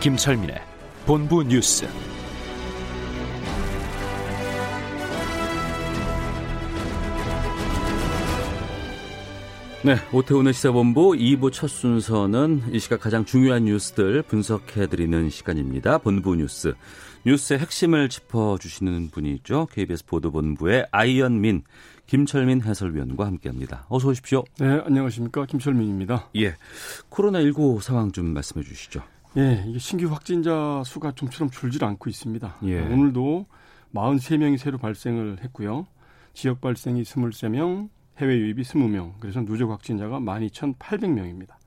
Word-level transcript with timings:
김철민의 0.00 0.56
본부 1.04 1.42
뉴스. 1.44 1.86
네, 9.84 9.96
오태훈의 10.10 10.54
시사본부 10.54 11.10
2부 11.10 11.52
첫 11.52 11.68
순서는 11.68 12.62
이 12.72 12.78
시각 12.78 13.00
가장 13.00 13.26
중요한 13.26 13.66
뉴스들 13.66 14.22
분석해드리는 14.22 15.28
시간입니다. 15.28 15.98
본부 15.98 16.34
뉴스. 16.34 16.72
뉴스의 17.26 17.58
핵심을 17.58 18.08
짚어주시는 18.08 19.10
분이 19.10 19.30
있죠. 19.34 19.66
KBS 19.70 20.06
보도본부의 20.06 20.86
아이언민, 20.92 21.64
김철민 22.06 22.62
해설위원과 22.62 23.26
함께합니다. 23.26 23.84
어서 23.90 24.08
오십시오. 24.08 24.44
네, 24.58 24.80
안녕하십니까. 24.86 25.44
김철민입니다. 25.44 26.30
예, 26.36 26.56
코로나19 27.10 27.82
상황 27.82 28.12
좀 28.12 28.32
말씀해 28.32 28.64
주시죠. 28.64 29.02
예, 29.36 29.64
이게 29.66 29.78
신규 29.78 30.06
확진자 30.06 30.82
수가 30.84 31.12
좀처럼 31.12 31.50
줄질 31.50 31.84
않고 31.84 32.10
있습니다. 32.10 32.56
예. 32.64 32.80
오늘도 32.80 33.46
43명이 33.94 34.58
새로 34.58 34.78
발생을 34.78 35.38
했고요. 35.42 35.86
지역 36.32 36.60
발생이 36.60 37.02
23명, 37.02 37.88
해외 38.18 38.36
유입이 38.36 38.62
20명. 38.62 39.14
그래서 39.20 39.40
누적 39.44 39.70
확진자가 39.70 40.18
12,800명입니다. 40.20 41.60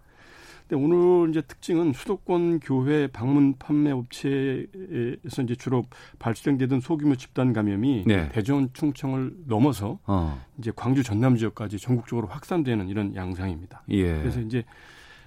근데 0.67 0.81
오늘 0.81 1.29
이제 1.29 1.41
특징은 1.41 1.93
수도권 1.93 2.61
교회 2.61 3.07
방문 3.07 3.57
판매 3.57 3.91
업체에서 3.91 5.41
이제 5.43 5.55
주로 5.55 5.83
발생되던 6.19 6.79
소규모 6.79 7.15
집단 7.15 7.51
감염이 7.51 8.05
네. 8.07 8.29
대전 8.29 8.69
충청을 8.73 9.33
넘어서 9.45 9.99
어, 10.05 10.41
이제 10.57 10.71
광주 10.73 11.03
전남 11.03 11.35
지역까지 11.35 11.79
전국적으로 11.79 12.27
확산되는 12.27 12.87
이런 12.87 13.13
양상입니다. 13.13 13.83
예. 13.89 14.19
그래서 14.19 14.39
이제 14.39 14.63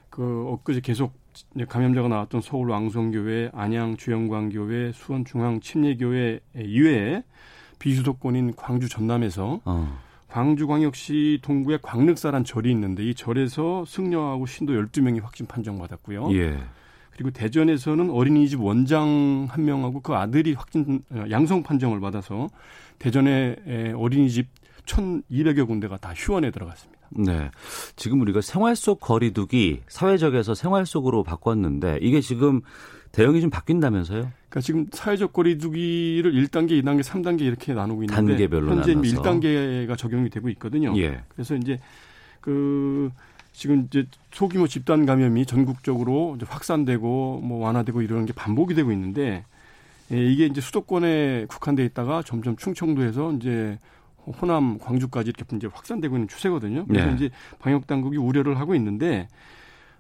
그 0.09 0.47
엊그제 0.49 0.81
계속 0.81 1.13
감염자가 1.69 2.09
나왔던 2.09 2.41
서울 2.41 2.71
왕성교회, 2.71 3.51
안양 3.53 3.97
주영광교회, 3.97 4.93
수원 4.93 5.25
중앙 5.25 5.61
침례교회 5.61 6.41
이외에 6.57 7.23
비수도권인 7.79 8.55
광주 8.57 8.89
전남에서 8.89 9.61
어, 9.65 9.99
광주광역시 10.29 11.41
동구에 11.43 11.79
광륵사란 11.83 12.45
절이 12.45 12.71
있는데 12.71 13.05
이 13.05 13.15
절에서 13.15 13.85
승려하고 13.87 14.47
신도 14.47 14.73
12명이 14.73 15.23
확진 15.23 15.47
판정받았고요. 15.47 16.35
예. 16.35 16.59
그리고 17.13 17.31
대전에서는 17.31 18.11
어린이집 18.11 18.61
원장 18.61 19.47
한 19.49 19.65
명하고 19.65 20.01
그 20.01 20.15
아들이 20.15 20.53
확진 20.53 21.03
어, 21.11 21.25
양성 21.31 21.63
판정을 21.63 22.01
받아서 22.01 22.49
대전의 22.99 23.57
에, 23.67 23.93
어린이집 23.93 24.49
1,200여 24.85 25.67
군데가 25.67 25.97
다 25.97 26.13
휴원에 26.15 26.51
들어갔습니다. 26.51 26.96
네. 27.11 27.51
지금 27.97 28.21
우리가 28.21 28.41
생활 28.41 28.77
속 28.77 29.01
거리두기 29.01 29.83
사회적에서 29.89 30.55
생활 30.55 30.87
속으로 30.87 31.23
바꿨는데 31.23 31.99
이게 32.03 32.21
지금 32.21 32.61
대응이 33.13 33.41
좀 33.41 33.51
바뀐다면서요? 33.51 34.31
그러니까 34.49 34.61
지금 34.61 34.87
사회적 34.93 35.33
거리두기를 35.33 36.33
1단계, 36.33 36.83
2단계, 36.83 37.03
3단계 37.03 37.43
이렇게 37.43 37.73
나누고 37.73 38.03
있는데 38.03 38.15
단계별로 38.15 38.71
현재 38.73 38.95
나눠서. 38.95 39.23
1단계가 39.23 39.97
적용이 39.97 40.29
되고 40.31 40.49
있거든요. 40.51 40.95
예. 40.99 41.23
그래서 41.29 41.55
이제 41.57 41.79
그 42.41 43.11
지금 43.53 43.87
이제 43.87 44.07
소규모 44.33 44.67
집단 44.67 45.07
감염이 45.07 45.47
전국적으로 45.47 46.37
확산되고 46.47 47.41
뭐 47.43 47.65
완화되고 47.65 48.03
이러는 48.03 48.27
게 48.27 48.33
반복이 48.35 48.75
되고 48.75 48.93
있는데 48.93 49.45
예, 50.13 50.25
이게 50.25 50.47
이제 50.47 50.61
수도권에 50.61 51.47
국한돼 51.49 51.85
있다가 51.87 52.23
점점 52.23 52.57
충청도에서 52.57 53.33
이제 53.33 53.79
호남, 54.27 54.79
광주까지 54.79 55.31
이렇게 55.31 55.57
이제 55.57 55.69
확산되고 55.73 56.17
있는 56.17 56.29
추세거든요. 56.29 56.87
그래서 56.87 57.07
네. 57.07 57.15
이제 57.15 57.31
방역 57.59 57.87
당국이 57.87 58.17
우려를 58.17 58.59
하고 58.59 58.75
있는데 58.75 59.29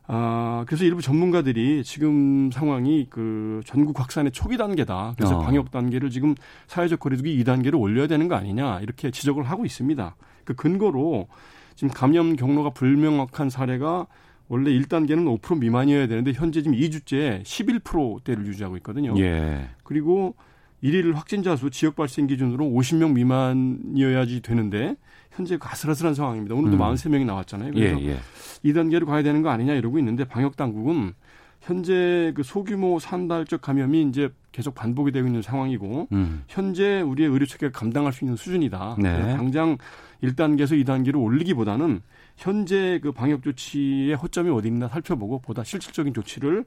아, 0.08 0.64
그래서 0.66 0.84
일부 0.84 1.02
전문가들이 1.02 1.82
지금 1.82 2.50
상황이 2.52 3.06
그 3.10 3.60
전국 3.64 3.98
확산의 3.98 4.30
초기 4.32 4.56
단계다. 4.56 5.14
그래서 5.16 5.38
어. 5.38 5.40
방역 5.40 5.70
단계를 5.70 6.10
지금 6.10 6.34
사회적 6.68 7.00
거리두기 7.00 7.42
2단계로 7.42 7.80
올려야 7.80 8.06
되는 8.06 8.28
거 8.28 8.36
아니냐. 8.36 8.80
이렇게 8.80 9.10
지적을 9.10 9.42
하고 9.42 9.64
있습니다. 9.64 10.14
그 10.44 10.54
근거로 10.54 11.26
지금 11.74 11.92
감염 11.92 12.36
경로가 12.36 12.70
불명확한 12.70 13.50
사례가 13.50 14.06
원래 14.48 14.70
1단계는 14.70 15.40
5% 15.40 15.58
미만이어야 15.58 16.06
되는데 16.06 16.32
현재 16.32 16.62
지금 16.62 16.76
2주째 16.76 17.42
11%대를 17.42 18.46
유지하고 18.46 18.76
있거든요. 18.76 19.14
예. 19.18 19.68
그리고 19.82 20.36
일일 20.80 21.14
확진자 21.14 21.56
수 21.56 21.70
지역 21.70 21.96
발생 21.96 22.26
기준으로 22.26 22.64
50명 22.64 23.12
미만이어야지 23.12 24.42
되는데 24.42 24.96
현재 25.30 25.56
그 25.56 25.68
아슬아슬한 25.68 26.14
상황입니다. 26.14 26.54
오늘도 26.54 26.76
음. 26.76 26.80
43명이 26.80 27.24
나왔잖아요. 27.24 27.72
예, 27.74 27.80
그래서 27.80 28.02
예. 28.02 28.18
2단계로 28.64 29.06
가야 29.06 29.22
되는 29.22 29.42
거 29.42 29.50
아니냐 29.50 29.74
이러고 29.74 29.98
있는데 29.98 30.24
방역 30.24 30.56
당국은 30.56 31.14
현재 31.60 32.32
그 32.36 32.42
소규모 32.42 32.98
산발적 32.98 33.60
감염이 33.60 34.02
이제 34.08 34.30
계속 34.52 34.74
반복이 34.74 35.12
되고 35.12 35.26
있는 35.26 35.42
상황이고 35.42 36.08
음. 36.12 36.44
현재 36.48 37.00
우리의 37.00 37.28
의료 37.28 37.44
체계가 37.44 37.76
감당할 37.78 38.12
수 38.12 38.24
있는 38.24 38.36
수준이다. 38.36 38.96
네. 39.00 39.36
당장 39.36 39.76
1단계에서 40.22 40.82
2단계로 40.84 41.20
올리기보다는 41.22 42.00
현재 42.36 43.00
그 43.02 43.12
방역 43.12 43.42
조치의 43.42 44.14
허점이 44.14 44.50
어디 44.50 44.68
있나 44.68 44.88
살펴보고 44.88 45.40
보다 45.40 45.64
실질적인 45.64 46.14
조치를 46.14 46.64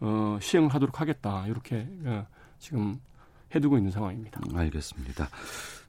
어, 0.00 0.38
시행을 0.40 0.68
하도록 0.74 1.00
하겠다. 1.00 1.46
이렇게 1.46 1.86
어, 2.04 2.26
지금 2.58 2.98
해두고 3.54 3.76
있는 3.76 3.90
상황입니다. 3.90 4.40
알겠습니다. 4.54 5.28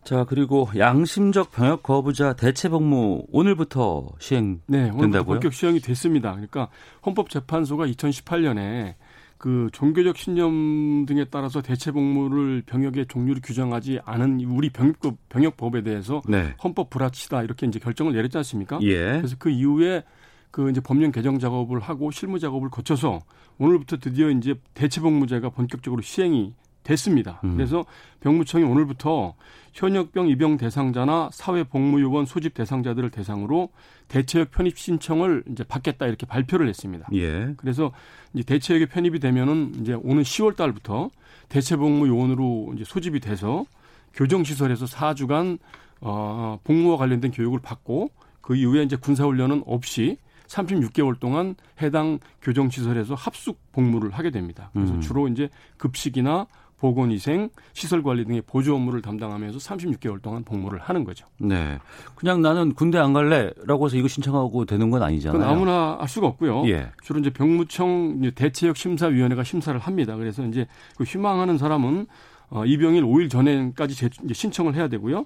자, 0.03 0.25
그리고 0.25 0.67
양심적 0.77 1.51
병역 1.51 1.81
거부자 1.83 2.33
대체 2.33 2.67
복무 2.67 3.25
오늘부터 3.31 4.09
시행 4.19 4.61
네, 4.67 4.89
오늘 4.89 5.11
된다고요? 5.11 5.35
본격 5.35 5.53
시행이 5.53 5.79
됐습니다. 5.79 6.31
그러니까 6.31 6.67
헌법재판소가 7.05 7.87
2018년에 7.87 8.95
그 9.37 9.69
종교적 9.73 10.17
신념 10.17 11.05
등에 11.05 11.25
따라서 11.25 11.61
대체 11.61 11.91
복무를 11.91 12.63
병역의 12.65 13.07
종류를 13.07 13.41
규정하지 13.41 13.99
않은 14.05 14.41
우리 14.45 14.69
병역법, 14.69 15.17
병역법에 15.29 15.83
대해서 15.83 16.21
네. 16.27 16.53
헌법 16.63 16.89
불합치다 16.89 17.43
이렇게 17.43 17.65
이제 17.65 17.79
결정을 17.79 18.13
내렸지 18.13 18.37
않습니까? 18.37 18.79
예. 18.83 18.97
그래서 19.17 19.35
그 19.37 19.49
이후에 19.49 20.03
그 20.51 20.69
이제 20.69 20.79
법령 20.81 21.11
개정 21.11 21.39
작업을 21.39 21.79
하고 21.79 22.11
실무 22.11 22.39
작업을 22.39 22.69
거쳐서 22.69 23.21
오늘부터 23.57 23.97
드디어 23.97 24.29
이제 24.29 24.55
대체 24.73 25.01
복무제가 25.01 25.49
본격적으로 25.49 26.01
시행이 26.01 26.53
됐습니다. 26.83 27.39
음. 27.43 27.55
그래서 27.55 27.85
병무청이 28.19 28.63
오늘부터 28.63 29.35
현역병 29.73 30.29
입영 30.29 30.57
대상자나 30.57 31.29
사회복무요원 31.33 32.25
소집 32.25 32.53
대상자들을 32.53 33.09
대상으로 33.09 33.69
대체역 34.07 34.51
편입 34.51 34.77
신청을 34.77 35.43
이제 35.51 35.63
받겠다 35.63 36.05
이렇게 36.05 36.25
발표를 36.25 36.67
했습니다. 36.69 37.07
예. 37.13 37.53
그래서 37.57 37.91
이제 38.33 38.43
대체역에 38.43 38.85
편입이 38.85 39.19
되면은 39.19 39.81
이제 39.81 39.93
오는 39.93 40.21
10월 40.21 40.55
달부터 40.55 41.09
대체복무 41.49 42.07
요원으로 42.07 42.73
이제 42.75 42.83
소집이 42.83 43.19
돼서 43.19 43.65
교정시설에서 44.13 44.85
4주간 44.85 45.57
어, 46.01 46.59
복무와 46.63 46.97
관련된 46.97 47.31
교육을 47.31 47.59
받고 47.59 48.11
그 48.41 48.55
이후에 48.55 48.83
이제 48.83 48.95
군사훈련은 48.95 49.63
없이 49.65 50.17
36개월 50.47 51.19
동안 51.19 51.55
해당 51.81 52.19
교정시설에서 52.41 53.15
합숙 53.15 53.59
복무를 53.71 54.11
하게 54.11 54.29
됩니다. 54.29 54.69
그래서 54.73 54.93
음. 54.93 55.01
주로 55.01 55.27
이제 55.27 55.49
급식이나 55.77 56.47
보건위생, 56.83 57.49
시설 57.71 58.03
관리 58.03 58.25
등의 58.25 58.41
보조 58.41 58.75
업무를 58.75 59.01
담당하면서 59.01 59.57
36개월 59.57 60.21
동안 60.21 60.43
복무를 60.43 60.79
하는 60.79 61.05
거죠. 61.05 61.25
네. 61.37 61.79
그냥 62.15 62.41
나는 62.41 62.73
군대 62.73 62.97
안 62.97 63.13
갈래라고 63.13 63.85
해서 63.85 63.95
이거 63.95 64.09
신청하고 64.09 64.65
되는 64.65 64.89
건 64.89 65.01
아니잖아요. 65.01 65.39
그건 65.39 65.55
아무나 65.55 65.95
할 65.97 66.09
수가 66.09 66.27
없고요. 66.27 66.67
예. 66.67 66.91
주로 67.01 67.21
이제 67.21 67.29
병무청 67.29 68.19
대체역 68.35 68.75
심사위원회가 68.75 69.45
심사를 69.45 69.79
합니다. 69.79 70.17
그래서 70.17 70.45
이제 70.45 70.67
그 70.97 71.05
희망하는 71.05 71.57
사람은 71.57 72.05
어, 72.49 72.65
입영일 72.65 73.03
5일 73.03 73.29
전에까지 73.29 73.95
제- 73.95 74.09
신청을 74.33 74.75
해야 74.75 74.89
되고요. 74.89 75.25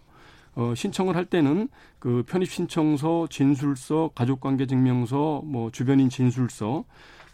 어, 0.55 0.73
신청을 0.75 1.15
할 1.15 1.25
때는 1.25 1.69
그 1.97 2.23
편입 2.27 2.49
신청서, 2.51 3.27
진술서, 3.31 4.11
가족관계 4.13 4.67
증명서, 4.67 5.41
뭐 5.43 5.71
주변인 5.71 6.09
진술서, 6.09 6.83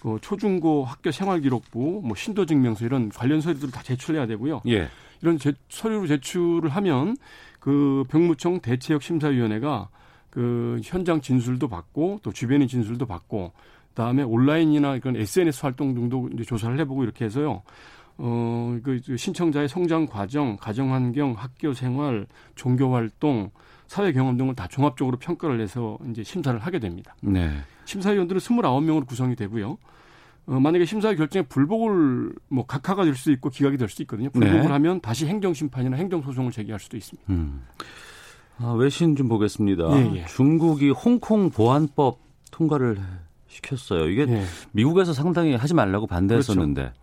그 0.03 0.19
초중고 0.21 0.83
학교 0.83 1.11
생활기록부, 1.11 2.01
뭐 2.03 2.13
신도증명서 2.13 2.85
이런 2.85 3.07
관련 3.07 3.39
서류들을 3.39 3.71
다 3.71 3.81
제출해야 3.81 4.27
되고요. 4.27 4.61
예. 4.67 4.89
이런 5.21 5.37
제, 5.37 5.53
서류를 5.69 6.09
제출을 6.09 6.67
하면 6.67 7.15
그 7.61 8.03
병무청 8.09 8.59
대체역 8.59 9.01
심사위원회가 9.01 9.87
그 10.29 10.81
현장 10.83 11.21
진술도 11.21 11.69
받고 11.69 12.19
또 12.21 12.33
주변의 12.33 12.67
진술도 12.67 13.05
받고 13.05 13.53
그다음에 13.91 14.23
온라인이나 14.23 14.99
그런 14.99 15.15
SNS 15.15 15.61
활동 15.61 15.93
등도 15.93 16.31
이제 16.33 16.43
조사를 16.43 16.77
해보고 16.81 17.05
이렇게 17.05 17.23
해서요. 17.23 17.61
어, 18.17 18.77
그 18.83 18.99
신청자의 19.15 19.69
성장 19.69 20.05
과정, 20.05 20.57
가정 20.57 20.93
환경, 20.93 21.31
학교 21.31 21.73
생활, 21.73 22.27
종교 22.55 22.93
활동, 22.93 23.51
사회 23.93 24.11
경험 24.11 24.37
등을 24.37 24.55
다 24.55 24.67
종합적으로 24.67 25.17
평가를 25.17 25.61
해서 25.61 25.99
이제 26.09 26.23
심사를 26.23 26.57
하게 26.57 26.79
됩니다. 26.79 27.15
네. 27.21 27.51
심사위원들은 27.85 28.41
29명으로 28.41 29.05
구성이 29.05 29.35
되고요. 29.35 29.77
어, 30.47 30.59
만약에 30.59 30.83
심사위 30.83 31.15
결정에 31.15 31.45
불복을 31.45 32.33
뭐 32.49 32.65
각하가 32.65 33.05
될수 33.05 33.31
있고 33.33 33.51
기각이 33.51 33.77
될수 33.77 34.01
있거든요. 34.01 34.31
불복을 34.31 34.63
네. 34.63 34.67
하면 34.67 34.99
다시 34.99 35.27
행정 35.27 35.53
심판이나 35.53 35.95
행정 35.95 36.23
소송을 36.23 36.51
제기할 36.51 36.79
수도 36.79 36.97
있습니다. 36.97 37.31
음. 37.31 37.61
아, 38.57 38.71
외신 38.71 39.15
좀 39.15 39.27
보겠습니다. 39.27 39.83
예, 39.91 40.21
예. 40.21 40.25
중국이 40.25 40.89
홍콩 40.89 41.51
보안법 41.51 42.17
통과를 42.49 42.97
시켰어요. 43.47 44.09
이게 44.09 44.25
예. 44.27 44.43
미국에서 44.71 45.13
상당히 45.13 45.53
하지 45.53 45.75
말라고 45.75 46.07
반대했었는데. 46.07 46.93
그 46.95 47.02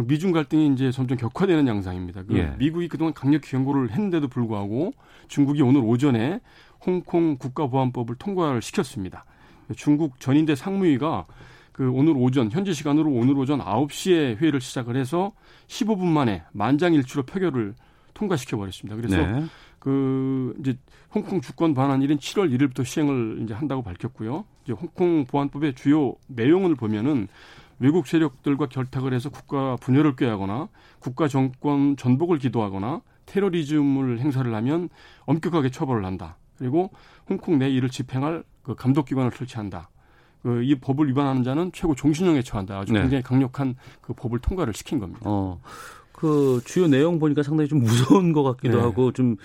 미중 0.00 0.32
갈등이 0.32 0.72
이제 0.74 0.90
점점 0.90 1.16
격화되는 1.18 1.66
양상입니다. 1.66 2.24
그 2.24 2.36
예. 2.36 2.54
미국이 2.58 2.88
그동안 2.88 3.14
강력히 3.14 3.50
경고를 3.50 3.90
했는데도 3.90 4.28
불구하고 4.28 4.92
중국이 5.28 5.62
오늘 5.62 5.82
오전에 5.82 6.40
홍콩 6.84 7.36
국가보안법을 7.38 8.16
통과를 8.16 8.62
시켰습니다. 8.62 9.24
중국 9.76 10.20
전인대 10.20 10.54
상무위가 10.54 11.26
그 11.72 11.90
오늘 11.90 12.14
오전 12.16 12.50
현지 12.50 12.72
시간으로 12.72 13.10
오늘 13.10 13.36
오전 13.36 13.60
9시에 13.60 14.36
회의를 14.36 14.60
시작을 14.60 14.96
해서 14.96 15.32
15분 15.66 16.04
만에 16.04 16.44
만장일치로 16.52 17.24
표결을 17.24 17.74
통과시켜 18.14 18.56
버렸습니다. 18.56 18.96
그래서 18.96 19.16
네. 19.16 19.44
그 19.80 20.54
이제 20.60 20.78
홍콩 21.14 21.40
주권 21.40 21.74
반환 21.74 22.00
일인 22.00 22.18
7월 22.18 22.56
1일부터 22.56 22.84
시행을 22.84 23.40
이제 23.42 23.54
한다고 23.54 23.82
밝혔고요. 23.82 24.44
이제 24.64 24.72
홍콩 24.72 25.24
보안법의 25.24 25.74
주요 25.74 26.14
내용을 26.28 26.74
보면은 26.74 27.28
외국 27.78 28.06
세력들과 28.06 28.66
결탁을 28.66 29.12
해서 29.12 29.30
국가 29.30 29.76
분열을 29.76 30.16
꾀하거나 30.16 30.68
국가 31.00 31.28
정권 31.28 31.96
전복을 31.96 32.38
기도하거나 32.38 33.02
테러리즘을 33.26 34.20
행사를 34.20 34.54
하면 34.54 34.88
엄격하게 35.26 35.70
처벌을 35.70 36.04
한다. 36.04 36.36
그리고 36.58 36.90
홍콩 37.28 37.58
내 37.58 37.68
이를 37.70 37.88
집행할 37.88 38.44
그 38.62 38.74
감독기관을 38.74 39.30
설치한다. 39.32 39.90
그 40.44 40.62
이 40.62 40.74
법을 40.74 41.08
위반하는 41.08 41.42
자는 41.42 41.72
최고 41.72 41.94
종신형에 41.94 42.42
처한다. 42.42 42.78
아주 42.78 42.92
네. 42.92 43.00
굉장히 43.00 43.22
강력한 43.22 43.76
그 44.02 44.12
법을 44.12 44.40
통과를 44.40 44.74
시킨 44.74 44.98
겁니다. 44.98 45.22
어, 45.24 45.58
그 46.12 46.60
주요 46.66 46.86
내용 46.86 47.18
보니까 47.18 47.42
상당히 47.42 47.66
좀 47.66 47.80
무서운 47.80 48.32
것 48.34 48.42
같기도 48.42 48.76
네. 48.76 48.82
하고 48.82 49.10
좀 49.12 49.36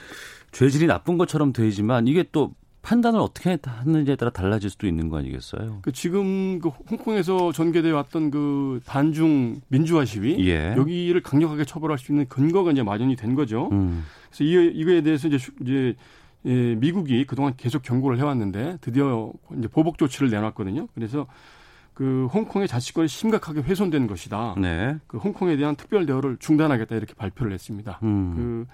죄질이 0.52 0.88
나쁜 0.88 1.18
것처럼 1.18 1.54
되지만 1.54 2.08
이게 2.08 2.26
또 2.34 2.54
판단을 2.90 3.20
어떻게 3.20 3.56
하는지에 3.64 4.16
따라 4.16 4.32
달라질 4.32 4.72
수도 4.72 4.88
있는 4.88 5.10
거 5.10 5.20
아니겠어요? 5.20 5.78
그 5.84 5.92
지금 5.92 6.58
그 6.60 6.70
홍콩에서 6.70 7.52
전개돼 7.52 7.92
왔던 7.92 8.32
그 8.32 8.80
반중 8.88 9.62
민주화 9.68 10.06
시위 10.06 10.50
예. 10.50 10.74
여기를 10.76 11.22
강력하게 11.22 11.66
처벌할 11.66 12.00
수 12.00 12.12
있는 12.12 12.28
근거가 12.28 12.72
이제 12.72 12.82
마련이 12.82 13.16
된 13.16 13.36
거죠. 13.36 13.70
음. 13.74 14.04
그래서 14.32 14.44
이, 14.44 14.72
이거에 14.74 15.02
대해서 15.02 15.28
이제, 15.28 15.38
슈- 15.38 15.52
이제 15.62 15.96
예, 16.46 16.74
미국이 16.76 17.26
그동안 17.26 17.54
계속 17.58 17.84
경고를 17.84 18.18
해왔는데 18.18 18.80
드디어 18.82 19.32
이제 19.56 19.68
보복 19.68 20.00
조치를 20.00 20.32
내놨거든요. 20.32 20.88
그래서 20.96 21.28
그 21.94 22.28
홍콩의 22.34 22.68
자치권이 22.68 23.08
심각하게 23.08 23.62
훼손된 23.62 24.08
것이다. 24.08 24.56
네. 24.58 24.98
그 25.06 25.20
홍콩에 25.20 25.58
대한 25.58 25.76
특별 25.76 26.08
대우를 26.08 26.38
중단하겠다 26.40 26.96
이렇게 26.96 27.14
발표를 27.14 27.52
했습니다. 27.52 28.00
음. 28.02 28.34
그 28.36 28.66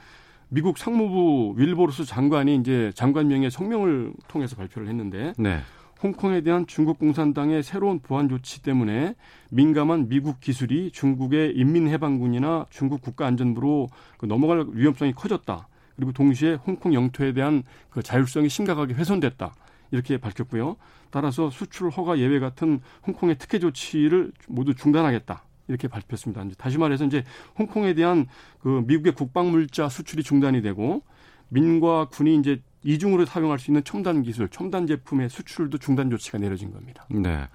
미국 0.56 0.78
상무부 0.78 1.56
윌보르스 1.57 2.06
장관이 2.06 2.56
이제 2.56 2.90
장관명의 2.96 3.52
성명을 3.52 4.13
통해서 4.30 4.56
발표를 4.56 4.88
했는데 4.88 5.34
네. 5.38 5.60
홍콩에 6.02 6.40
대한 6.40 6.66
중국 6.66 6.98
공산당의 6.98 7.62
새로운 7.62 8.00
보안 8.00 8.30
조치 8.30 8.63
때문에 8.63 9.16
민감한 9.50 10.07
미국 10.07 10.40
기술이 10.40 10.92
중국의 10.92 11.57
인민해방군이나 11.57 12.68
중국 12.69 13.02
국가안전부로 13.02 13.90
그 14.18 14.28
넘어갈 14.28 14.66
위험성이 14.72 15.12
커졌다. 15.12 15.68
그리고 15.98 16.13
동시에 16.13 16.54
홍콩 16.54 16.94
영토에 16.94 17.34
대한 17.34 17.63
그 17.90 18.02
자율성이 18.02 18.48
심각하게 18.48 18.94
훼손됐다. 18.94 19.54
이렇게 19.92 20.18
밝혔고요. 20.18 20.78
따라서 21.10 21.50
수출 21.50 21.90
허가 21.90 22.18
예외 22.18 22.40
같은 22.40 22.80
홍콩의 23.06 23.38
특혜 23.40 23.60
조치를 23.60 24.31
모두 24.48 24.74
중단하겠다. 24.74 25.44
이렇게 25.68 25.88
발표했습니다. 25.88 26.44
이제 26.44 26.56
다시 26.58 26.78
말해서 26.78 27.06
이제 27.06 27.24
홍콩에 27.58 27.94
대한 27.94 28.28
그 28.60 28.84
미국의 28.86 29.14
국방 29.14 29.52
물자 29.52 29.90
수출이 29.90 30.24
중단이 30.24 30.62
되고 30.62 31.02
민과 31.50 32.10
군이 32.10 32.38
이제 32.38 32.62
이중으로 32.84 33.26
사용할 33.26 33.58
수 33.58 33.72
있는 33.72 33.84
첨단 33.84 34.22
기술, 34.22 34.48
첨단 34.48 34.86
제품의 34.86 35.30
수출도 35.30 35.80
중단 35.80 36.12
조치가 36.12 36.38
내려진 36.38 36.72
겁니다. 36.72 37.08
네. 37.10 37.48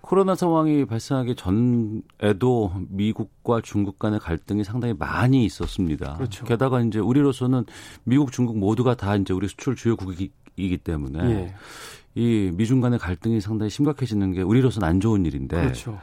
코로나 0.00 0.36
상황이 0.36 0.84
발생하기 0.84 1.34
전에도 1.34 2.72
미국과 2.88 3.62
중국 3.62 3.98
간의 3.98 4.20
갈등이 4.20 4.62
상당히 4.62 4.94
많이 4.96 5.44
있었습니다. 5.44 6.14
그렇죠. 6.14 6.44
게다가 6.44 6.80
이제 6.82 7.00
우리로서는 7.00 7.64
미국, 8.04 8.30
중국 8.30 8.58
모두가 8.58 8.94
다 8.94 9.16
이제 9.16 9.32
우리 9.32 9.48
수출 9.48 9.74
주요국이기 9.74 10.78
때문에 10.84 11.30
예. 11.30 11.54
이 12.14 12.52
미중 12.54 12.80
간의 12.80 13.00
갈등이 13.00 13.40
상당히 13.40 13.70
심각해지는 13.70 14.32
게 14.32 14.42
우리로서는 14.42 14.86
안 14.86 15.00
좋은 15.00 15.26
일인데 15.26 15.60
그렇죠. 15.62 15.98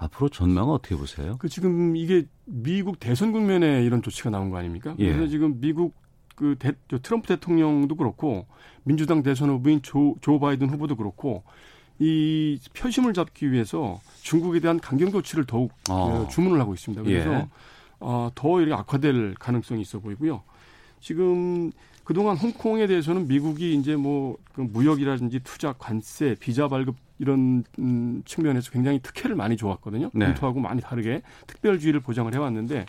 앞으로 0.00 0.30
전망은 0.30 0.72
어떻게 0.72 0.96
보세요? 0.96 1.36
그 1.38 1.48
지금 1.48 1.94
이게 1.94 2.24
미국 2.46 2.98
대선 2.98 3.32
국면에 3.32 3.84
이런 3.84 4.02
조치가 4.02 4.30
나온 4.30 4.50
거 4.50 4.56
아닙니까? 4.56 4.94
예. 4.98 5.12
그래서 5.12 5.28
지금 5.28 5.60
미국 5.60 5.94
그 6.34 6.56
대, 6.58 6.72
저 6.88 6.98
트럼프 6.98 7.28
대통령도 7.28 7.94
그렇고 7.96 8.46
민주당 8.82 9.22
대선 9.22 9.50
후보인 9.50 9.82
조, 9.82 10.16
조 10.22 10.40
바이든 10.40 10.70
후보도 10.70 10.96
그렇고 10.96 11.44
이 11.98 12.58
표심을 12.74 13.12
잡기 13.12 13.52
위해서 13.52 14.00
중국에 14.22 14.60
대한 14.60 14.80
강경 14.80 15.12
조치를 15.12 15.44
더욱 15.44 15.72
어. 15.90 16.24
어, 16.24 16.28
주문을 16.28 16.58
하고 16.58 16.72
있습니다. 16.72 17.02
그래서 17.02 17.32
예. 17.34 17.48
어, 18.00 18.30
더 18.34 18.60
이렇게 18.62 18.74
악화될 18.74 19.34
가능성이 19.38 19.82
있어 19.82 19.98
보이고요. 19.98 20.42
지금 21.00 21.70
그동안 22.04 22.36
홍콩에 22.36 22.86
대해서는 22.86 23.28
미국이 23.28 23.74
이제 23.74 23.96
뭐그 23.96 24.60
무역이라든지 24.72 25.40
투자, 25.44 25.72
관세, 25.72 26.34
비자 26.38 26.68
발급 26.68 26.96
이런 27.18 27.64
음, 27.78 28.22
측면에서 28.24 28.70
굉장히 28.70 28.98
특혜를 29.00 29.36
많이 29.36 29.56
줘왔거든요. 29.56 30.10
네. 30.14 30.26
본토하고 30.26 30.58
많이 30.60 30.80
다르게 30.80 31.22
특별주의를 31.46 32.00
보장을 32.00 32.32
해왔는데 32.34 32.86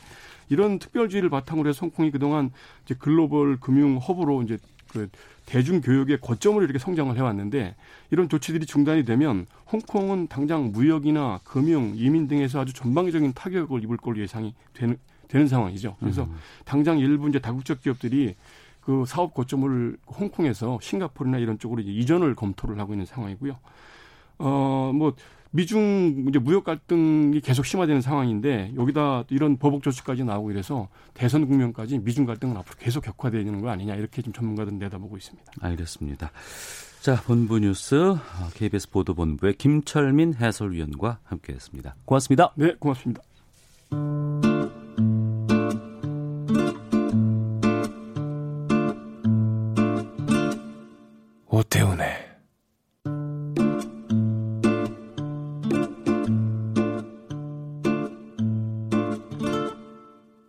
이런 0.50 0.80
특별주의를 0.80 1.30
바탕으로 1.30 1.70
해서 1.70 1.80
홍콩이 1.82 2.12
그동안 2.12 2.52
이제 2.86 2.96
글로벌 2.98 3.60
금융 3.60 3.98
허브로 3.98 4.42
이제 4.44 4.58
그 4.92 5.10
대중 5.46 5.82
교육의 5.82 6.20
거점으로 6.22 6.64
이렇게 6.64 6.80
성장을 6.80 7.16
해왔는데 7.16 7.76
이런 8.10 8.30
조치들이 8.30 8.66
중단이 8.66 9.06
되면 9.06 9.46
홍콩은 9.72 10.28
당장 10.28 10.72
무역이나 10.72 11.42
금융, 11.44 11.94
이민 11.96 12.28
등에서 12.28 12.62
아주 12.62 12.74
전방위적인 12.74 13.34
타격을 13.34 13.84
입을 13.84 13.98
걸로 13.98 14.20
예상이 14.20 14.54
되는 14.74 14.98
되는 15.28 15.48
상황이죠. 15.48 15.96
그래서 16.02 16.28
당장 16.66 17.00
일부 17.00 17.30
이제 17.30 17.40
다국적 17.40 17.82
기업들이 17.82 18.36
그 18.82 19.06
사업 19.08 19.34
거점을 19.34 19.98
홍콩에서 20.08 20.80
싱가포르나 20.82 21.38
이런 21.38 21.60
쪽으로 21.60 21.82
이전을 21.82 22.36
검토를 22.36 22.80
하고 22.80 22.94
있는 22.94 23.06
상황이고요. 23.06 23.58
어, 24.40 24.92
뭐, 24.94 25.14
미중 25.52 26.26
이제 26.30 26.40
무역 26.40 26.64
갈등이 26.64 27.42
계속 27.42 27.66
심화되는 27.66 28.02
상황인데 28.02 28.74
여기다 28.76 29.26
이런 29.30 29.58
보복 29.58 29.84
조치까지 29.84 30.24
나오고 30.24 30.52
이래서 30.52 30.88
대선 31.14 31.46
국면까지 31.46 32.00
미중 32.00 32.26
갈등은 32.26 32.56
앞으로 32.58 32.78
계속 32.80 33.04
격화되는 33.04 33.62
거 33.62 33.70
아니냐 33.70 33.96
이렇게 33.96 34.22
좀 34.22 34.34
전문가들은 34.34 34.80
내다보고 34.80 35.18
있습니다. 35.18 35.52
알겠습니다. 35.60 36.32
자, 37.02 37.22
본부 37.26 37.60
뉴스 37.60 38.16
KBS 38.54 38.92
보도본부의 38.92 39.56
김철민 39.56 40.36
해설위원과 40.36 41.20
함께했습니다. 41.24 41.96
고맙습니다. 42.06 42.54
네, 42.56 42.76
고맙습니다. 42.80 43.22
오태훈의 51.62 52.08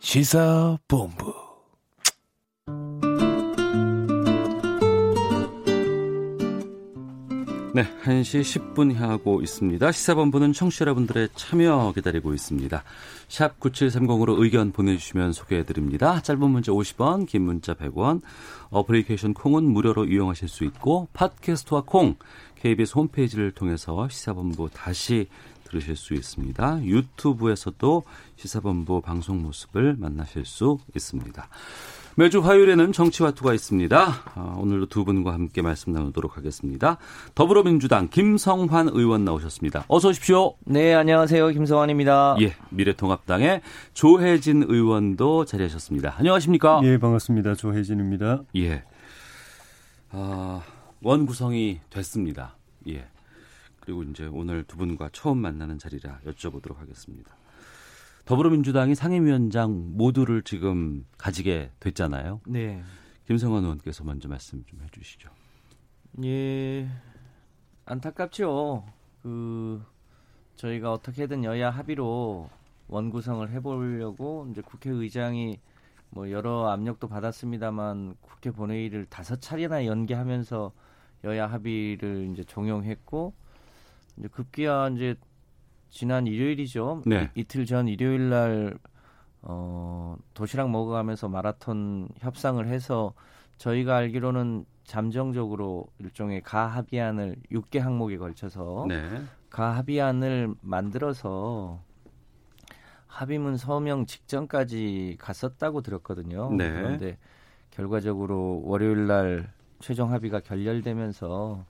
시사본부 0.00 1.31
네, 7.74 7.84
1시 8.02 8.42
10분 8.74 8.92
향하고 8.92 9.40
있습니다. 9.40 9.92
시사본부는 9.92 10.52
청취자 10.52 10.82
여러분들의 10.82 11.30
참여 11.34 11.92
기다리고 11.94 12.34
있습니다. 12.34 12.84
샵 13.28 13.58
9730으로 13.60 14.42
의견 14.42 14.72
보내주시면 14.72 15.32
소개해드립니다. 15.32 16.20
짧은 16.20 16.50
문자 16.50 16.70
50원, 16.70 17.26
긴 17.26 17.44
문자 17.44 17.72
100원, 17.72 18.20
어플리케이션 18.68 19.32
콩은 19.32 19.64
무료로 19.64 20.04
이용하실 20.04 20.48
수 20.48 20.64
있고 20.64 21.08
팟캐스트와 21.14 21.84
콩, 21.86 22.16
KBS 22.56 22.92
홈페이지를 22.94 23.52
통해서 23.52 24.06
시사본부 24.06 24.68
다시 24.74 25.28
들으실 25.64 25.96
수 25.96 26.12
있습니다. 26.12 26.84
유튜브에서도 26.84 28.02
시사본부 28.36 29.00
방송 29.00 29.40
모습을 29.40 29.96
만나실 29.98 30.44
수 30.44 30.76
있습니다. 30.94 31.48
매주 32.14 32.40
화요일에는 32.40 32.92
정치와투가 32.92 33.54
있습니다. 33.54 34.06
아, 34.34 34.54
오늘도 34.58 34.86
두 34.86 35.04
분과 35.04 35.32
함께 35.32 35.62
말씀 35.62 35.92
나누도록 35.92 36.36
하겠습니다. 36.36 36.98
더불어민주당 37.34 38.08
김성환 38.08 38.88
의원 38.92 39.24
나오셨습니다. 39.24 39.84
어서 39.88 40.10
오십시오. 40.10 40.54
네, 40.66 40.92
안녕하세요. 40.92 41.48
김성환입니다. 41.48 42.36
예, 42.42 42.54
미래통합당의 42.70 43.62
조혜진 43.94 44.64
의원도 44.68 45.46
자리하셨습니다. 45.46 46.16
안녕하십니까? 46.18 46.80
예, 46.84 46.98
반갑습니다. 46.98 47.54
조혜진입니다. 47.54 48.42
예. 48.56 48.84
아, 50.10 50.60
원 51.02 51.24
구성이 51.24 51.80
됐습니다. 51.88 52.56
예. 52.88 53.06
그리고 53.80 54.02
이제 54.02 54.28
오늘 54.30 54.64
두 54.64 54.76
분과 54.76 55.08
처음 55.12 55.38
만나는 55.38 55.78
자리라 55.78 56.20
여쭤보도록 56.26 56.76
하겠습니다. 56.78 57.34
더불어민주당이 58.24 58.94
상임위원장 58.94 59.96
모두를 59.96 60.42
지금 60.42 61.04
가지게 61.18 61.70
됐잖아요. 61.80 62.40
네. 62.46 62.82
김성환 63.26 63.62
의원께서 63.64 64.04
먼저 64.04 64.28
말씀 64.28 64.64
좀 64.64 64.80
해주시죠. 64.82 65.30
예, 66.24 66.88
안타깝죠. 67.84 68.84
그, 69.22 69.82
저희가 70.56 70.92
어떻게든 70.92 71.44
여야 71.44 71.70
합의로 71.70 72.48
원구성을 72.88 73.50
해보려고 73.50 74.46
이제 74.50 74.60
국회의장이 74.60 75.58
뭐 76.10 76.30
여러 76.30 76.68
압력도 76.68 77.08
받았습니다만 77.08 78.16
국회 78.20 78.50
본회의를 78.50 79.06
다섯 79.06 79.40
차례나 79.40 79.86
연기하면서 79.86 80.72
여야 81.24 81.46
합의를 81.46 82.28
이제 82.32 82.44
종용했고 82.44 83.32
이제 84.18 84.28
급기야 84.28 84.88
이제 84.90 85.14
지난 85.92 86.26
일요일이죠. 86.26 87.02
네. 87.06 87.30
이, 87.34 87.42
이틀 87.42 87.66
전 87.66 87.86
일요일 87.86 88.30
날 88.30 88.78
어, 89.42 90.16
도시락 90.34 90.70
먹어가면서 90.70 91.28
마라톤 91.28 92.08
협상을 92.18 92.66
해서 92.66 93.12
저희가 93.58 93.96
알기로는 93.96 94.64
잠정적으로 94.84 95.86
일종의 95.98 96.40
가합의안을 96.42 97.36
6개 97.52 97.78
항목에 97.78 98.16
걸쳐서 98.16 98.86
네. 98.88 99.22
가합의안을 99.50 100.54
만들어서 100.62 101.80
합의문 103.06 103.58
서명 103.58 104.06
직전까지 104.06 105.18
갔었다고 105.20 105.82
들었거든요. 105.82 106.50
네. 106.52 106.72
그런데 106.72 107.18
결과적으로 107.70 108.62
월요일 108.64 109.06
날 109.06 109.52
최종 109.78 110.10
합의가 110.10 110.40
결렬되면서 110.40 111.66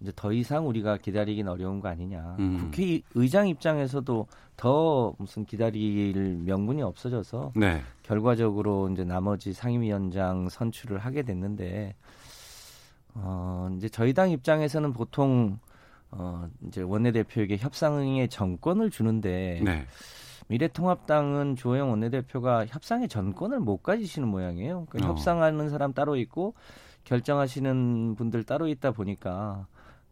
이제 0.00 0.12
더 0.14 0.32
이상 0.32 0.68
우리가 0.68 0.98
기다리긴 0.98 1.48
어려운 1.48 1.80
거 1.80 1.88
아니냐. 1.88 2.36
음. 2.38 2.70
국회의장 2.70 3.48
입장에서도 3.48 4.26
더 4.56 5.14
무슨 5.18 5.44
기다릴 5.44 6.38
명분이 6.44 6.82
없어져서 6.82 7.52
네. 7.56 7.82
결과적으로 8.02 8.88
이제 8.90 9.04
나머지 9.04 9.52
상임위원장 9.52 10.48
선출을 10.48 10.98
하게 10.98 11.22
됐는데 11.22 11.94
어 13.14 13.70
이제 13.76 13.88
저희 13.88 14.12
당 14.12 14.30
입장에서는 14.30 14.92
보통 14.92 15.58
어 16.10 16.48
이제 16.66 16.82
원내대표에게 16.82 17.56
협상의 17.56 18.28
전권을 18.28 18.90
주는데 18.90 19.60
네. 19.64 19.86
미래통합당은 20.48 21.56
조영 21.56 21.90
원내대표가 21.90 22.66
협상의 22.66 23.08
전권을 23.08 23.60
못 23.60 23.82
가지시는 23.82 24.28
모양이에요. 24.28 24.86
그러니까 24.88 25.10
어. 25.10 25.12
협상하는 25.12 25.70
사람 25.70 25.92
따로 25.92 26.16
있고 26.16 26.54
결정하시는 27.04 28.14
분들 28.16 28.44
따로 28.44 28.68
있다 28.68 28.92
보니까 28.92 29.66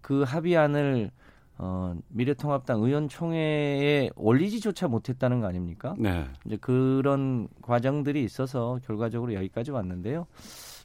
그 0.04 0.22
합의안을 0.22 1.10
어, 1.56 1.94
미래통합당 2.08 2.82
의원총회에 2.82 4.10
올리지조차 4.16 4.86
못했다는 4.86 5.40
거 5.40 5.46
아닙니까? 5.46 5.94
네. 5.98 6.26
이제 6.44 6.58
그런 6.60 7.48
과정들이 7.62 8.22
있어서 8.22 8.78
결과적으로 8.84 9.32
여기까지 9.32 9.70
왔는데요. 9.70 10.26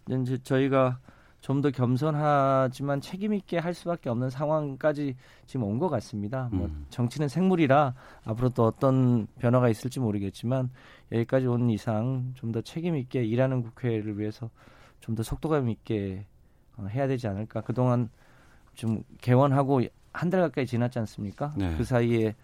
이제 0.09 0.37
저희가 0.41 0.99
좀 1.41 1.61
더 1.61 1.69
겸손하지만 1.71 3.01
책임 3.01 3.33
있게 3.33 3.57
할 3.57 3.73
수밖에 3.73 4.09
없는 4.09 4.29
상황까지 4.29 5.15
지금 5.45 5.65
온 5.65 5.79
것 5.79 5.89
같습니다. 5.89 6.47
뭐 6.51 6.67
음. 6.67 6.85
정치는 6.89 7.27
생물이라 7.27 7.93
앞으로 8.25 8.49
또 8.49 8.65
어떤 8.65 9.27
변화가 9.39 9.67
있을지 9.69 9.99
모르겠지만 9.99 10.69
여기까지 11.11 11.47
온 11.47 11.69
이상 11.69 12.31
좀 12.35 12.51
더 12.53 12.61
책임 12.61 12.95
있게 12.95 13.23
일하는 13.23 13.63
국회를 13.63 14.17
위해서 14.17 14.49
좀 15.01 15.15
더 15.15 15.23
속도감 15.23 15.67
있게 15.69 16.25
어, 16.77 16.85
해야 16.89 17.07
되지 17.07 17.27
않을까. 17.27 17.61
그동안 17.61 18.09
좀 18.79 19.03
개원하고 19.19 19.81
한 20.13 20.29
달 20.29 20.41
가까이 20.41 20.65
지났지 20.65 20.97
않습니까? 20.99 21.53
네. 21.57 21.75
그 21.77 21.83
사이에 21.83 22.35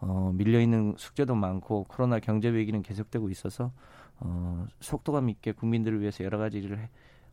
어, 0.00 0.32
밀려 0.34 0.60
있는 0.60 0.94
숙제도 0.98 1.34
많고 1.34 1.84
코로나 1.84 2.18
경제 2.18 2.52
위기는 2.52 2.82
계속되고 2.82 3.30
있어서 3.30 3.72
어, 4.18 4.66
속도감 4.80 5.30
있게 5.30 5.52
국민들을 5.52 6.00
위해서 6.00 6.24
여러 6.24 6.38
가지 6.38 6.58
일을 6.58 6.78
해, 6.78 6.90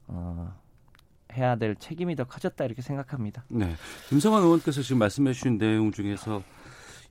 어, 0.07 0.55
해야 1.33 1.55
될 1.55 1.75
책임이 1.75 2.15
더 2.15 2.23
커졌다 2.25 2.63
이렇게 2.63 2.81
생각합니다. 2.81 3.43
네. 3.49 3.73
김성환 4.09 4.43
의원께서 4.43 4.81
지금 4.81 4.99
말씀해 4.99 5.33
주신 5.33 5.57
내용 5.57 5.91
중에서 5.91 6.41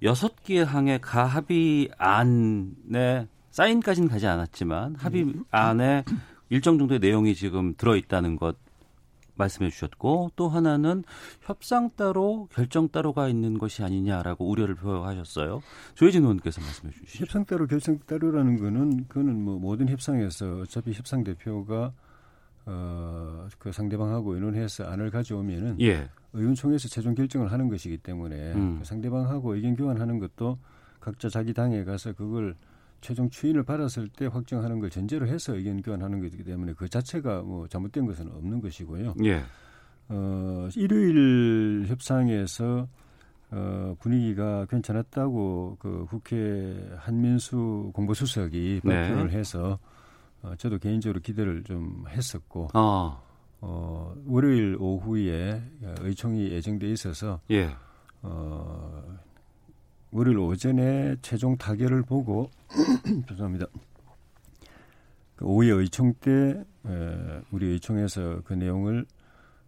여섯 0.03 0.43
개 0.43 0.63
항의 0.63 1.01
가합의 1.01 1.91
안에 1.99 3.29
사인까지는 3.51 4.09
가지 4.09 4.27
않았지만 4.27 4.95
합의 4.97 5.35
안에 5.51 6.05
일정 6.49 6.79
정도의 6.79 7.01
내용이 7.01 7.35
지금 7.35 7.75
들어 7.77 7.97
있다는 7.97 8.37
것 8.37 8.57
말씀해 9.35 9.71
주셨고 9.71 10.33
또 10.37 10.49
하나는 10.49 11.05
협상 11.41 11.91
따로 11.97 12.49
결정 12.53 12.89
따로가 12.89 13.29
있는 13.29 13.59
것이 13.59 13.83
아니냐라고 13.83 14.49
우려를 14.49 14.75
표하셨어요. 14.75 15.63
조혜진 15.95 16.23
의원께서 16.23 16.61
말씀해 16.61 16.93
주시죠. 16.93 17.25
협상 17.25 17.45
따로 17.45 17.67
결정 17.67 17.99
따로라는 18.01 18.59
거는 18.59 19.09
그거는 19.09 19.41
뭐 19.41 19.59
모든 19.59 19.89
협상에서 19.89 20.61
어차피 20.63 20.93
협상 20.93 21.25
대표가 21.25 21.93
어, 22.65 23.49
그 23.59 23.73
상대방하고 23.73 24.35
의논해서 24.35 24.85
안을 24.85 25.11
가져오면은 25.11 25.81
예. 25.81 26.09
의원총회에서 26.33 26.89
최종 26.89 27.15
결정을 27.15 27.51
하는 27.51 27.69
것이기 27.69 27.99
때문에 27.99 28.53
음. 28.53 28.79
그 28.79 28.85
상대방하고 28.85 29.55
의견 29.55 29.75
교환하는 29.75 30.19
것도 30.19 30.59
각자 31.01 31.29
자기 31.29 31.53
당에 31.53 31.85
가서 31.85 32.13
그걸 32.13 32.55
최종 33.03 33.29
추인을 33.29 33.65
받았을 33.65 34.09
때 34.09 34.27
확정하는 34.27 34.79
걸 34.81 34.89
전제로 34.89 35.27
해서 35.27 35.55
의견 35.55 35.83
교환하는 35.83 36.21
것이기 36.21 36.45
때문에 36.45 36.73
그 36.73 36.89
자체가 36.89 37.43
뭐 37.43 37.69
잘못된 37.69 38.07
것은 38.07 38.29
없는 38.29 38.61
것이고요. 38.63 39.15
예. 39.25 39.43
어, 40.09 40.69
일요일 40.77 41.85
협상에서 41.89 42.89
어, 43.51 43.95
분위기가 43.99 44.65
괜찮았다고 44.67 45.77
그 45.79 46.07
국회 46.09 46.91
한민수 46.97 47.91
공보수석이 47.93 48.81
네. 48.83 49.09
발표를 49.09 49.33
해서 49.33 49.79
어, 50.43 50.55
저도 50.57 50.79
개인적으로 50.79 51.21
기대를 51.21 51.65
좀 51.65 52.05
했었고 52.09 52.69
아, 52.73 53.21
어, 53.61 54.15
월요일 54.27 54.77
오후에 54.81 55.63
의총이 56.01 56.51
예정돼 56.51 56.91
있어서 56.93 57.41
예. 57.51 57.71
어, 58.23 59.19
월요일 60.13 60.39
오전에 60.39 61.17
최종 61.23 61.57
타결을 61.57 62.03
보고 62.03 62.51
죄송합니다. 63.29 63.67
그 65.37 65.47
오후에 65.47 65.71
의총 65.71 66.13
때 66.21 66.63
에, 66.87 67.41
우리 67.51 67.67
의총에서 67.67 68.43
그 68.45 68.53
내용을 68.53 69.07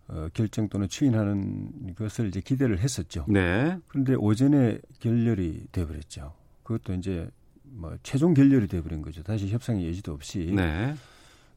어, 0.06 0.28
결정 0.34 0.68
또는 0.68 0.86
추인하는 0.86 1.94
것을 1.96 2.28
이제 2.28 2.40
기대를 2.40 2.78
했었죠. 2.78 3.24
네. 3.26 3.78
그런데 3.88 4.14
오전에 4.14 4.78
결렬이 5.00 5.68
돼버렸죠. 5.72 6.34
그것도 6.62 6.92
이제 6.94 7.28
뭐 7.62 7.96
최종 8.02 8.34
결렬이 8.34 8.68
돼버린 8.68 9.00
거죠. 9.00 9.22
다시 9.22 9.48
협상의 9.48 9.88
여지도 9.88 10.12
없이. 10.12 10.52
네. 10.54 10.94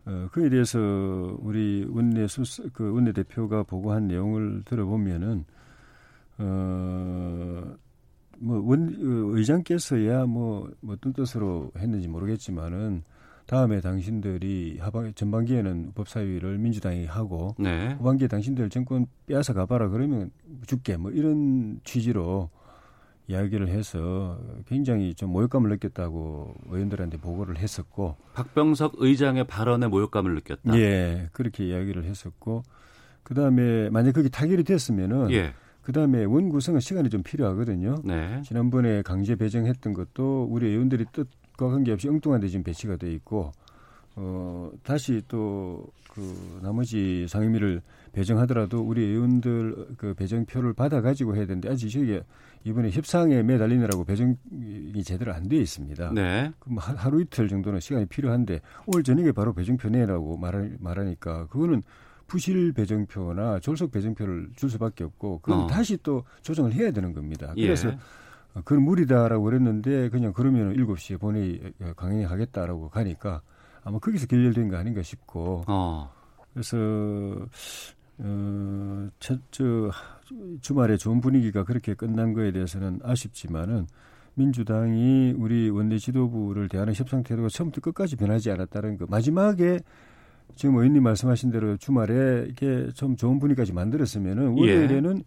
어, 0.05 0.29
그에 0.31 0.47
대해서 0.47 0.79
우리 1.41 1.85
원내 1.89 2.27
수, 2.27 2.69
그 2.71 2.93
원내 2.93 3.11
대표가 3.11 3.63
보고한 3.63 4.07
내용을 4.07 4.63
들어보면은 4.63 5.43
어, 6.37 7.75
뭐 8.39 8.61
원, 8.65 8.89
어, 8.89 9.37
의장께서야 9.37 10.25
뭐, 10.25 10.69
뭐 10.81 10.95
어떤 10.95 11.13
뜻으로 11.13 11.71
했는지 11.77 12.07
모르겠지만은 12.07 13.03
다음에 13.45 13.79
당신들이 13.79 14.77
하반 14.81 15.13
전반기에는 15.15 15.93
법사위를 15.95 16.57
민주당이 16.57 17.05
하고 17.05 17.55
네. 17.57 17.93
후반기에 17.93 18.27
당신들 18.27 18.69
정권 18.69 19.07
빼앗아 19.25 19.53
가봐라 19.53 19.87
그러면 19.87 20.31
죽게 20.65 20.97
뭐 20.97 21.11
이런 21.11 21.79
취지로 21.85 22.49
이야기를 23.29 23.69
해서 23.69 24.39
굉장히 24.67 25.13
좀 25.13 25.31
모욕감을 25.31 25.69
느꼈다고 25.71 26.55
의원들한테 26.69 27.17
보고를 27.17 27.57
했었고 27.57 28.15
박병석 28.33 28.95
의장의 28.97 29.47
발언에 29.47 29.87
모욕감을 29.87 30.33
느꼈다. 30.35 30.77
예 30.77 31.29
그렇게 31.33 31.65
이야기를 31.67 32.03
했었고 32.05 32.63
그 33.23 33.33
다음에 33.33 33.89
만약 33.89 34.13
그게 34.13 34.29
타결이 34.29 34.63
됐으면은 34.63 35.31
예. 35.31 35.53
그 35.87 35.93
다음에 35.93 36.25
원 36.25 36.49
구성은 36.49 36.81
시간이 36.81 37.09
좀 37.09 37.23
필요하거든요. 37.23 37.95
네. 38.03 38.41
지난번에 38.43 39.01
강제 39.03 39.37
배정했던 39.37 39.93
것도 39.93 40.45
우리 40.51 40.67
의원들이 40.67 41.05
뜻과 41.13 41.69
관계없이 41.69 42.09
엉뚱한 42.09 42.41
데 42.41 42.49
지금 42.49 42.61
배치가 42.63 42.97
돼 42.97 43.09
있고 43.13 43.53
어, 44.17 44.69
다시 44.83 45.21
또 45.29 45.85
그 46.13 46.59
나머지 46.63 47.27
상임위를 47.29 47.79
배정하더라도 48.11 48.81
우리 48.81 49.05
의원들 49.05 49.89
그 49.97 50.15
배정표를 50.15 50.73
받아 50.73 50.99
가지고 50.99 51.35
해야 51.35 51.45
되는데 51.45 51.69
아직 51.69 51.89
저게 51.89 52.23
이번에 52.63 52.89
협상에 52.89 53.43
매달리느라고 53.43 54.03
배정이 54.03 54.33
제대로 55.05 55.31
안 55.31 55.47
돼 55.47 55.57
있습니다. 55.57 56.11
네. 56.15 56.51
그럼 56.57 56.79
하- 56.79 56.95
하루 56.95 57.21
이틀 57.21 57.47
정도는 57.47 57.79
시간이 57.81 58.07
필요한데 58.07 58.61
오늘 58.87 59.03
저녁에 59.03 59.31
바로 59.31 59.53
배정표 59.53 59.89
내라고 59.89 60.37
말 60.37 60.75
말하니까 60.79 61.45
그거는 61.47 61.83
부실 62.27 62.73
배정표나 62.73 63.59
졸속 63.59 63.91
배정표를 63.91 64.49
줄 64.55 64.69
수밖에 64.69 65.03
없고 65.03 65.39
그건 65.39 65.61
어. 65.61 65.67
다시 65.67 65.97
또 66.03 66.23
조정을 66.41 66.73
해야 66.73 66.91
되는 66.91 67.13
겁니다. 67.13 67.53
예. 67.57 67.63
그래서 67.63 67.89
어, 68.53 68.61
그건 68.63 68.83
무리다라고 68.83 69.43
그랬는데 69.43 70.09
그냥 70.09 70.33
그러면 70.33 70.75
7시에 70.75 71.19
본회의 71.19 71.73
어, 71.81 71.93
강행하겠다라고 71.95 72.89
가니까 72.89 73.41
아마 73.83 73.99
거기서 73.99 74.27
결렬된 74.27 74.69
거 74.69 74.77
아닌가 74.77 75.01
싶고 75.01 75.63
어. 75.67 76.11
그래서 76.53 76.77
어, 78.19 79.07
첫, 79.19 79.39
저, 79.51 79.91
주말에 80.61 80.97
좋은 80.97 81.21
분위기가 81.21 81.63
그렇게 81.63 81.93
끝난 81.93 82.33
거에 82.33 82.51
대해서는 82.51 82.99
아쉽지만은 83.03 83.87
민주당이 84.33 85.33
우리 85.37 85.69
원내 85.69 85.97
지도부를 85.97 86.69
대하는 86.69 86.93
협상 86.93 87.23
태도가 87.23 87.49
처음부터 87.49 87.81
끝까지 87.81 88.15
변하지 88.15 88.51
않았다는 88.51 88.97
거. 88.97 89.05
마지막에 89.07 89.79
지금 90.55 90.75
의원님 90.75 91.03
말씀하신 91.03 91.51
대로 91.51 91.77
주말에 91.77 92.45
이렇게 92.45 92.89
좀 92.93 93.15
좋은 93.15 93.39
분위기까지 93.39 93.73
만들었으면은 93.73 94.57
예. 94.57 94.61
월요일에는 94.61 95.23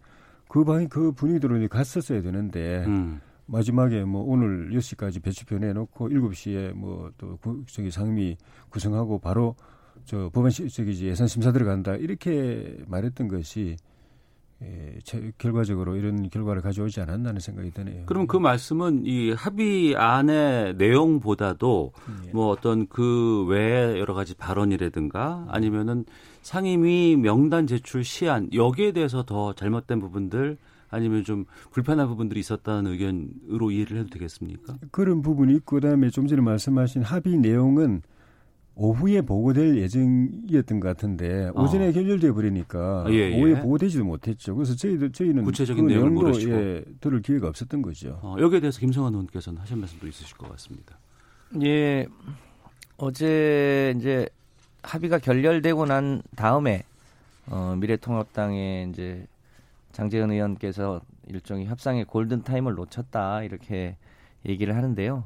그 0.47 0.63
방이 0.63 0.87
그 0.87 1.11
분위기대로 1.13 1.65
갔었어야 1.69 2.21
되는데 2.21 2.83
음. 2.85 3.21
마지막에 3.45 4.03
뭐 4.03 4.23
오늘 4.23 4.71
6시까지 4.71 5.21
배치표 5.21 5.57
내놓고 5.57 6.09
7시에 6.09 6.73
뭐 6.73 7.11
또 7.17 7.37
저기 7.67 7.91
상임위 7.91 8.37
구성하고 8.69 9.19
바로 9.19 9.55
저 10.05 10.31
시, 10.49 10.69
저기 10.69 10.91
이제 10.91 11.07
예산 11.07 11.27
심사 11.27 11.51
들어간다 11.51 11.95
이렇게 11.95 12.77
말했던 12.87 13.27
것이 13.27 13.75
예, 14.63 14.99
제- 15.03 15.31
결과적으로 15.39 15.95
이런 15.95 16.29
결과를 16.29 16.61
가져오지 16.61 17.01
않았나는 17.01 17.39
생각이 17.39 17.71
드네요. 17.71 18.05
그럼 18.05 18.27
그 18.27 18.37
말씀은 18.37 19.03
이 19.05 19.31
합의안의 19.31 20.75
내용보다도 20.75 21.93
예. 22.27 22.31
뭐 22.31 22.47
어떤 22.49 22.87
그 22.87 23.45
외에 23.47 23.99
여러 23.99 24.13
가지 24.13 24.35
발언이라든가 24.35 25.47
아니면은 25.49 26.05
상임위 26.43 27.17
명단 27.17 27.67
제출 27.67 28.03
시한 28.03 28.49
여기에 28.53 28.91
대해서 28.93 29.23
더 29.23 29.53
잘못된 29.53 29.99
부분들 29.99 30.57
아니면 30.89 31.23
좀 31.23 31.45
불편한 31.71 32.07
부분들이 32.07 32.39
있었다는 32.41 32.91
의견으로 32.91 33.71
이해를 33.71 33.97
해도 33.97 34.09
되겠습니까? 34.09 34.75
그런 34.91 35.21
부분이 35.21 35.53
있고 35.55 35.77
그다음에 35.77 36.09
좀 36.09 36.27
전에 36.27 36.41
말씀하신 36.41 37.03
합의 37.03 37.37
내용은 37.37 38.01
오후에 38.81 39.21
보고될 39.21 39.77
예정이었던 39.77 40.79
것 40.79 40.87
같은데 40.87 41.51
오전에 41.53 41.89
어. 41.89 41.91
결렬돼 41.91 42.31
버리니까 42.31 43.03
아, 43.05 43.11
예, 43.11 43.31
예. 43.31 43.37
오후에 43.37 43.61
보고되지도 43.61 44.03
못했죠. 44.03 44.55
그래서 44.55 44.75
저희들 44.75 45.11
저희는 45.11 45.43
구체적인 45.43 45.85
그 45.85 45.91
내용을 45.91 46.09
모르시고. 46.09 46.51
예, 46.51 46.83
들을 46.99 47.21
기회가 47.21 47.47
없었던 47.47 47.83
거죠. 47.83 48.19
어, 48.23 48.37
여기에 48.39 48.59
대해서 48.59 48.79
김성환 48.79 49.13
의원께서는 49.13 49.61
하실 49.61 49.77
말씀도 49.77 50.07
있으실 50.07 50.35
것 50.35 50.49
같습니다. 50.49 50.97
예, 51.61 52.07
어제 52.97 53.93
이제 53.97 54.27
합의가 54.81 55.19
결렬되고 55.19 55.85
난 55.85 56.23
다음에 56.35 56.83
어, 57.45 57.75
미래통합당의 57.79 58.89
이제 58.89 59.27
장재현 59.91 60.31
의원께서 60.31 61.01
일종의 61.27 61.67
협상의 61.67 62.05
골든 62.05 62.41
타임을 62.43 62.73
놓쳤다 62.73 63.43
이렇게 63.43 63.95
얘기를 64.47 64.75
하는데요. 64.75 65.23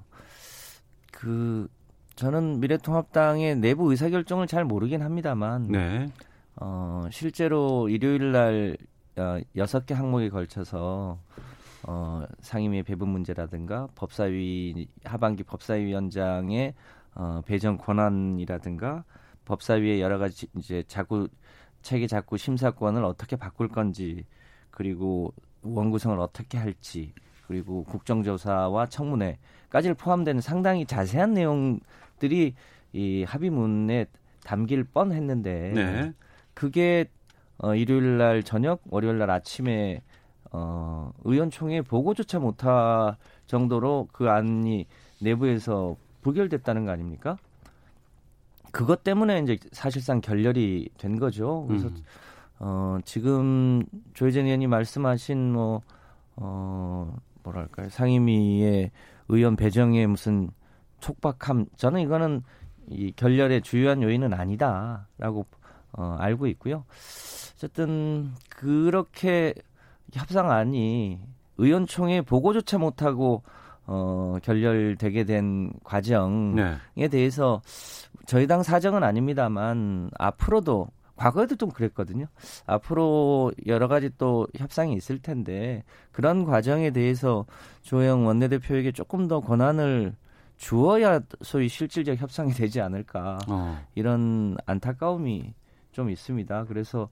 그 1.11 1.69
저는 2.15 2.61
미래통합당의 2.61 3.57
내부 3.57 3.91
의사결정을 3.91 4.47
잘 4.47 4.63
모르긴 4.63 5.01
합니다만 5.01 5.67
네. 5.67 6.07
어, 6.55 7.07
실제로 7.11 7.89
일요일 7.89 8.31
날 8.31 8.77
어, 9.17 9.39
여섯 9.57 9.85
개 9.85 9.93
항목에 9.93 10.29
걸쳐서 10.29 11.19
어, 11.83 12.23
상임위 12.39 12.83
배분 12.83 13.09
문제라든가 13.09 13.89
법사위 13.95 14.87
하반기 15.03 15.43
법사위원장의 15.43 16.73
어, 17.15 17.41
배정 17.45 17.77
권한이라든가 17.77 19.03
법사위의 19.43 20.01
여러 20.01 20.17
가지 20.17 20.47
이제 20.57 20.83
자구 20.87 21.27
체계 21.81 22.07
자구 22.07 22.37
심사권을 22.37 23.03
어떻게 23.03 23.35
바꿀 23.35 23.67
건지 23.67 24.25
그리고 24.71 25.33
원구성을 25.61 26.17
어떻게 26.19 26.57
할지 26.57 27.13
그리고 27.47 27.83
국정조사와 27.83 28.87
청문회까지 28.87 29.93
포함되는 29.93 30.41
상당히 30.41 30.85
자세한 30.85 31.33
내용 31.33 31.79
들이 32.19 32.53
이 32.93 33.23
합의문에 33.23 34.05
담길 34.43 34.83
뻔했는데 34.83 35.71
네. 35.73 36.13
그게 36.53 37.05
어, 37.57 37.75
일요일 37.75 38.17
날 38.17 38.43
저녁, 38.43 38.81
월요일 38.89 39.17
날 39.17 39.29
아침에 39.31 40.01
어, 40.51 41.11
의원총회 41.23 41.81
보고조차 41.81 42.39
못할 42.39 43.15
정도로 43.47 44.07
그 44.11 44.29
안이 44.29 44.85
내부에서 45.21 45.95
부결됐다는 46.21 46.85
거 46.85 46.91
아닙니까? 46.91 47.37
그것 48.71 49.03
때문에 49.03 49.39
이제 49.39 49.57
사실상 49.71 50.21
결렬이 50.21 50.89
된 50.97 51.17
거죠. 51.17 51.65
그래서 51.67 51.87
음. 51.87 51.95
어, 52.59 52.97
지금 53.05 53.83
조혜진 54.13 54.45
의원이 54.45 54.67
말씀하신 54.67 55.53
뭐, 55.53 55.81
어, 56.35 57.15
뭐랄까요. 57.43 57.89
상임위의 57.89 58.91
의원 59.29 59.55
배정에 59.55 60.05
무슨 60.07 60.49
촉박함. 60.99 61.67
저는 61.75 62.01
이거는 62.01 62.43
이 62.89 63.11
결렬의 63.15 63.61
주요한 63.61 64.01
요인은 64.01 64.33
아니다라고 64.33 65.45
어, 65.93 66.15
알고 66.19 66.47
있고요. 66.47 66.85
어쨌든 67.53 68.31
그렇게 68.49 69.53
협상안이 70.13 71.19
의원총회 71.57 72.21
보고조차 72.21 72.77
못하고 72.77 73.43
어, 73.87 74.37
결렬되게 74.43 75.23
된 75.23 75.71
과정에 75.83 76.77
네. 76.95 77.07
대해서 77.07 77.61
저희 78.25 78.47
당 78.47 78.63
사정은 78.63 79.03
아닙니다만 79.03 80.09
앞으로도 80.17 80.87
과거에도 81.15 81.55
좀 81.55 81.69
그랬거든요. 81.69 82.25
앞으로 82.65 83.51
여러 83.67 83.87
가지 83.87 84.09
또 84.17 84.47
협상이 84.57 84.93
있을 84.95 85.19
텐데 85.19 85.83
그런 86.11 86.43
과정에 86.43 86.91
대해서 86.91 87.45
조영 87.83 88.25
원내대표에게 88.25 88.91
조금 88.91 89.27
더 89.27 89.39
권한을 89.39 90.15
주어야 90.57 91.19
소위 91.41 91.67
실질적 91.67 92.17
협상이 92.17 92.51
되지 92.53 92.81
않을까 92.81 93.39
어. 93.47 93.77
이런 93.95 94.57
안타까움이 94.65 95.53
좀 95.91 96.09
있습니다. 96.09 96.65
그래서 96.65 97.09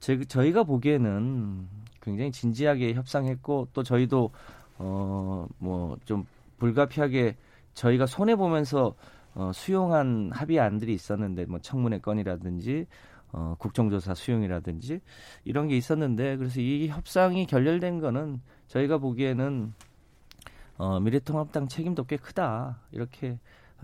제, 0.00 0.20
저희가 0.24 0.62
보기에는 0.64 1.66
굉장히 2.00 2.30
진지하게 2.32 2.94
협상했고 2.94 3.68
또 3.72 3.82
저희도 3.82 4.30
어 4.78 5.46
뭐 5.60 5.96
좀 6.04 6.24
불가피하게 6.58 7.36
저희가 7.74 8.06
손해 8.06 8.36
보면서 8.36 8.94
어, 9.34 9.50
수용한 9.54 10.30
합의안들이 10.32 10.92
있었는데 10.94 11.46
뭐 11.46 11.58
청문회 11.58 11.98
건이라든지 11.98 12.86
어, 13.32 13.56
국정조사 13.58 14.14
수용이라든지 14.14 15.00
이런 15.44 15.66
게 15.68 15.76
있었는데 15.76 16.36
그래서 16.36 16.60
이 16.60 16.88
협상이 16.88 17.46
결렬된 17.46 17.98
거는 18.00 18.40
저희가 18.68 18.98
보기에는 18.98 19.72
어, 20.76 21.00
미래통합당 21.00 21.68
책임도 21.68 22.04
꽤 22.04 22.16
크다 22.16 22.80
이렇게 22.92 23.38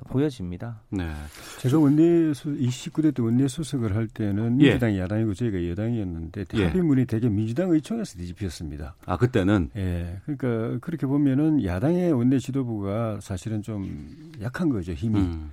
보여집니다. 0.07 0.81
네. 0.91 1.11
제가 1.59 1.79
원내 1.79 2.33
수 2.35 2.55
29대 2.55 3.15
때 3.15 3.23
원내 3.23 3.49
수석을 3.49 3.97
할 3.97 4.07
때는 4.07 4.61
예. 4.61 4.67
민주당이 4.67 4.99
야당이고 4.99 5.35
저희가 5.35 5.69
여당이었는데 5.71 6.45
예. 6.55 6.65
합의문이 6.67 7.07
되게 7.07 7.29
민주당 7.29 7.71
의총에서 7.71 8.19
뒤집혔습니다. 8.19 8.95
아 9.07 9.17
그때는 9.17 9.71
예, 9.77 10.21
그러니까 10.25 10.79
그렇게 10.81 11.07
보면은 11.07 11.65
야당의 11.65 12.13
원내 12.13 12.39
지도부가 12.39 13.19
사실은 13.21 13.63
좀 13.63 14.33
약한 14.41 14.69
거죠 14.69 14.93
힘이. 14.93 15.21
음. 15.21 15.51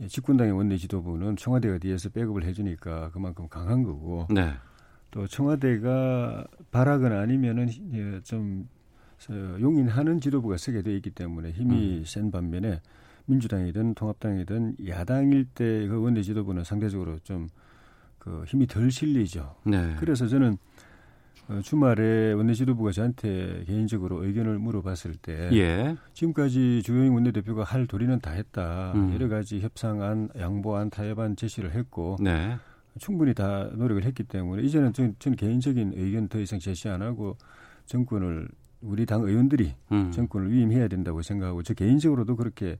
예, 0.00 0.06
집권당의 0.06 0.52
원내 0.52 0.76
지도부는 0.76 1.36
청와대가 1.36 1.78
뒤에서 1.78 2.08
백업을 2.10 2.44
해주니까 2.44 3.10
그만큼 3.10 3.48
강한 3.48 3.82
거고 3.82 4.26
네. 4.30 4.52
또 5.10 5.26
청와대가 5.26 6.44
발악은 6.70 7.12
아니면은 7.12 7.68
예, 7.92 8.20
좀 8.22 8.68
어, 8.78 8.79
용인하는 9.28 10.20
지도부가 10.20 10.56
서게 10.56 10.82
돼 10.82 10.94
있기 10.96 11.10
때문에 11.10 11.50
힘이 11.50 11.98
음. 11.98 12.04
센 12.04 12.30
반면에 12.30 12.80
민주당이든 13.26 13.94
통합당이든 13.94 14.76
야당일 14.88 15.44
때 15.44 15.86
그 15.86 16.00
원내 16.02 16.22
지도부는 16.22 16.64
상대적으로 16.64 17.18
좀 17.20 17.48
그 18.20 18.44
힘이 18.46 18.66
덜 18.66 18.90
실리죠. 18.92 19.56
네. 19.64 19.96
그래서 19.98 20.28
저는 20.28 20.56
어, 21.48 21.60
주말에 21.64 22.32
원내 22.34 22.52
지도부가 22.54 22.92
저한테 22.92 23.64
개인적으로 23.66 24.24
의견을 24.24 24.58
물어봤을 24.60 25.14
때 25.20 25.48
예. 25.52 25.96
지금까지 26.12 26.82
주호영 26.84 27.14
원내대표가 27.14 27.64
할 27.64 27.86
도리는 27.86 28.20
다 28.20 28.30
했다. 28.30 28.92
음. 28.94 29.12
여러 29.14 29.28
가지 29.28 29.60
협상안, 29.60 30.28
양보안, 30.38 30.90
타협안 30.90 31.34
제시를 31.34 31.72
했고 31.72 32.18
네. 32.20 32.56
충분히 32.98 33.34
다 33.34 33.70
노력을 33.72 34.04
했기 34.04 34.22
때문에 34.22 34.62
이제는 34.62 34.92
전, 34.92 35.16
전 35.18 35.34
개인적인 35.34 35.94
의견 35.96 36.28
더 36.28 36.38
이상 36.38 36.58
제시 36.58 36.88
안 36.88 37.02
하고 37.02 37.36
정권을 37.86 38.48
우리 38.82 39.06
당 39.06 39.22
의원들이 39.22 39.74
음. 39.92 40.10
정권을 40.10 40.50
위임해야 40.50 40.88
된다고 40.88 41.22
생각하고 41.22 41.62
저 41.62 41.74
개인적으로도 41.74 42.36
그렇게 42.36 42.78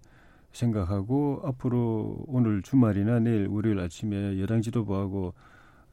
생각하고 0.53 1.43
앞으로 1.45 2.25
오늘 2.27 2.63
주말이나 2.63 3.21
내일 3.21 3.47
월요일 3.49 3.79
아침에 3.81 4.41
여당 4.41 4.63
지도부하고 4.63 5.35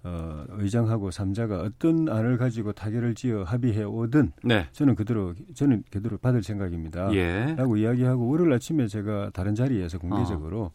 어, 0.04 0.46
의장하고 0.50 1.12
삼자가 1.12 1.62
어떤 1.62 2.08
안을 2.08 2.38
가지고 2.38 2.72
타결을 2.72 3.16
지어 3.16 3.44
합의해 3.44 3.84
오든 3.84 4.32
네. 4.44 4.68
저는 4.72 4.96
그대로 4.96 5.34
저는 5.54 5.84
그대로 5.92 6.18
받을 6.18 6.44
생각입니다. 6.44 7.14
예. 7.14 7.56
라고 7.58 7.78
이야기하고 7.78 8.28
월요일 8.28 8.54
아침에 8.54 8.88
제가 8.88 9.32
다른 9.34 9.56
자리에서 9.56 10.00
공개적으로 10.00 10.72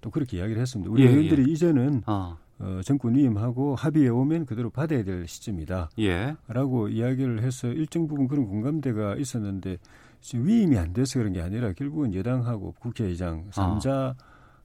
또 0.00 0.10
그렇게 0.10 0.38
이야기를 0.38 0.60
했습니다. 0.60 0.90
우리 0.90 1.02
예, 1.02 1.08
의원들이 1.08 1.50
이제는 1.50 2.02
아, 2.06 2.36
어, 2.58 2.80
정권 2.84 3.14
위임하고 3.14 3.74
합의해 3.74 4.08
오면 4.08 4.46
그대로 4.46 4.70
받아야 4.70 5.04
될 5.04 5.26
시점이다. 5.28 5.90
예. 5.98 6.36
라고 6.48 6.88
이야기를 6.88 7.42
해서 7.42 7.68
일정 7.68 8.06
부분 8.06 8.28
그런 8.28 8.46
공감대가 8.46 9.16
있었는데 9.16 9.76
지금 10.20 10.46
위임이 10.46 10.78
안 10.78 10.92
돼서 10.92 11.18
그런 11.18 11.32
게 11.32 11.42
아니라 11.42 11.72
결국은 11.72 12.14
여당하고 12.14 12.72
국회의장 12.80 13.46
삼자 13.50 14.14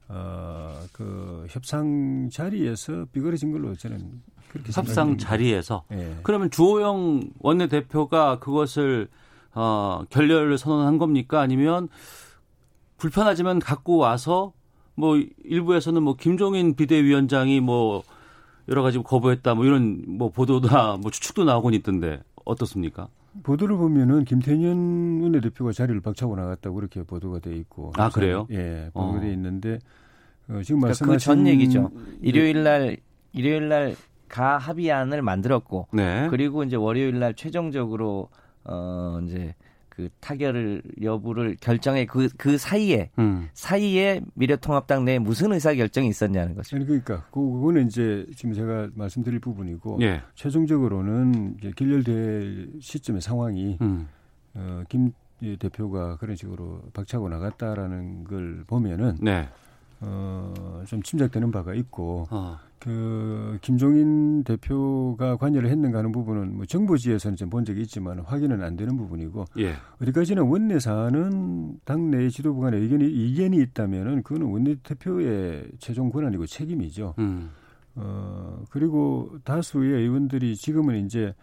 어, 0.08 0.80
그 0.92 1.46
협상 1.50 2.28
자리에서 2.30 3.06
비거려진 3.12 3.52
걸로 3.52 3.74
저는 3.74 4.22
그렇게 4.48 4.72
협상. 4.72 5.16
자리에서 5.16 5.84
예. 5.92 6.16
그러면 6.22 6.50
주호영 6.50 7.30
원내대표가 7.40 8.38
그것을 8.38 9.08
어, 9.54 10.02
결렬을 10.10 10.56
선언한 10.58 10.98
겁니까? 10.98 11.40
아니면 11.40 11.88
불편하지만 12.96 13.58
갖고 13.58 13.96
와서 13.96 14.52
뭐 14.94 15.20
일부에서는 15.44 16.02
뭐 16.02 16.16
김종인 16.16 16.74
비대위원장이 16.74 17.60
뭐 17.60 18.02
여러 18.68 18.82
가지 18.82 18.98
거부했다 18.98 19.54
뭐 19.54 19.64
이런 19.64 20.02
뭐 20.06 20.30
보도나 20.30 20.98
뭐 21.00 21.10
추측도 21.10 21.44
나오곤 21.44 21.74
있던데 21.74 22.20
어떻습니까? 22.44 23.08
보도를 23.42 23.76
보면은 23.76 24.24
김태년 24.24 25.22
원내대표가 25.22 25.72
자리를 25.72 26.00
박차고 26.00 26.36
나갔다고 26.36 26.76
그렇게 26.76 27.02
보도가 27.02 27.38
돼 27.38 27.56
있고 27.56 27.92
아, 27.96 28.10
그래요? 28.10 28.46
예, 28.50 28.90
보도가 28.92 29.18
어. 29.18 29.20
돼 29.20 29.32
있는데 29.32 29.78
어, 30.48 30.60
지금 30.62 30.80
그러니까 30.80 30.86
말씀하신 30.88 31.12
그전 31.14 31.46
얘기죠. 31.46 31.90
예, 31.94 32.18
일요일 32.28 32.62
날 32.62 32.96
일요일 33.32 33.68
날 33.68 33.96
가 34.32 34.56
합의안을 34.56 35.20
만들었고 35.20 35.88
네. 35.92 36.26
그리고 36.30 36.64
이제 36.64 36.74
월요일 36.74 37.18
날 37.18 37.34
최종적으로 37.34 38.30
어 38.64 39.20
이제 39.24 39.54
그 39.94 40.08
타결을 40.20 40.82
여부를 41.02 41.56
결정해 41.60 42.06
그 42.06 42.28
그 42.38 42.58
사이에 42.58 43.10
음. 43.18 43.48
사이에 43.52 44.20
미래통합당 44.34 45.04
내에 45.04 45.18
무슨 45.18 45.52
의사 45.52 45.74
결정이 45.74 46.08
있었냐는 46.08 46.54
거죠. 46.54 46.74
아니 46.76 46.86
그러니까 46.86 47.24
그거는 47.30 47.86
이제 47.86 48.26
지금 48.34 48.54
제가 48.54 48.88
말씀드릴 48.94 49.38
부분이고 49.38 49.98
예. 50.00 50.22
최종적으로는 50.34 51.56
이제 51.58 51.72
결렬될 51.76 52.72
시점의 52.80 53.20
상황이 53.20 53.78
음. 53.80 54.08
어, 54.54 54.82
김 54.88 55.12
대표가 55.58 56.16
그런 56.16 56.36
식으로 56.36 56.82
박차고 56.92 57.28
나갔다라는 57.28 58.24
걸 58.24 58.64
보면은 58.66 59.18
네. 59.20 59.48
어, 60.02 60.82
좀 60.86 61.02
짐작되는 61.02 61.50
바가 61.50 61.74
있고 61.74 62.26
어. 62.30 62.58
그 62.80 63.58
김종인 63.62 64.42
대표가 64.42 65.36
관여를 65.36 65.70
했는가 65.70 65.98
하는 65.98 66.10
부분은 66.10 66.56
뭐 66.56 66.66
정부지에서는 66.66 67.36
좀 67.36 67.48
본 67.50 67.64
적이 67.64 67.82
있지만 67.82 68.18
확인은 68.20 68.62
안 68.62 68.76
되는 68.76 68.96
부분이고 68.96 69.44
예. 69.58 69.74
어디까지나 70.00 70.42
원내 70.42 70.80
사안은 70.80 71.80
당내 71.84 72.28
지도부 72.30 72.60
간에 72.60 72.78
의견이 72.78 73.08
이견이 73.08 73.58
있다면은 73.58 74.22
그거는 74.24 74.48
원내 74.50 74.76
대표의 74.82 75.68
최종 75.78 76.10
권한이고 76.10 76.46
책임이죠. 76.46 77.14
음. 77.18 77.50
어 77.94 78.64
그리고 78.70 79.36
다수의 79.44 80.02
의원들이 80.02 80.56
지금은 80.56 81.04
이제 81.04 81.34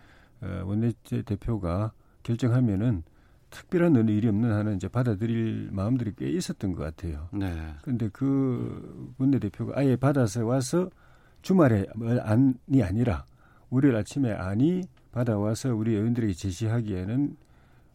어, 0.41 0.63
원내 0.65 0.91
대표가 1.25 1.91
결정하면은 2.23 3.03
특별한 3.49 3.95
어느 3.95 4.11
일이 4.11 4.27
없는 4.27 4.51
한은 4.51 4.75
이제 4.75 4.87
받아들일 4.87 5.69
마음들이 5.71 6.13
꽤 6.17 6.29
있었던 6.29 6.73
것 6.73 6.83
같아요. 6.83 7.27
네. 7.31 7.73
근데 7.81 8.09
그 8.11 9.13
원내 9.17 9.39
대표가 9.39 9.73
아예 9.79 9.95
받아서 9.95 10.45
와서 10.45 10.89
주말에 11.41 11.85
뭐 11.95 12.19
안이 12.19 12.83
아니라 12.83 13.25
월요일 13.69 13.95
아침에 13.95 14.33
안이 14.33 14.83
받아와서 15.11 15.73
우리 15.73 15.95
의원들에게 15.95 16.33
제시하기에는 16.33 17.37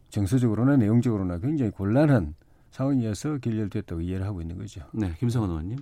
정서적으로나 0.09 0.77
내용적으로나 0.77 1.38
굉장히 1.38 1.71
곤란한 1.71 2.35
상황이어서 2.71 3.38
결렬됐다고 3.38 4.01
이해를 4.01 4.27
하고 4.27 4.40
있는 4.40 4.59
거죠. 4.59 4.83
네. 4.93 5.12
김성원 5.19 5.51
의원님. 5.51 5.79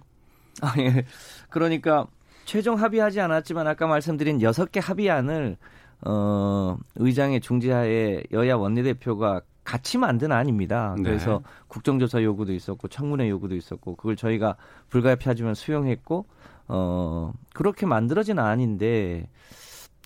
아, 0.60 0.74
예. 0.78 1.04
그러니까 1.48 2.06
최종 2.44 2.78
합의하지 2.78 3.20
않았지만 3.20 3.66
아까 3.66 3.86
말씀드린 3.86 4.42
여섯 4.42 4.70
개 4.70 4.80
합의안을 4.80 5.56
어, 6.04 6.76
의장의 6.96 7.40
중재하에 7.40 8.24
여야 8.32 8.56
원내대표가 8.56 9.40
같이 9.64 9.98
만든 9.98 10.32
안입니다. 10.32 10.94
네. 10.96 11.02
그래서 11.04 11.42
국정조사 11.68 12.22
요구도 12.22 12.52
있었고 12.52 12.88
청문회 12.88 13.28
요구도 13.28 13.54
있었고 13.54 13.96
그걸 13.96 14.16
저희가 14.16 14.56
불가피하지만 14.88 15.54
수용했고 15.54 16.26
어, 16.68 17.32
그렇게 17.54 17.86
만들어진 17.86 18.38
안인데 18.38 19.28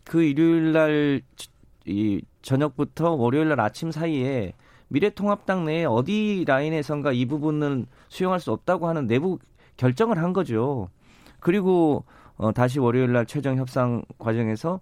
그 0.04 0.22
일요일 0.22 0.72
날 0.72 1.22
이 1.86 2.20
저녁부터 2.42 3.12
월요일 3.12 3.48
날 3.48 3.60
아침 3.60 3.92
사이에 3.92 4.52
미래통합당 4.88 5.64
내에 5.64 5.84
어디 5.84 6.44
라인에선가 6.46 7.12
이 7.12 7.26
부분은 7.26 7.86
수용할 8.08 8.40
수 8.40 8.52
없다고 8.52 8.88
하는 8.88 9.06
내부 9.06 9.38
결정을 9.76 10.18
한 10.18 10.32
거죠. 10.32 10.88
그리고 11.40 12.04
어, 12.36 12.52
다시 12.52 12.78
월요일 12.78 13.12
날 13.12 13.24
최종 13.26 13.56
협상 13.56 14.02
과정에서 14.18 14.80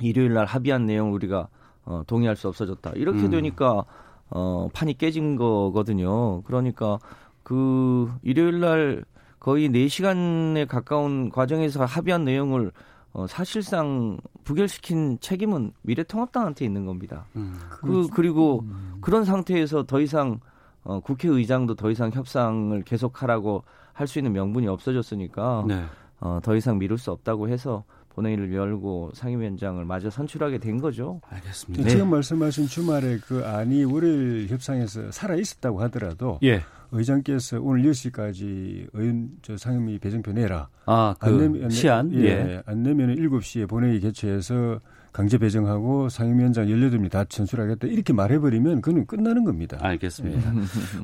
일요일 0.00 0.34
날 0.34 0.46
합의한 0.46 0.86
내용 0.86 1.12
우리가 1.12 1.48
어, 1.84 2.02
동의할 2.06 2.36
수 2.36 2.48
없어졌다. 2.48 2.92
이렇게 2.94 3.20
음. 3.20 3.30
되니까 3.30 3.84
어, 4.30 4.68
판이 4.72 4.94
깨진 4.94 5.36
거거든요. 5.36 6.42
그러니까 6.42 6.98
그 7.42 8.10
일요일 8.22 8.60
날 8.60 9.04
거의 9.38 9.68
4시간에 9.68 10.66
가까운 10.66 11.30
과정에서 11.30 11.84
합의한 11.84 12.24
내용을 12.24 12.72
어, 13.12 13.26
사실상 13.26 14.18
부결시킨 14.44 15.18
책임은 15.20 15.72
미래통합당한테 15.82 16.64
있는 16.64 16.86
겁니다. 16.86 17.26
음. 17.36 17.58
그 17.70 18.08
그리고 18.12 18.64
그런 19.00 19.24
상태에서 19.24 19.84
더 19.84 20.00
이상 20.00 20.40
어, 20.82 21.00
국회의장도 21.00 21.76
더 21.76 21.90
이상 21.90 22.10
협상을 22.10 22.82
계속하라고 22.82 23.62
할 23.94 24.08
수 24.08 24.18
있는 24.18 24.32
명분이 24.32 24.66
없어졌으니까 24.66 25.64
네. 25.66 25.84
어, 26.20 26.40
더 26.42 26.56
이상 26.56 26.78
미룰 26.78 26.98
수 26.98 27.12
없다고 27.12 27.48
해서 27.48 27.84
본회의를 28.14 28.52
열고 28.54 29.10
상임위원장을 29.14 29.84
마저 29.84 30.08
선출하게 30.10 30.58
된 30.58 30.80
거죠. 30.80 31.20
알겠습니다. 31.28 31.88
지금 31.88 32.10
말씀하신 32.10 32.66
주말에 32.66 33.18
그 33.26 33.44
안이 33.44 33.84
월요일 33.84 34.46
협상에서 34.48 35.10
살아 35.10 35.34
있었다고 35.34 35.80
하더라도 35.82 36.38
예. 36.44 36.62
의장께서 36.92 37.60
오늘 37.60 37.82
10시까지 37.82 38.88
의원 38.92 39.30
저 39.42 39.56
상임위 39.56 39.98
배정표 39.98 40.32
내라. 40.32 40.68
아, 40.86 41.14
그 41.18 41.26
안 41.26 41.38
내면- 41.38 41.70
시안? 41.70 42.12
예, 42.14 42.24
예. 42.28 42.62
안 42.66 42.82
내면 42.84 43.16
7시에 43.16 43.68
본회의 43.68 43.98
개최해서 44.00 44.80
강제 45.12 45.38
배정하고 45.38 46.08
상임위원장 46.08 46.66
18명이 46.66 47.10
다 47.10 47.24
선출하겠다. 47.28 47.86
이렇게 47.88 48.12
말해버리면 48.12 48.80
그는 48.80 49.06
끝나는 49.06 49.44
겁니다. 49.44 49.76
알겠습니다. 49.80 50.52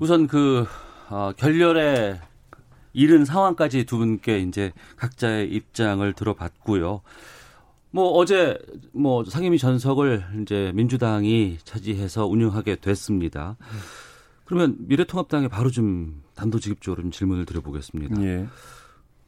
우선 0.00 0.26
그 0.28 0.64
어, 1.08 1.32
결렬에 1.36 2.20
이른 2.92 3.24
상황까지 3.24 3.84
두 3.84 3.98
분께 3.98 4.38
이제 4.40 4.72
각자의 4.96 5.52
입장을 5.52 6.12
들어봤고요. 6.12 7.02
뭐 7.92 8.10
어제 8.12 8.58
뭐 8.92 9.24
상임위 9.24 9.58
전석을 9.58 10.24
이제 10.42 10.72
민주당이 10.74 11.58
차지해서 11.64 12.26
운영하게 12.26 12.76
됐습니다. 12.76 13.56
그러면 14.44 14.76
미래통합당에 14.80 15.48
바로 15.48 15.70
좀 15.70 16.22
단도직입적으로 16.34 17.02
좀 17.02 17.10
질문을 17.10 17.46
드려보겠습니다. 17.46 18.22
예. 18.22 18.46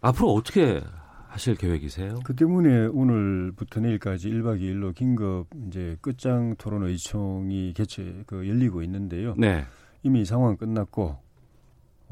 앞으로 0.01 0.33
어떻게 0.33 0.83
하실 1.29 1.55
계획이세요? 1.55 2.20
그 2.25 2.35
때문에 2.35 2.87
오늘부터 2.87 3.81
내일까지 3.81 4.31
1박 4.31 4.61
2일로 4.61 4.94
긴급 4.94 5.46
이제 5.66 5.96
끝장 6.01 6.55
토론 6.57 6.85
의총이 6.85 7.72
개최 7.75 8.22
그 8.27 8.48
열리고 8.48 8.83
있는데요. 8.83 9.35
네. 9.38 9.64
이미 10.03 10.25
상황 10.25 10.57
끝났고 10.57 11.18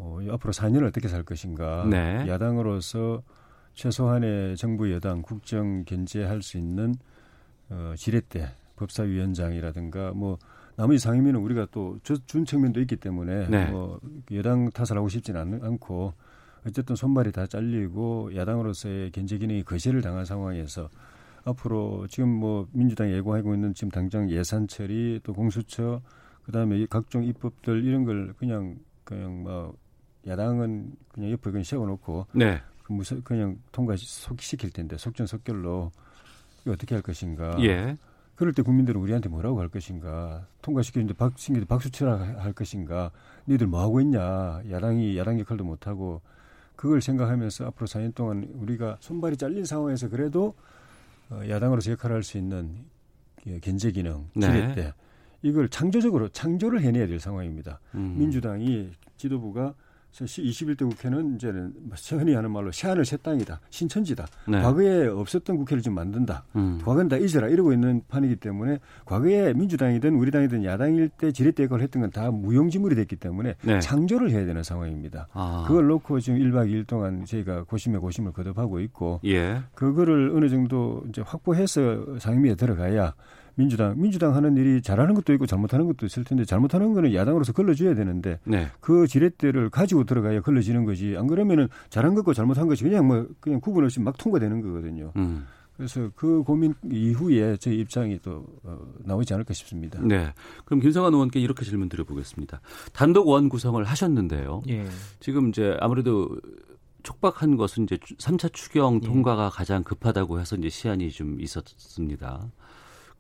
어, 0.02 0.18
이 0.22 0.30
앞으로 0.30 0.52
4년을 0.52 0.86
어떻게 0.88 1.08
살 1.08 1.22
것인가. 1.22 1.84
네. 1.88 2.24
야당으로서 2.26 3.22
최소한의 3.74 4.56
정부 4.56 4.90
여당 4.92 5.20
국정 5.22 5.84
견제할 5.84 6.42
수 6.42 6.56
있는 6.56 6.94
어, 7.68 7.92
지렛대 7.96 8.48
법사위원장이라든가 8.76 10.12
뭐 10.12 10.38
나머지 10.76 10.98
상임위는 10.98 11.38
우리가 11.40 11.66
또 11.70 11.98
준 12.02 12.44
측면도 12.46 12.80
있기 12.80 12.96
때문에 12.96 13.48
네. 13.48 13.70
뭐 13.70 14.00
여당 14.32 14.70
탓을 14.70 14.96
하고 14.96 15.08
싶지는 15.08 15.40
않, 15.40 15.60
않고 15.62 16.14
어쨌든 16.66 16.96
손발이 16.96 17.32
다 17.32 17.46
잘리고 17.46 18.34
야당으로서의 18.34 19.12
견제 19.12 19.38
기능이 19.38 19.62
거절을 19.62 20.00
당한 20.00 20.24
상황에서 20.24 20.88
앞으로 21.44 22.06
지금 22.08 22.28
뭐 22.28 22.66
민주당이 22.72 23.12
예고하고 23.12 23.54
있는 23.54 23.74
지금 23.74 23.90
당장 23.90 24.30
예산 24.30 24.66
처리 24.66 25.20
또 25.22 25.32
공수처 25.32 26.00
그다음에 26.44 26.78
이 26.78 26.86
각종 26.86 27.24
입법들 27.24 27.84
이런 27.84 28.04
걸 28.04 28.34
그냥 28.38 28.78
그냥 29.04 29.42
뭐 29.42 29.74
야당은 30.26 30.92
그냥 31.09 31.30
옆에 31.30 31.50
그냥 31.50 31.64
세워놓고 31.64 32.26
네. 32.35 32.61
그 32.83 32.92
무슨 32.92 33.22
그냥 33.22 33.59
통과 33.72 33.94
시킬 33.96 34.70
텐데 34.70 34.96
속전속결로 34.96 35.90
어떻게 36.68 36.94
할 36.94 37.02
것인가. 37.02 37.56
예. 37.61 37.96
그럴 38.35 38.54
때 38.54 38.62
국민들은 38.62 38.98
우리한테 39.00 39.28
뭐라고 39.28 39.61
할 39.61 39.68
것인가? 39.68 40.46
통과시키는데 40.62 41.14
박신기도 41.14 41.66
박수 41.66 41.90
치라 41.90 42.18
할 42.18 42.52
것인가? 42.54 43.11
니들 43.46 43.66
뭐 43.66 43.80
하고 43.83 44.00
있냐? 44.00 44.62
야당이 44.70 45.18
야당 45.18 45.38
역할도 45.40 45.62
못 45.64 45.87
하고 45.87 46.22
그걸 46.74 47.02
생각하면서 47.02 47.66
앞으로 47.66 47.87
4년 47.87 48.14
동안 48.14 48.48
우리가 48.54 48.96
손발이 49.00 49.37
잘린 49.37 49.66
상황에서 49.66 50.09
그래도 50.09 50.54
어, 51.28 51.42
야당으로서 51.46 51.92
역할을 51.92 52.16
할 52.16 52.22
수 52.22 52.38
있는 52.38 52.87
예, 53.46 53.59
견제 53.61 53.90
기능, 53.90 54.28
네. 54.35 54.46
지렛 54.46 54.74
대 54.74 54.94
이걸 55.42 55.68
창조적으로 55.68 56.28
창조를 56.28 56.80
해내야 56.83 57.06
될 57.06 57.20
상황입니다. 57.20 57.80
음. 57.94 58.16
민주당이 58.18 58.90
지도부가 59.16 59.74
21대 60.12 60.78
국회는 60.88 61.36
이제는 61.36 61.72
흔히 62.10 62.34
하는 62.34 62.50
말로 62.50 62.70
새하늘 62.72 63.04
새 63.04 63.16
땅이다. 63.16 63.60
신천지다. 63.70 64.26
네. 64.48 64.60
과거에 64.60 65.06
없었던 65.06 65.56
국회를 65.56 65.82
좀 65.82 65.94
만든다. 65.94 66.44
음. 66.56 66.78
과거는 66.84 67.08
다 67.08 67.16
잊어라 67.16 67.48
이러고 67.48 67.72
있는 67.72 68.02
판이기 68.08 68.36
때문에 68.36 68.78
과거에 69.04 69.52
민주당이든 69.54 70.14
우리 70.16 70.30
당이든 70.30 70.64
야당일 70.64 71.08
때 71.08 71.32
지렛대 71.32 71.64
역할을 71.64 71.82
했던 71.82 72.02
건 72.02 72.10
다 72.10 72.28
무용지물이 72.32 72.96
됐기 72.96 73.14
때문에 73.16 73.54
네. 73.62 73.78
창조를 73.78 74.30
해야 74.32 74.44
되는 74.44 74.64
상황입니다. 74.64 75.28
아. 75.32 75.64
그걸 75.68 75.86
놓고 75.86 76.18
지금 76.18 76.40
1박 76.40 76.68
2일 76.68 76.86
동안 76.88 77.24
저희가 77.24 77.62
고심에 77.62 77.98
고심을 77.98 78.32
거듭하고 78.32 78.80
있고 78.80 79.20
예. 79.26 79.62
그거를 79.76 80.32
어느 80.34 80.48
정도 80.48 81.04
이제 81.08 81.22
확보해서 81.24 82.18
상임위에 82.18 82.56
들어가야 82.56 83.14
민주당 83.60 83.94
민주당 84.00 84.34
하는 84.34 84.56
일이 84.56 84.80
잘하는 84.80 85.14
것도 85.14 85.34
있고 85.34 85.44
잘못하는 85.44 85.86
것도 85.86 86.06
있을 86.06 86.24
텐데 86.24 86.44
잘못하는 86.44 86.94
거는 86.94 87.12
야당으로서 87.12 87.52
걸러줘야 87.52 87.94
되는데 87.94 88.38
네. 88.44 88.68
그 88.80 89.06
지렛대를 89.06 89.68
가지고 89.68 90.04
들어가야 90.04 90.40
걸러지는 90.40 90.86
거지 90.86 91.14
안 91.18 91.26
그러면은 91.26 91.68
잘한 91.90 92.14
것과 92.14 92.32
잘못한 92.32 92.68
것이 92.68 92.84
그냥 92.84 93.06
뭐 93.06 93.26
그냥 93.40 93.60
구분 93.60 93.84
없이 93.84 94.00
막 94.00 94.16
통과되는 94.16 94.62
거거든요. 94.62 95.12
음. 95.16 95.46
그래서 95.76 96.10
그 96.14 96.42
고민 96.42 96.74
이후에 96.90 97.56
저희 97.56 97.78
입장이 97.78 98.18
또 98.22 98.44
어, 98.64 98.78
나오지 98.98 99.32
않을까 99.32 99.54
싶습니다. 99.54 99.98
네. 100.02 100.32
그럼 100.66 100.80
김성환 100.80 101.14
의원께 101.14 101.40
이렇게 101.40 101.64
질문 101.64 101.88
드려보겠습니다. 101.88 102.60
단독 102.92 103.28
원 103.28 103.48
구성을 103.48 103.82
하셨는데요. 103.82 104.62
예. 104.68 104.86
지금 105.20 105.48
이제 105.48 105.78
아무래도 105.80 106.28
촉박한 107.02 107.56
것은 107.56 107.84
이제 107.84 107.96
3차 107.96 108.52
추경 108.52 109.00
예. 109.02 109.06
통과가 109.06 109.48
가장 109.48 109.82
급하다고 109.82 110.40
해서 110.40 110.56
이제 110.56 110.68
시한이 110.68 111.10
좀 111.10 111.40
있었습니다. 111.40 112.50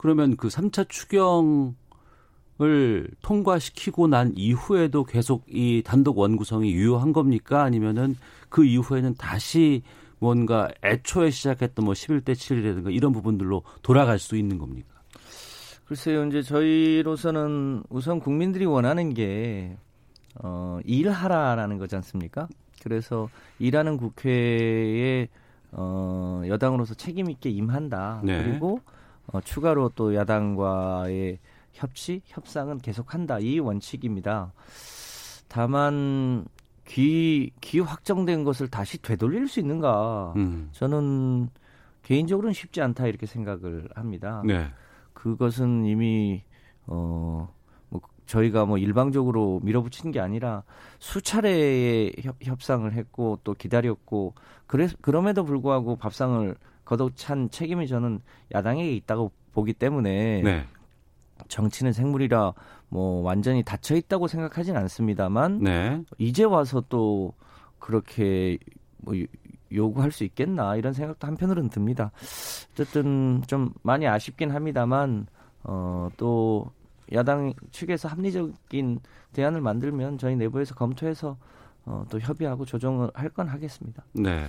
그러면 0.00 0.34
그 0.38 0.48
3차 0.48 0.88
추경을 0.88 1.74
통과시키고 3.20 4.06
난 4.06 4.32
이후에도 4.34 5.04
계속 5.04 5.44
이 5.46 5.82
단독 5.84 6.16
원구성이 6.16 6.72
유효한 6.72 7.12
겁니까? 7.12 7.62
아니면은 7.62 8.16
그 8.48 8.64
이후에는 8.64 9.16
다시 9.16 9.82
뭔가 10.18 10.70
애초에 10.82 11.28
시작했던 11.28 11.84
뭐 11.84 11.92
11대 11.92 12.32
7이라든가 12.32 12.94
이런 12.94 13.12
부분들로 13.12 13.62
돌아갈 13.82 14.18
수 14.18 14.36
있는 14.36 14.56
겁니까? 14.56 15.02
글쎄요, 15.84 16.24
이제 16.24 16.40
저희로서는 16.40 17.82
우선 17.90 18.20
국민들이 18.20 18.64
원하는 18.64 19.12
게, 19.12 19.76
어, 20.42 20.78
일하라라는 20.86 21.76
거지 21.76 21.94
않습니까? 21.96 22.48
그래서 22.82 23.28
일하는 23.58 23.98
국회에, 23.98 25.28
어, 25.72 26.40
여당으로서 26.46 26.94
책임있게 26.94 27.50
임한다. 27.50 28.22
네. 28.24 28.42
그리고, 28.42 28.80
어, 29.32 29.40
추가로 29.40 29.90
또 29.94 30.14
야당과의 30.14 31.38
협치, 31.72 32.22
협상은 32.26 32.78
계속한다. 32.78 33.38
이 33.40 33.58
원칙입니다. 33.58 34.52
다만, 35.48 36.46
귀, 36.86 37.52
귀 37.60 37.80
확정된 37.80 38.44
것을 38.44 38.68
다시 38.68 39.00
되돌릴 39.00 39.48
수 39.48 39.60
있는가? 39.60 40.34
음. 40.36 40.68
저는 40.72 41.48
개인적으로는 42.02 42.52
쉽지 42.52 42.80
않다. 42.82 43.06
이렇게 43.06 43.26
생각을 43.26 43.88
합니다. 43.94 44.42
네. 44.44 44.68
그것은 45.12 45.84
이미 45.84 46.42
어 46.86 47.48
뭐 47.90 48.00
저희가 48.26 48.64
뭐 48.64 48.78
일방적으로 48.78 49.60
밀어붙이는 49.62 50.12
게 50.12 50.20
아니라 50.20 50.62
수차례의 51.00 52.14
협, 52.22 52.36
협상을 52.40 52.90
했고 52.92 53.38
또 53.44 53.54
기다렸고 53.54 54.34
그래 54.66 54.88
그럼에도 55.00 55.44
불구하고 55.44 55.96
밥상을 55.96 56.56
거둬찬 56.94 57.50
책임이 57.50 57.86
저는 57.86 58.20
야당에게 58.52 58.92
있다고 58.96 59.30
보기 59.52 59.72
때문에 59.74 60.42
네. 60.42 60.66
정치는 61.46 61.92
생물이라 61.92 62.52
뭐 62.88 63.22
완전히 63.22 63.62
닫혀 63.62 63.94
있다고 63.94 64.26
생각하진 64.26 64.76
않습니다만 64.76 65.60
네. 65.62 66.02
이제 66.18 66.42
와서 66.42 66.82
또 66.88 67.32
그렇게 67.78 68.58
뭐 68.98 69.16
요- 69.18 69.24
요구할 69.72 70.10
수 70.10 70.24
있겠나 70.24 70.74
이런 70.74 70.92
생각도 70.92 71.28
한편으로는 71.28 71.70
듭니다. 71.70 72.10
어쨌든 72.72 73.42
좀 73.46 73.72
많이 73.82 74.08
아쉽긴 74.08 74.50
합니다만 74.50 75.28
어또 75.62 76.72
야당 77.12 77.52
측에서 77.70 78.08
합리적인 78.08 78.98
대안을 79.32 79.60
만들면 79.60 80.18
저희 80.18 80.34
내부에서 80.34 80.74
검토해서 80.74 81.36
어, 81.86 82.04
또 82.10 82.18
협의하고 82.18 82.64
조정을 82.64 83.10
할 83.14 83.30
건 83.30 83.46
하겠습니다. 83.48 84.04
네. 84.12 84.46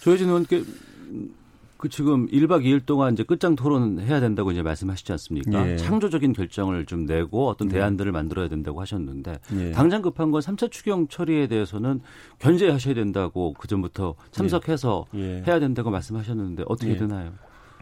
조혜진 0.00 0.28
의원께 0.28 0.56
음, 0.58 1.34
그 1.82 1.88
지금 1.88 2.28
1박 2.28 2.64
2일 2.64 2.86
동안 2.86 3.12
이제 3.14 3.24
끝장 3.24 3.56
토론 3.56 3.98
해야 3.98 4.20
된다고 4.20 4.52
이제 4.52 4.62
말씀하시지 4.62 5.10
않습니까? 5.10 5.68
예. 5.68 5.76
창조적인 5.76 6.32
결정을 6.32 6.86
좀 6.86 7.06
내고 7.06 7.48
어떤 7.48 7.66
네. 7.66 7.74
대안들을 7.74 8.12
만들어야 8.12 8.48
된다고 8.48 8.80
하셨는데 8.80 9.40
예. 9.58 9.72
당장 9.72 10.00
급한 10.00 10.30
건 10.30 10.40
3차 10.42 10.70
추경 10.70 11.08
처리에 11.08 11.48
대해서는 11.48 12.00
견제하셔야 12.38 12.94
된다고 12.94 13.52
그 13.54 13.66
전부터 13.66 14.14
참석해서 14.30 15.06
예. 15.16 15.42
해야 15.44 15.58
된다고 15.58 15.90
말씀하셨는데 15.90 16.62
어떻게 16.68 16.92
예. 16.92 16.96
되나요? 16.96 17.32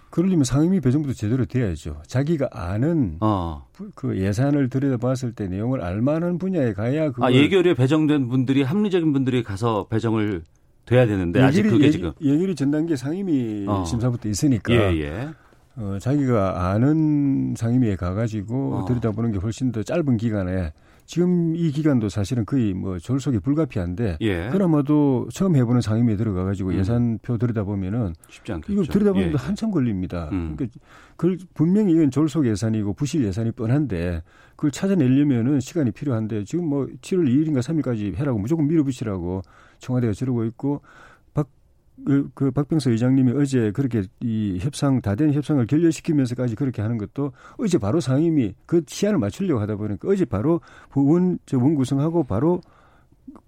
그러려면 0.09 0.45
상임위 0.45 0.81
배정부터 0.81 1.13
제대로 1.13 1.45
돼야죠. 1.45 2.01
자기가 2.07 2.49
아는 2.53 3.19
어. 3.21 3.67
부- 3.75 3.91
그 3.95 4.17
예산을 4.19 4.71
들여다봤을 4.71 5.35
때 5.35 5.47
내용을 5.47 5.83
알만한 5.83 6.39
분야에 6.39 6.73
가야 6.73 7.11
그걸 7.11 7.29
아, 7.29 7.33
예결위에 7.35 7.75
배정된 7.75 8.29
분들이 8.31 8.63
합리적인 8.63 9.13
분들이 9.13 9.43
가서 9.43 9.89
배정을 9.91 10.45
돼야 10.91 11.07
되는데 11.07 11.41
아직 11.41 11.63
그게 11.63 11.87
예- 11.87 11.91
지금 11.91 12.11
예결위 12.21 12.57
전단계 12.57 12.97
상임위 12.97 13.65
어. 13.69 13.85
심사부터 13.85 14.29
있으니까 14.29 14.73
예, 14.75 15.01
예. 15.01 15.29
어, 15.77 15.99
자기가 16.01 16.69
아는 16.73 17.55
상임위에 17.57 17.95
가가지고 17.95 18.75
어. 18.75 18.85
들여다보는 18.87 19.31
게 19.31 19.39
훨씬 19.39 19.71
더 19.71 19.85
짧은 19.85 20.17
기간에 20.17 20.73
지금 21.11 21.57
이 21.57 21.73
기간도 21.73 22.09
사실은 22.09 22.47
거의 22.47 22.73
뭐 22.73 23.01
졸속이 23.01 23.41
불가피한데 23.41 24.19
예. 24.21 24.49
그나마도 24.51 25.27
처음 25.33 25.57
해보는 25.57 25.81
상임위에 25.81 26.15
들어가 26.15 26.45
가지고 26.45 26.71
음. 26.71 26.79
예산표 26.79 27.37
들여다보면은 27.37 28.15
쉽지 28.29 28.53
않겠죠. 28.53 28.73
이걸 28.73 28.87
들여다보는데 28.87 29.33
예. 29.33 29.37
한참 29.37 29.73
걸립니다. 29.73 30.29
음. 30.31 30.55
그러니까 30.57 30.79
그 31.17 31.37
분명히 31.53 31.95
이건 31.95 32.13
졸속 32.13 32.47
예산이고 32.47 32.93
부실 32.93 33.25
예산이 33.25 33.51
뻔한데 33.51 34.23
그걸 34.55 34.71
찾아내려면은 34.71 35.59
시간이 35.59 35.91
필요한데 35.91 36.45
지금 36.45 36.67
뭐 36.67 36.87
7월 36.87 37.27
2일인가 37.27 37.59
3일까지 37.59 38.15
해라고 38.15 38.39
무조건 38.39 38.69
밀어붙이라고 38.69 39.43
청와대가 39.81 40.13
저러고 40.13 40.45
있고 40.45 40.75
박, 40.77 40.83
그, 42.07 42.31
그 42.35 42.51
박병서 42.51 42.91
의장님이 42.91 43.33
어제 43.33 43.73
그렇게 43.73 44.03
이 44.21 44.59
협상 44.61 45.01
다 45.01 45.15
된 45.15 45.33
협상을 45.33 45.65
결렬시키면서까지 45.67 46.57
그렇게 46.57 46.81
하는 46.83 46.97
것도 46.99 47.33
어제 47.59 47.79
바로 47.79 48.01
상임위 48.01 48.55
그 48.67 48.83
시한을 48.87 49.19
맞추려고 49.19 49.61
하다 49.61 49.77
보니까 49.77 50.09
어제 50.09 50.25
바로 50.25 50.61
원, 50.95 51.39
저 51.47 51.59
원 51.59 51.75
구성하고 51.75 52.25
바로 52.25 52.61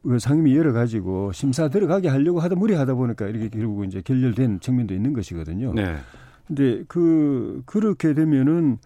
그 0.03 0.19
상임위 0.19 0.57
열어 0.57 0.73
가지고 0.73 1.33
심사 1.33 1.69
들어가게 1.69 2.09
하려고 2.09 2.41
하다 2.41 2.57
무리하다 2.57 2.95
보니까 2.95 3.27
이렇게 3.27 3.49
결국 3.49 3.85
이제 3.85 4.01
결렬된 4.03 4.61
측면도 4.61 4.95
있는 4.95 5.12
것이거든요. 5.12 5.73
네. 5.75 5.97
근데 6.47 6.85
그 6.88 7.62
그렇게 7.67 8.12
되면은 8.15 8.79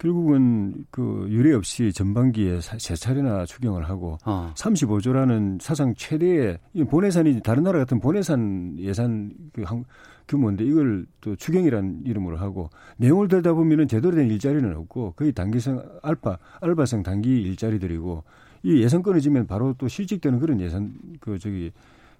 결국은 0.00 0.86
그 0.90 1.26
유례 1.28 1.52
없이 1.52 1.92
전반기에 1.92 2.60
사- 2.62 2.78
세 2.78 2.94
차례나 2.96 3.44
추경을 3.44 3.88
하고 3.88 4.16
어. 4.24 4.50
35조라는 4.56 5.60
사상 5.60 5.94
최대의 5.94 6.58
이 6.72 6.84
본예산이 6.84 7.42
다른 7.42 7.62
나라 7.64 7.78
같은 7.78 8.00
본예산 8.00 8.76
예산 8.80 9.30
그 9.52 9.62
한- 9.62 9.84
규모인데 10.26 10.64
이걸 10.64 11.06
또 11.20 11.36
추경이라는 11.36 12.02
이름으로 12.06 12.38
하고 12.38 12.70
내용을 12.96 13.28
들다 13.28 13.52
보면은 13.52 13.88
제대로 13.88 14.14
된 14.14 14.30
일자리는 14.30 14.74
없고 14.74 15.12
거의 15.16 15.32
단기성 15.32 15.82
알파 16.02 16.38
알바성 16.60 17.02
단기 17.02 17.42
일자리들이고 17.42 18.24
이 18.62 18.80
예산 18.82 19.02
끊어지면 19.02 19.46
바로 19.48 19.74
또 19.76 19.86
실직되는 19.88 20.38
그런 20.38 20.60
예산 20.60 20.92
그 21.20 21.38
저기 21.38 21.72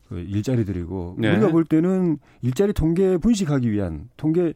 그 0.09 0.19
일자리들이고 0.19 1.17
네. 1.19 1.31
우리가 1.31 1.49
볼 1.49 1.65
때는 1.65 2.19
일자리 2.43 2.73
통계 2.73 3.17
분식하기 3.17 3.71
위한 3.71 4.09
통계 4.17 4.53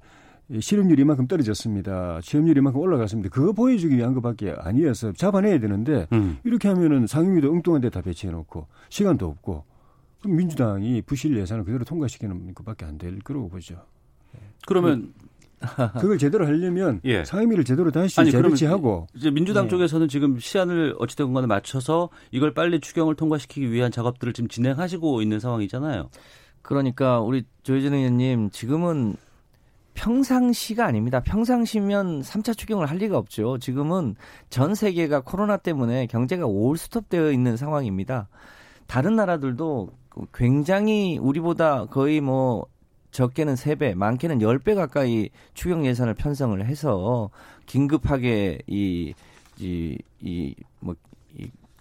실업률이 0.61 1.02
이만큼 1.02 1.26
떨어졌습니다. 1.26 2.20
취업률이 2.22 2.59
이만큼 2.59 2.80
올라갔습니다. 2.80 3.30
그거 3.30 3.52
보여주기 3.52 3.96
위한 3.96 4.12
것밖에 4.14 4.54
아니어서 4.59 5.12
잡아내야 5.12 5.59
되는데 5.59 6.07
음. 6.12 6.38
이렇게 6.44 6.68
하면은 6.68 7.07
상임위도 7.07 7.50
엉뚱한 7.50 7.80
데 7.80 7.88
다 7.90 8.02
배치해 8.02 8.33
놓고 8.33 8.66
시간도 8.90 9.26
없고 9.26 9.64
그럼 10.20 10.37
민주당이 10.37 11.02
부실 11.02 11.37
예산을 11.37 11.64
그대로 11.64 11.85
통과시키는 11.85 12.54
것밖에 12.54 12.85
안 12.85 12.98
될 12.98 13.18
거라고 13.20 13.48
보죠. 13.48 13.76
그러면 14.66 15.12
그걸 15.98 16.18
제대로 16.18 16.46
하려면 16.46 17.00
예. 17.07 17.24
상임위를 17.24 17.64
제대로 17.64 17.90
다시 17.90 18.20
아니, 18.20 18.30
재배치하고 18.30 19.07
이제 19.14 19.30
민주당 19.30 19.64
네. 19.64 19.68
쪽에서는 19.70 20.09
지금 20.09 20.38
시한을 20.38 20.96
어찌됐건 20.98 21.33
간에 21.33 21.46
맞춰서 21.46 22.11
이걸 22.33 22.52
빨리 22.52 22.80
추경을 22.80 23.14
통과시키기 23.14 23.70
위한 23.72 23.90
작업들을 23.90 24.33
지금 24.35 24.48
진행하시고 24.48 25.22
있는 25.22 25.40
상황이잖아요. 25.40 26.11
그러니까 26.62 27.20
우리 27.20 27.44
조혜진 27.62 27.94
의원님 27.94 28.50
지금은 28.50 29.16
평상시가 29.94 30.85
아닙니다. 30.85 31.20
평상시면 31.20 32.22
3차 32.22 32.57
추경을 32.57 32.87
할 32.87 32.98
리가 32.98 33.16
없죠. 33.16 33.59
지금은 33.59 34.16
전 34.50 34.74
세계가 34.74 35.20
코로나 35.20 35.57
때문에 35.57 36.07
경제가 36.07 36.46
올 36.46 36.76
스톱되어 36.76 37.33
있는 37.33 37.57
상황입니다. 37.57 38.28
다른 38.87 39.16
나라들도 39.16 39.90
굉장히 40.33 41.18
우리보다 41.18 41.87
거의 41.87 42.20
뭐 42.20 42.66
적게는 43.11 43.54
3배, 43.54 43.94
많게는 43.94 44.40
10배 44.40 44.74
가까이 44.74 45.30
추경 45.54 45.87
예산을 45.87 46.14
편성을 46.14 46.64
해서 46.66 47.30
긴급하게 47.66 48.59
이, 48.66 49.14
이, 49.59 49.96
이, 50.20 50.54
뭐, 50.80 50.94
이 50.94 51.13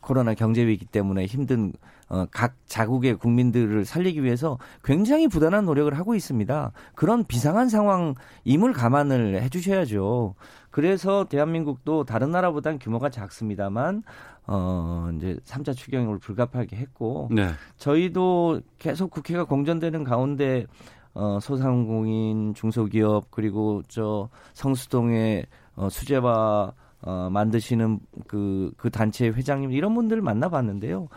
코로나 0.03 0.33
경제 0.33 0.67
위기 0.67 0.85
때문에 0.85 1.25
힘든 1.25 1.73
어, 2.09 2.25
각 2.29 2.55
자국의 2.67 3.15
국민들을 3.15 3.85
살리기 3.85 4.23
위해서 4.23 4.59
굉장히 4.83 5.27
부단한 5.27 5.65
노력을 5.65 5.91
하고 5.97 6.13
있습니다. 6.13 6.71
그런 6.93 7.23
비상한 7.25 7.69
상황임을 7.69 8.73
감안을 8.73 9.41
해 9.41 9.49
주셔야죠. 9.49 10.35
그래서 10.69 11.25
대한민국도 11.25 12.03
다른 12.03 12.31
나라보다는 12.31 12.79
규모가 12.79 13.09
작습니다만 13.09 14.03
어 14.45 15.09
이제 15.15 15.37
3차 15.45 15.75
추경을 15.75 16.19
불가피하게 16.19 16.75
했고 16.75 17.29
네. 17.31 17.49
저희도 17.77 18.61
계속 18.77 19.09
국회가 19.09 19.45
공전되는 19.45 20.03
가운데 20.03 20.65
어 21.13 21.39
소상공인 21.39 22.53
중소기업 22.53 23.31
그리고 23.31 23.81
저 23.87 24.29
성수동의 24.53 25.45
어 25.75 25.89
수제화 25.89 26.73
어 27.03 27.29
만드시는 27.31 27.99
그 28.27 28.71
그 28.77 28.89
단체 28.89 29.27
회장님 29.27 29.71
이런 29.71 29.93
분들 29.95 30.21
만나봤는데요. 30.21 31.07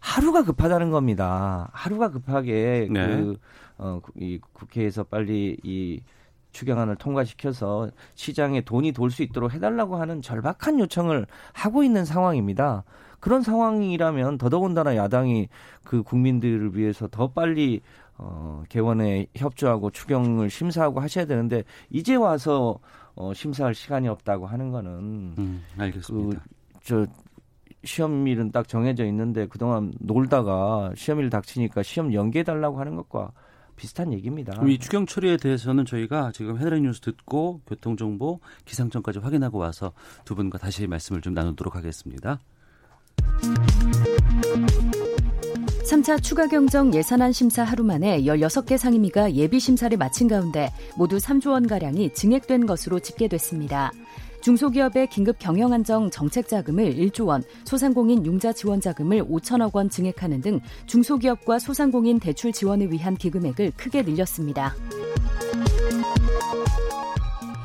하루가 0.00 0.44
급하다는 0.44 0.90
겁니다. 0.90 1.68
하루가 1.72 2.10
급하게 2.10 2.88
네. 2.90 3.06
그, 3.06 3.36
어, 3.78 4.00
이 4.16 4.38
국회에서 4.52 5.04
빨리 5.04 5.56
이 5.62 6.00
추경안을 6.52 6.96
통과시켜서 6.96 7.90
시장에 8.14 8.60
돈이 8.60 8.92
돌 8.92 9.10
수 9.10 9.22
있도록 9.22 9.52
해달라고 9.52 9.96
하는 9.96 10.22
절박한 10.22 10.78
요청을 10.80 11.26
하고 11.52 11.82
있는 11.82 12.04
상황입니다. 12.04 12.84
그런 13.20 13.42
상황이라면 13.42 14.38
더더군다나 14.38 14.96
야당이 14.96 15.48
그 15.84 16.02
국민들을 16.02 16.76
위해서 16.76 17.08
더 17.08 17.28
빨리 17.28 17.80
어, 18.18 18.62
개원에 18.68 19.26
협조하고 19.34 19.90
추경을 19.90 20.48
심사하고 20.48 21.00
하셔야 21.00 21.26
되는데 21.26 21.64
이제 21.90 22.14
와서 22.14 22.78
어, 23.16 23.32
심사할 23.34 23.74
시간이 23.74 24.08
없다고 24.08 24.46
하는 24.46 24.70
거는 24.70 25.34
음, 25.38 25.64
알겠습니다. 25.78 26.44
저 26.82 27.06
시험일은 27.82 28.52
딱 28.52 28.68
정해져 28.68 29.04
있는데 29.06 29.46
그동안 29.46 29.92
놀다가 30.00 30.92
시험일 30.94 31.30
닥치니까 31.30 31.82
시험 31.82 32.12
연기해 32.12 32.44
달라고 32.44 32.78
하는 32.78 32.94
것과 32.94 33.32
비슷한 33.74 34.12
얘기입니다. 34.12 34.52
그럼 34.54 34.70
이 34.70 34.78
추경 34.78 35.06
처리에 35.06 35.36
대해서는 35.36 35.84
저희가 35.84 36.32
지금 36.32 36.58
헤드라인 36.58 36.84
뉴스 36.84 37.00
듣고 37.00 37.60
교통 37.66 37.96
정보, 37.96 38.40
기상청까지 38.64 39.18
확인하고 39.18 39.58
와서 39.58 39.92
두 40.24 40.34
분과 40.34 40.58
다시 40.58 40.86
말씀을 40.86 41.20
좀 41.20 41.34
나누도록 41.34 41.76
하겠습니다. 41.76 42.38
3차 45.86 46.20
추가 46.20 46.48
경정 46.48 46.92
예산안 46.92 47.30
심사 47.30 47.62
하루 47.62 47.84
만에 47.84 48.22
16개 48.22 48.76
상임위가 48.76 49.34
예비 49.34 49.60
심사를 49.60 49.96
마친 49.96 50.26
가운데 50.26 50.72
모두 50.96 51.18
3조 51.18 51.50
원 51.52 51.68
가량이 51.68 52.12
증액된 52.12 52.66
것으로 52.66 52.98
집계됐습니다. 52.98 53.92
중소기업의 54.40 55.06
긴급 55.08 55.38
경영 55.38 55.72
안정 55.72 56.10
정책 56.10 56.48
자금을 56.48 56.96
1조 56.96 57.28
원, 57.28 57.44
소상공인 57.64 58.26
융자 58.26 58.52
지원 58.52 58.80
자금을 58.80 59.22
5천억 59.26 59.76
원 59.76 59.88
증액하는 59.88 60.40
등 60.40 60.60
중소기업과 60.86 61.60
소상공인 61.60 62.18
대출 62.18 62.50
지원을 62.50 62.90
위한 62.90 63.16
기금액을 63.16 63.72
크게 63.76 64.02
늘렸습니다. 64.02 64.74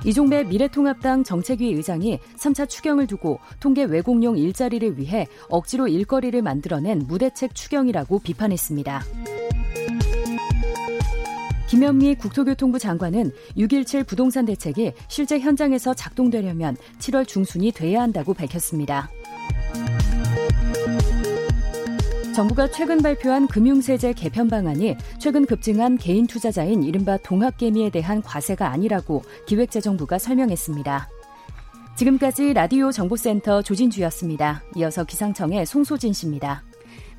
이종배 0.03 0.45
미래통합당 0.45 1.23
정책위 1.23 1.73
의장이 1.73 2.19
3차 2.37 2.67
추경을 2.67 3.07
두고 3.07 3.39
통계 3.59 3.83
왜곡용 3.83 4.37
일자리를 4.37 4.97
위해 4.97 5.27
억지로 5.49 5.87
일거리를 5.87 6.41
만들어낸 6.41 7.03
무대책 7.07 7.53
추경이라고 7.55 8.19
비판했습니다. 8.19 9.03
김현미 11.67 12.15
국토교통부 12.15 12.79
장관은 12.79 13.31
6.17 13.55 14.05
부동산 14.05 14.45
대책이 14.45 14.91
실제 15.07 15.39
현장에서 15.39 15.93
작동되려면 15.93 16.75
7월 16.99 17.25
중순이 17.25 17.71
돼야 17.71 18.01
한다고 18.01 18.33
밝혔습니다. 18.33 19.09
정부가 22.33 22.71
최근 22.71 22.99
발표한 22.99 23.45
금융세제 23.47 24.13
개편 24.13 24.47
방안이 24.47 24.95
최근 25.19 25.45
급증한 25.45 25.97
개인 25.97 26.27
투자자인 26.27 26.81
이른바 26.81 27.17
동학개미에 27.17 27.89
대한 27.89 28.21
과세가 28.21 28.69
아니라고 28.69 29.21
기획재정부가 29.47 30.17
설명했습니다. 30.17 31.09
지금까지 31.97 32.53
라디오 32.53 32.91
정보센터 32.91 33.61
조진주였습니다. 33.61 34.63
이어서 34.77 35.03
기상청의 35.03 35.65
송소진 35.65 36.13
씨입니다. 36.13 36.63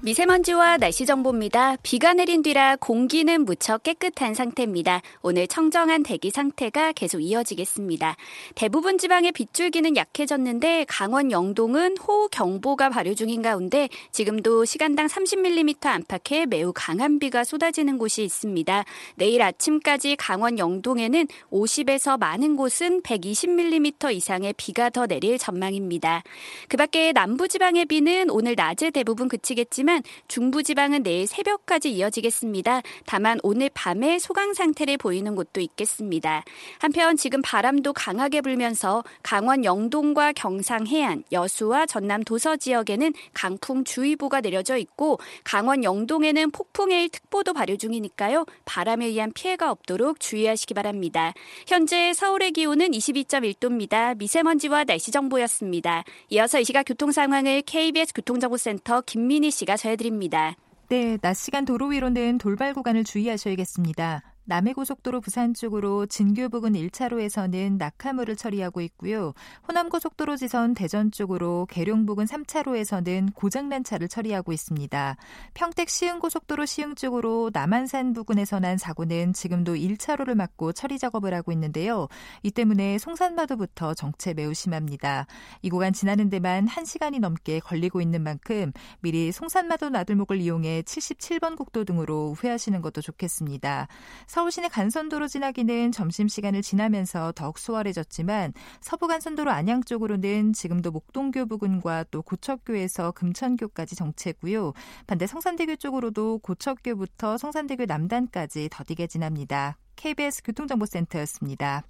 미세먼지와 0.04 0.78
날씨 0.78 1.06
정보입니다. 1.06 1.76
비가 1.84 2.12
내린 2.12 2.42
뒤라 2.42 2.74
공기는 2.74 3.44
무척 3.44 3.84
깨끗한 3.84 4.34
상태입니다. 4.34 5.00
오늘 5.22 5.46
청정한 5.46 6.02
대기 6.02 6.32
상태가 6.32 6.90
계속 6.90 7.20
이어지겠습니다. 7.20 8.16
대부분 8.56 8.98
지방의 8.98 9.30
빗줄기는 9.30 9.96
약해졌는데 9.96 10.86
강원 10.88 11.30
영동은 11.30 11.98
호우 11.98 12.28
경보가 12.32 12.90
발효 12.90 13.14
중인 13.14 13.42
가운데 13.42 13.88
지금도 14.10 14.64
시간당 14.64 15.06
30mm 15.06 15.86
안팎의 15.86 16.46
매우 16.46 16.72
강한 16.74 17.20
비가 17.20 17.44
쏟아지는 17.44 17.96
곳이 17.96 18.24
있습니다. 18.24 18.84
내일 19.14 19.40
아침까지 19.40 20.16
강원 20.16 20.58
영동에는 20.58 21.28
50에서 21.52 22.18
많은 22.18 22.56
곳은 22.56 23.02
120mm 23.02 24.12
이상의 24.16 24.54
비가 24.56 24.90
더 24.90 25.06
내릴 25.06 25.38
전망입니다. 25.38 26.24
그 26.68 26.76
밖에 26.76 27.12
남부 27.12 27.46
지방의 27.46 27.84
비는 27.84 28.30
오늘 28.30 28.56
낮에 28.56 28.90
대부분 28.90 29.28
그치겠지만 29.28 29.91
중부지방은 30.28 31.02
내일 31.02 31.26
새벽까지 31.26 31.92
이어지겠습니다. 31.92 32.82
다만 33.06 33.38
오늘 33.42 33.70
밤에 33.74 34.18
소강 34.18 34.54
상태를 34.54 34.96
보이는 34.96 35.34
곳도 35.34 35.60
있겠습니다. 35.60 36.44
한편 36.78 37.16
지금 37.16 37.42
바람도 37.42 37.92
강하게 37.92 38.40
불면서 38.40 39.04
강원 39.22 39.64
영동과 39.64 40.32
경상 40.32 40.86
해안, 40.86 41.24
여수와 41.32 41.86
전남 41.86 42.22
도서 42.22 42.56
지역에는 42.56 43.12
강풍 43.34 43.84
주의보가 43.84 44.40
내려져 44.40 44.76
있고 44.76 45.18
강원 45.44 45.84
영동에는 45.84 46.50
폭풍해일 46.50 47.08
특보도 47.10 47.52
발효 47.52 47.76
중이니까요. 47.76 48.46
바람에 48.64 49.06
의한 49.06 49.32
피해가 49.32 49.70
없도록 49.70 50.20
주의하시기 50.20 50.74
바랍니다. 50.74 51.32
현재 51.66 52.12
서울의 52.12 52.52
기온은 52.52 52.90
22.1도입니다. 52.90 54.16
미세먼지와 54.16 54.84
날씨 54.84 55.10
정보였습니다. 55.10 56.04
이어서 56.30 56.60
이 56.60 56.64
시각 56.64 56.84
교통 56.84 57.12
상황을 57.12 57.62
KBS 57.62 58.14
교통정보센터 58.14 59.02
김민희 59.02 59.50
씨가 59.50 59.76
전해드립니다. 59.82 60.54
네, 60.88 61.16
낮 61.18 61.34
시간 61.34 61.64
도로 61.64 61.86
위로는 61.88 62.38
돌발 62.38 62.74
구간을 62.74 63.04
주의하셔야겠습니다. 63.04 64.31
남해고속도로 64.44 65.20
부산 65.20 65.54
쪽으로 65.54 66.06
진교 66.06 66.48
부근 66.48 66.72
1차로에서는 66.72 67.78
낙하물을 67.78 68.36
처리하고 68.36 68.80
있고요. 68.80 69.34
호남고속도로 69.68 70.36
지선 70.36 70.74
대전 70.74 71.10
쪽으로 71.12 71.66
계룡 71.70 72.06
부근 72.06 72.24
3차로에서는 72.24 73.34
고장난 73.34 73.84
차를 73.84 74.08
처리하고 74.08 74.52
있습니다. 74.52 75.16
평택 75.54 75.88
시흥고속도로 75.88 76.66
시흥 76.66 76.94
쪽으로 76.96 77.50
남한산 77.52 78.12
부근에서 78.12 78.58
난 78.58 78.78
사고는 78.78 79.32
지금도 79.32 79.74
1차로를 79.74 80.34
막고 80.34 80.72
처리 80.72 80.98
작업을 80.98 81.32
하고 81.34 81.52
있는데요. 81.52 82.08
이 82.42 82.50
때문에 82.50 82.98
송산마도부터 82.98 83.94
정체 83.94 84.34
매우 84.34 84.54
심합니다. 84.54 85.26
이 85.62 85.70
구간 85.70 85.92
지나는 85.92 86.30
데만 86.30 86.66
1시간이 86.66 87.20
넘게 87.20 87.60
걸리고 87.60 88.00
있는 88.00 88.22
만큼 88.22 88.72
미리 89.00 89.30
송산마도 89.30 89.90
나들목을 89.90 90.40
이용해 90.40 90.82
77번 90.82 91.56
국도 91.56 91.84
등으로 91.84 92.34
우회하시는 92.36 92.80
것도 92.82 93.00
좋겠습니다. 93.00 93.88
서울 94.32 94.50
시내 94.50 94.68
간선도로 94.68 95.28
지나기는 95.28 95.92
점심시간을 95.92 96.62
지나면서 96.62 97.32
더욱 97.36 97.58
수월해졌지만 97.58 98.54
서부 98.80 99.06
간선도로 99.06 99.50
안양 99.50 99.82
쪽으로는 99.82 100.54
지금도 100.54 100.90
목동교 100.90 101.44
부근과 101.44 102.06
또 102.10 102.22
고척교에서 102.22 103.10
금천교까지 103.10 103.94
정체고요. 103.94 104.72
반대 105.06 105.26
성산대교 105.26 105.76
쪽으로도 105.76 106.38
고척교부터 106.38 107.36
성산대교 107.36 107.84
남단까지 107.84 108.70
더디게 108.72 109.06
지납니다. 109.06 109.76
KBS 109.96 110.44
교통정보센터였습니다. 110.44 111.84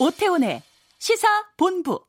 오태훈의 0.00 0.62
시사 0.98 1.28
본부 1.56 2.04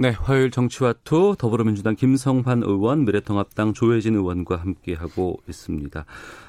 네, 0.00 0.10
화요일 0.10 0.52
정치와 0.52 0.94
투 1.02 1.34
더불어민주당 1.36 1.96
김성환 1.96 2.62
의원, 2.62 3.04
미래통합당 3.04 3.72
조해진 3.74 4.14
의원과 4.14 4.54
함께하고 4.54 5.40
있습니다. 5.48 6.04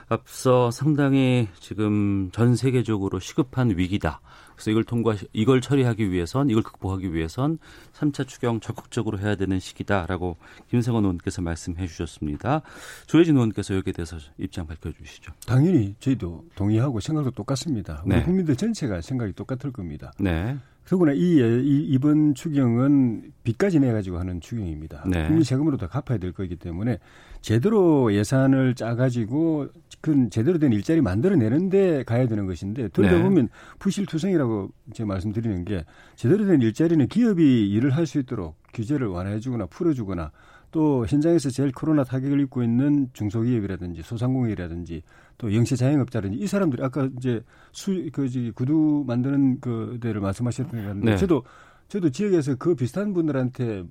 앞서 0.08 0.70
상당히 0.70 1.48
지금 1.60 2.30
전 2.32 2.56
세계적으로 2.56 3.20
시급한 3.20 3.76
위기다. 3.76 4.22
그래서 4.54 4.70
이걸 4.70 4.84
통과 4.84 5.16
이걸 5.34 5.62
처리하기 5.62 6.12
위해선 6.12 6.52
이걸 6.52 6.62
극복하기 6.62 7.12
위해선 7.12 7.58
3차 7.94 8.28
추경 8.28 8.60
적극적으로 8.60 9.18
해야 9.18 9.36
되는 9.36 9.60
시기다라고 9.60 10.38
김성원 10.70 11.06
의원께서 11.06 11.42
말씀해 11.42 11.88
주셨습니다. 11.88 12.62
조혜진 13.08 13.36
의원께서 13.36 13.74
여기에 13.74 13.94
대해서 13.94 14.18
입장 14.38 14.68
밝혀 14.68 14.92
주시죠. 14.92 15.32
당연히 15.48 15.96
저희도 16.00 16.46
동의하고 16.54 17.00
생각도 17.00 17.32
똑같습니다. 17.32 18.04
우리 18.06 18.16
네. 18.16 18.24
국민들 18.24 18.56
전체가 18.56 19.02
생각이 19.02 19.34
똑같을 19.34 19.72
겁니다. 19.72 20.12
네. 20.20 20.56
더구나 20.90 21.12
이, 21.14 21.20
이 21.20 21.86
이번 21.88 22.34
추경은 22.34 23.32
빚까지 23.44 23.80
내 23.80 23.92
가지고 23.92 24.18
하는 24.18 24.42
추경입니다. 24.42 25.04
네. 25.08 25.28
국민 25.28 25.44
세금으로 25.44 25.78
다 25.78 25.86
갚아야 25.86 26.18
될 26.18 26.32
거기 26.32 26.56
때문에 26.56 26.98
제대로 27.42 28.12
예산을 28.12 28.74
짜 28.74 28.96
가지고 28.96 29.68
그 30.02 30.30
제대로 30.32 30.58
된 30.58 30.74
일자리 30.74 31.02
만들어내는데 31.02 32.06
가야 32.06 32.28
되는 32.28 32.48
것인데 32.48 32.88
들여다보면 32.88 33.46
네. 33.46 33.52
부실투성이라고 33.78 34.70
제가 34.94 35.08
말씀드리는 35.08 35.64
게 35.64 35.86
제대로 36.16 36.48
된 36.48 36.60
일자리는 36.60 37.08
기업이 37.08 37.70
일을 37.70 37.92
할 37.92 38.10
수 38.10 38.18
있도록 38.18 38.56
규제를 38.74 39.06
완화해주거나 39.06 39.68
풀어주거나 39.68 40.32
또 40.72 41.06
현장에서 41.08 41.50
제일 41.50 41.72
코로나 41.72 42.04
타격을 42.04 42.40
입고 42.42 42.64
있는 42.64 43.10
중소기업이라든지 43.14 44.04
소상공인이라든지 44.04 45.02
또 45.38 45.54
영세 45.54 45.76
자영업자라든지 45.76 46.38
이 46.44 46.48
사람들이 46.48 46.84
아까 46.84 47.10
이제 47.18 47.42
수그 47.72 48.52
구두 48.54 49.04
만드는 49.08 49.60
그 49.62 49.98
데를 50.02 50.22
말씀하셨던 50.22 50.80
것 50.80 50.88
같은데 50.88 51.12
네. 51.12 51.18
저도 51.18 51.44
저도 51.88 52.10
지역에서 52.12 52.56
그 52.56 52.76
비슷한 52.76 53.14
분들한테 53.14 53.84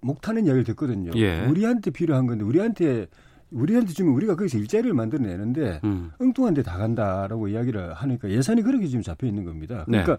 목 0.00 0.20
타는 0.20 0.46
이야기를 0.46 0.64
듣거든요. 0.64 1.10
예. 1.16 1.44
우리한테 1.46 1.90
필요한 1.90 2.26
건데 2.26 2.44
우리한테 2.44 3.06
우리한테 3.50 3.92
주면 3.92 4.14
우리가 4.14 4.36
거기서 4.36 4.58
일자리를 4.58 4.94
만들어내는데 4.94 5.80
음. 5.84 6.10
엉뚱한 6.18 6.54
데 6.54 6.62
다 6.62 6.76
간다라고 6.78 7.48
이야기를 7.48 7.94
하니까 7.94 8.30
예산이 8.30 8.62
그렇게 8.62 8.86
지금 8.86 9.02
잡혀 9.02 9.26
있는 9.26 9.44
겁니다. 9.44 9.84
네. 9.88 10.02
그러니까 10.02 10.18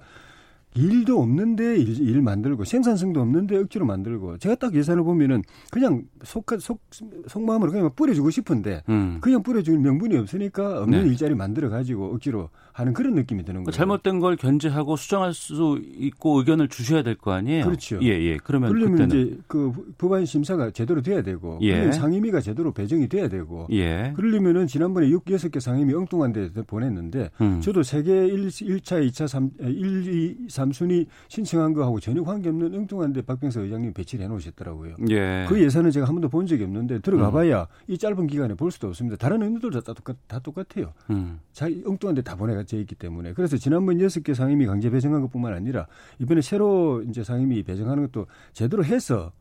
일도 0.76 1.20
없는데 1.20 1.78
일, 1.78 2.00
일 2.00 2.22
만들고 2.22 2.64
생산성도 2.64 3.22
없는데 3.22 3.58
억지로 3.58 3.86
만들고 3.86 4.38
제가 4.38 4.56
딱 4.56 4.76
예산을 4.76 5.04
보면은 5.04 5.42
그냥 5.72 6.04
속, 6.24 6.46
속, 6.60 6.82
속마음으로 7.28 7.72
그냥 7.72 7.92
뿌려주고 7.96 8.30
싶은데 8.30 8.84
음. 8.90 9.18
그냥 9.22 9.42
뿌려줄 9.42 9.80
명분이 9.80 10.16
없으니까 10.18 10.84
없는 10.84 11.04
네. 11.04 11.10
일자리 11.10 11.34
만들어 11.34 11.70
가지고 11.70 12.14
억지로 12.14 12.50
하는 12.80 12.94
그런 12.94 13.14
느낌이 13.16 13.44
드는 13.44 13.64
그 13.64 13.72
거예요. 13.72 13.76
잘못된 13.78 14.20
걸 14.20 14.36
견제하고 14.38 14.96
수정할 14.96 15.34
수 15.34 15.82
있고 15.98 16.40
의견을 16.40 16.70
주셔야 16.70 17.04
될 17.04 17.16
거 17.20 17.34
아니에요. 17.34 17.66
그렇죠. 17.66 18.00
예, 18.02 18.08
예. 18.08 18.38
그러면 18.38 18.70
그러려면 18.72 18.98
그때는 19.10 19.26
이제 19.32 19.38
그 19.48 19.74
법안 19.98 20.26
심사가 20.26 20.72
제대로 20.72 21.02
돼야 21.02 21.22
되고 21.22 21.60
예. 21.62 21.74
그러면 21.74 21.92
상임위가 21.92 22.40
제대로 22.40 22.72
배정이 22.72 23.10
돼야 23.10 23.28
되고 23.28 23.68
예. 23.72 24.14
그러려면은 24.16 24.68
지난번에 24.68 25.10
6, 25.10 25.26
6개 25.26 25.60
상임위 25.60 25.94
엉뚱한 25.94 26.32
데 26.32 26.50
보냈는데 26.66 27.30
음. 27.42 27.60
저도 27.60 27.84
세계 27.84 28.26
1, 28.28 28.48
1차, 28.48 29.06
2차, 29.10 29.28
3, 29.28 29.52
1, 29.60 30.08
2, 30.08 30.48
3순위 30.48 31.08
신청한 31.28 31.74
거하고 31.74 32.00
전혀 32.00 32.24
관계없는 32.24 32.74
엉뚱한 32.74 33.12
데 33.12 33.22
박병서 33.22 33.62
의장님 33.64 33.92
배치를 33.94 34.24
해 34.24 34.30
놓으셨더라고요. 34.30 34.96
예. 35.10 35.46
그 35.50 35.62
예산은 35.62 35.92
제가 35.92 36.08
한 36.08 36.16
번도 36.16 36.30
본 36.30 36.46
적이 36.48 36.64
없는데 36.64 37.00
들어가 37.00 37.28
음. 37.28 37.34
봐야 37.34 37.68
이 37.88 37.98
짧은 37.98 38.28
기간에 38.28 38.54
볼 38.54 38.72
수도 38.72 38.88
없습니다. 38.88 39.18
다른 39.18 39.42
의원들도 39.42 39.82
다, 39.82 39.94
똑같, 39.94 40.16
다 40.28 40.40
똑같아요. 40.40 40.94
음. 41.10 41.40
자, 41.52 41.66
엉뚱한 41.86 42.16
데 42.16 42.22
다 42.22 42.36
보내 42.36 42.54
져 42.70 42.78
있기 42.78 42.96
때문에. 42.96 43.34
그래서 43.34 43.58
지난번 43.58 44.00
여섯 44.00 44.24
개 44.24 44.34
상임위 44.34 44.66
강제 44.68 44.90
배정한 44.90 45.22
것 45.22 45.32
뿐만 45.32 45.54
아니라 45.54 45.88
이번에 46.20 46.42
새로 46.42 47.02
이제 47.02 47.24
상임위 47.24 47.64
배정하는 47.64 48.04
것도 48.06 48.28
제대로 48.54 48.86
해서 48.86 49.32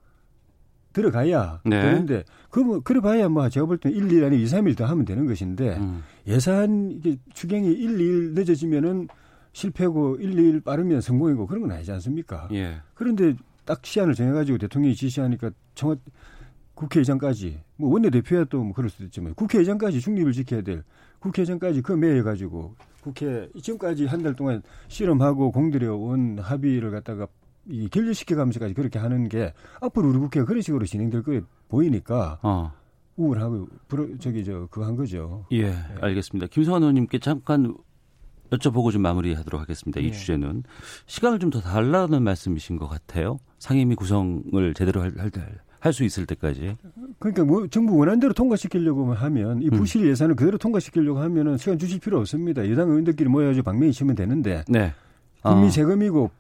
들어가야 0.95 1.61
네. 1.65 1.83
되는데 1.83 2.25
그뭐 2.51 2.81
그래 2.81 3.01
봐야 3.01 3.29
뭐 3.29 3.49
제가 3.49 3.67
볼 3.67 3.77
때는 3.77 3.97
1, 3.97 4.09
2일 4.09 4.25
아니면 4.27 4.41
2, 4.41 4.45
3일 4.47 4.77
더 4.77 4.87
하면 4.87 5.05
되는 5.05 5.27
것인데 5.27 5.77
음. 5.77 6.03
예산 6.27 6.91
이게 6.91 7.19
추경이 7.35 7.69
1, 7.71 7.99
2일 7.99 8.33
늦어지면은 8.33 9.09
실패고 9.53 10.17
1, 10.17 10.31
2일 10.35 10.65
빠르면 10.65 11.01
성공이고 11.03 11.47
그런 11.47 11.63
건 11.63 11.73
아니지 11.73 11.93
않습니까? 11.93 12.49
예. 12.53 12.81
그런데 12.95 13.35
딱 13.67 13.85
시한을 13.85 14.15
정해가지고 14.15 14.57
대통령이 14.59 14.95
지시하니까 14.95 15.51
청와 15.75 15.97
국회의장까지 16.75 17.61
뭐 17.77 17.91
원내대표야 17.93 18.45
또 18.45 18.63
뭐 18.63 18.73
그럴 18.73 18.89
수도 18.89 19.05
있지만 19.05 19.35
국회의장까지 19.35 20.01
중립을 20.01 20.33
지켜야 20.33 20.63
될 20.63 20.83
국회의장까지 21.19 21.83
그 21.83 21.93
매여 21.93 22.23
가지고 22.23 22.75
국회 23.03 23.49
지금까지 23.61 24.07
한 24.07 24.23
달 24.23 24.35
동안 24.35 24.63
실험하고 24.89 25.53
공들여온 25.53 26.39
합의를 26.41 26.91
갖다가 26.91 27.27
이 27.69 27.89
결렬시켜가면서까지 27.89 28.75
그렇게 28.75 28.99
하는 28.99 29.29
게 29.29 29.53
앞으로 29.81 30.09
우리 30.09 30.19
국회가 30.19 30.47
그런 30.47 30.63
식으로 30.63 30.85
진행될 30.87 31.23
거에 31.23 31.41
보이니까 31.69 32.39
어. 32.43 32.73
우울하고 33.17 33.67
불어, 33.89 34.07
저기 34.19 34.45
저 34.45 34.67
그거 34.71 34.87
한 34.87 34.97
거죠. 34.97 35.45
예, 35.53 35.75
알겠습니다. 36.01 36.47
김성환 36.49 36.83
의원님께 36.83 37.19
잠깐 37.19 37.77
여쭤보고 38.51 38.91
좀 38.93 39.03
마무리하도록 39.03 39.61
하겠습니다. 39.61 40.01
이 40.01 40.07
예. 40.07 40.11
주제는 40.13 40.63
시간을 41.07 41.39
좀 41.39 41.51
더 41.51 41.61
달라는 41.61 42.23
말씀이신 42.23 42.77
것 42.79 42.89
같아요. 42.89 43.39
상임위 43.59 43.95
구성을 43.97 44.73
제대로 44.75 45.03
할 45.03 45.13
수 45.93 46.05
있을 46.05 46.27
때까지. 46.27 46.77
그러니까 47.19 47.45
뭐 47.45 47.67
정부 47.69 47.97
원안대로 47.97 48.33
통과시키려고 48.33 49.15
하면 49.15 49.63
이 49.63 49.71
부실 49.71 50.07
예산을 50.09 50.35
그대로 50.35 50.59
통과시키려고 50.59 51.21
하면은 51.21 51.57
시간 51.57 51.79
주실 51.79 52.01
필요 52.01 52.19
없습니다. 52.19 52.69
여당 52.71 52.89
의원들끼리 52.89 53.29
모여가지고 53.29 53.65
방명이 53.65 53.93
치면 53.93 54.15
되는데 54.17 54.65
네. 54.69 54.93
국민 55.43 55.67
어. 55.69 55.71
세금이고 55.71 56.31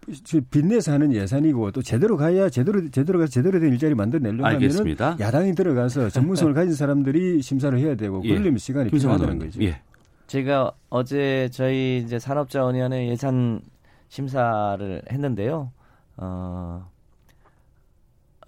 빚내서 0.50 0.92
하는 0.92 1.12
예산이고 1.12 1.70
또 1.70 1.82
제대로 1.82 2.16
가야 2.16 2.48
제대로 2.48 2.90
제대로 2.90 3.20
가서 3.20 3.30
제대로 3.30 3.60
된 3.60 3.72
일자리 3.72 3.94
만들어내려고 3.94 4.44
하면은 4.44 4.56
알겠습니다. 4.64 5.16
야당이 5.20 5.54
들어가서 5.54 6.10
전문성을 6.10 6.52
가진 6.54 6.74
사람들이 6.74 7.40
심사를 7.40 7.78
해야 7.78 7.94
되고 7.94 8.20
예. 8.24 8.30
그러려면 8.30 8.58
시간이 8.58 8.90
김성환 8.90 9.18
필요하다는. 9.18 9.46
거죠. 9.46 9.62
예. 9.62 9.80
제가 10.26 10.72
어제 10.90 11.48
저희 11.52 12.02
이제 12.04 12.18
산업자원위원회 12.18 13.08
예산 13.08 13.60
심사를 14.08 15.02
했는데요. 15.10 15.70
어, 16.16 16.90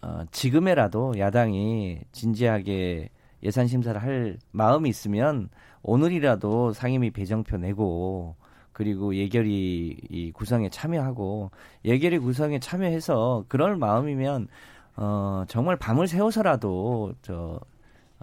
어, 0.03 0.24
지금에라도 0.30 1.18
야당이 1.18 2.01
진지하게 2.12 3.11
예산 3.42 3.66
심사를 3.66 4.01
할 4.01 4.38
마음이 4.53 4.88
있으면 4.88 5.48
오늘이라도 5.82 6.72
상임위 6.72 7.11
배정표 7.11 7.57
내고 7.59 8.36
그리고 8.72 9.14
예결위 9.14 9.96
이 10.09 10.32
구성에 10.32 10.70
참여하고 10.70 11.51
예결위 11.84 12.18
구성에 12.18 12.61
참여해서 12.61 13.44
그럴 13.48 13.76
마음이면 13.76 14.48
어, 14.96 15.44
정말 15.48 15.76
밤을 15.76 16.09
새워서라도 16.09 17.14
저 17.22 17.61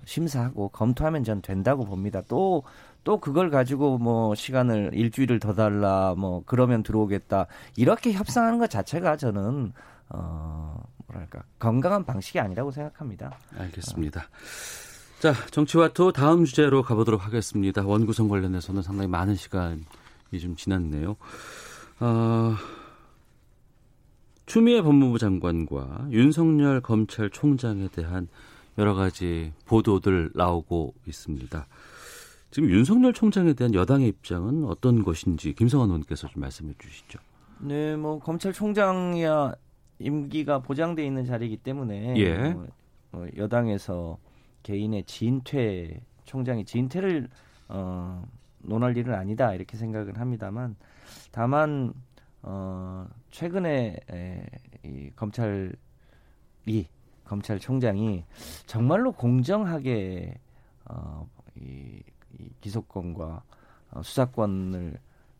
심사하고 0.05 0.69
검토하면 0.69 1.23
전 1.23 1.41
된다고 1.41 1.86
봅니다. 1.86 2.21
또, 2.28 2.63
또 3.03 3.19
그걸 3.19 3.49
가지고 3.49 3.97
뭐 3.97 4.36
시간을 4.36 4.91
일주일을 4.93 5.39
더 5.39 5.53
달라, 5.53 6.15
뭐 6.17 6.43
그러면 6.45 6.84
들어오겠다. 6.84 7.47
이렇게 7.75 8.13
협상하는 8.13 8.59
것 8.59 8.69
자체가 8.69 9.17
저는, 9.17 9.73
어, 10.09 10.84
뭐랄까, 11.08 11.43
건강한 11.60 12.05
방식이 12.05 12.39
아니라고 12.39 12.72
생각합니다. 12.72 13.38
알겠습니다. 13.58 14.28
자, 15.20 15.34
정치와투 15.51 16.14
다음 16.14 16.45
주제로 16.45 16.84
가보도록 16.84 17.26
하겠습니다. 17.26 17.84
원구성 17.84 18.28
관련해서는 18.28 18.82
상당히 18.84 19.10
많은 19.10 19.36
시간이 19.36 19.84
좀 20.39 20.55
지났네요. 20.55 21.16
어, 21.99 22.55
추미애 24.45 24.82
법무부 24.82 25.18
장관과 25.18 26.08
윤석열 26.12 26.82
검찰총장에 26.82 27.88
대한 27.89 28.28
여러 28.78 28.93
가지 28.93 29.53
보도들 29.66 30.32
나오고 30.36 30.93
있습니다. 31.08 31.66
지금 32.51 32.70
윤석열 32.70 33.12
총장에 33.14 33.53
대한 33.53 33.74
여당의 33.74 34.08
입장은 34.08 34.66
어떤 34.66 35.03
것인지 35.03 35.53
김성환 35.53 35.89
의원께서 35.89 36.28
좀 36.28 36.41
말씀해 36.41 36.74
주시죠. 36.80 37.20
네, 37.60 37.95
뭐 37.95 38.20
검찰총장이야 38.20 39.53
임기가 40.00 40.60
보장돼 40.60 41.06
있는 41.06 41.26
자리이기 41.26 41.58
때문에 41.58 42.16
예. 42.18 42.50
뭐, 42.50 42.68
어, 43.14 43.26
여당에서 43.36 44.18
개인의 44.64 45.04
진퇴 45.06 46.02
총장의 46.26 46.66
진퇴를 46.66 47.30
어, 47.70 48.24
논할 48.60 48.95
일은 48.98 49.14
아니다 49.14 49.54
이렇게 49.54 49.78
생각을 49.78 50.20
합니다만 50.20 50.76
다만 51.32 51.93
어, 52.41 53.08
최근에 53.32 53.98
에, 54.12 54.45
이 54.84 55.10
검찰이 55.16 55.74
검찰총장이 57.26 58.24
정말로 58.66 59.12
공정하게 59.12 60.36
어, 60.86 61.28
이, 61.56 62.02
이 62.39 62.50
기소권과 62.62 63.43
어, 63.91 64.02
수사권을 64.02 64.98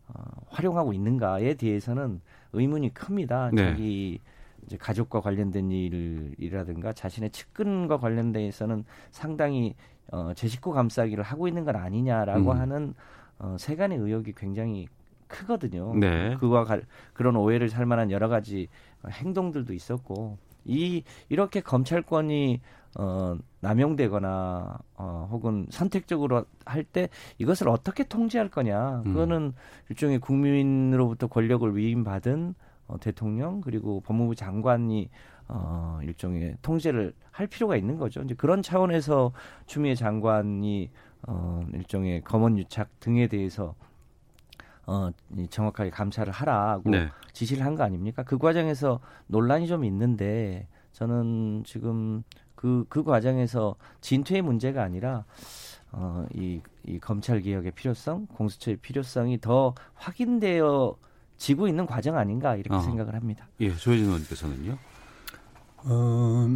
어, 0.08 0.22
활용하고 0.48 0.92
있는가에 0.92 1.54
대해서는 1.54 2.20
의문이 2.52 2.94
큽니다. 2.94 3.50
네. 3.52 3.70
자기 3.70 4.20
이제 4.68 4.76
가족과 4.76 5.22
관련된 5.22 5.70
일이라든가 5.70 6.92
자신의 6.92 7.30
측근과 7.30 7.96
관련돼서는 7.96 8.84
상당히 9.10 9.74
어, 10.12 10.32
제 10.34 10.46
식구 10.46 10.72
감싸기를 10.72 11.24
하고 11.24 11.48
있는 11.48 11.64
건 11.64 11.76
아니냐라고 11.76 12.52
음. 12.52 12.58
하는 12.58 12.94
어, 13.38 13.56
세간의 13.58 13.96
의혹이 13.96 14.34
굉장히 14.36 14.86
크거든요. 15.26 15.94
네. 15.94 16.36
그와 16.36 16.64
가, 16.64 16.80
그런 17.14 17.36
오해를 17.36 17.70
살 17.70 17.86
만한 17.86 18.10
여러 18.10 18.28
가지 18.28 18.68
행동들도 19.08 19.72
있었고 19.72 20.36
이 20.66 21.02
이렇게 21.30 21.62
검찰권이 21.62 22.60
어, 22.98 23.36
남용되거나 23.60 24.78
어, 24.96 25.28
혹은 25.30 25.66
선택적으로 25.70 26.44
할 26.66 26.84
때 26.84 27.08
이것을 27.38 27.70
어떻게 27.70 28.04
통제할 28.04 28.50
거냐. 28.50 29.02
음. 29.06 29.12
그거는 29.12 29.54
일종의 29.88 30.18
국민으로부터 30.18 31.26
권력을 31.26 31.74
위임받은 31.74 32.54
어, 32.88 32.98
대통령 32.98 33.60
그리고 33.60 34.00
법무부 34.00 34.34
장관이 34.34 35.08
어, 35.48 36.00
일종의 36.02 36.56
통제를 36.62 37.14
할 37.30 37.46
필요가 37.46 37.76
있는 37.76 37.96
거죠. 37.96 38.20
이제 38.22 38.34
그런 38.34 38.62
차원에서 38.62 39.32
추미애 39.66 39.94
장관이 39.94 40.90
어, 41.26 41.64
일종의 41.72 42.22
검언 42.22 42.58
유착 42.58 42.88
등에 43.00 43.28
대해서 43.28 43.74
어, 44.86 45.10
이 45.36 45.46
정확하게 45.48 45.90
감찰을 45.90 46.32
하라고 46.32 46.90
네. 46.90 47.08
지시를 47.32 47.64
한 47.64 47.74
거 47.76 47.82
아닙니까? 47.84 48.22
그 48.22 48.38
과정에서 48.38 49.00
논란이 49.26 49.66
좀 49.68 49.84
있는데 49.84 50.66
저는 50.92 51.62
지금 51.64 52.22
그, 52.54 52.84
그 52.88 53.04
과정에서 53.04 53.76
진퇴의 54.00 54.42
문제가 54.42 54.82
아니라 54.82 55.24
어, 55.92 56.26
이, 56.34 56.60
이 56.84 56.98
검찰 56.98 57.40
개혁의 57.40 57.72
필요성, 57.72 58.26
공수처의 58.34 58.78
필요성이 58.78 59.40
더 59.40 59.74
확인되어 59.94 60.96
지고 61.38 61.68
있는 61.68 61.86
과정 61.86 62.16
아닌가 62.16 62.56
이렇게 62.56 62.74
어. 62.74 62.80
생각을 62.80 63.14
합니다. 63.14 63.48
예, 63.60 63.74
조혜진 63.74 64.06
의원께서는요. 64.06 64.76
어, 65.84 66.46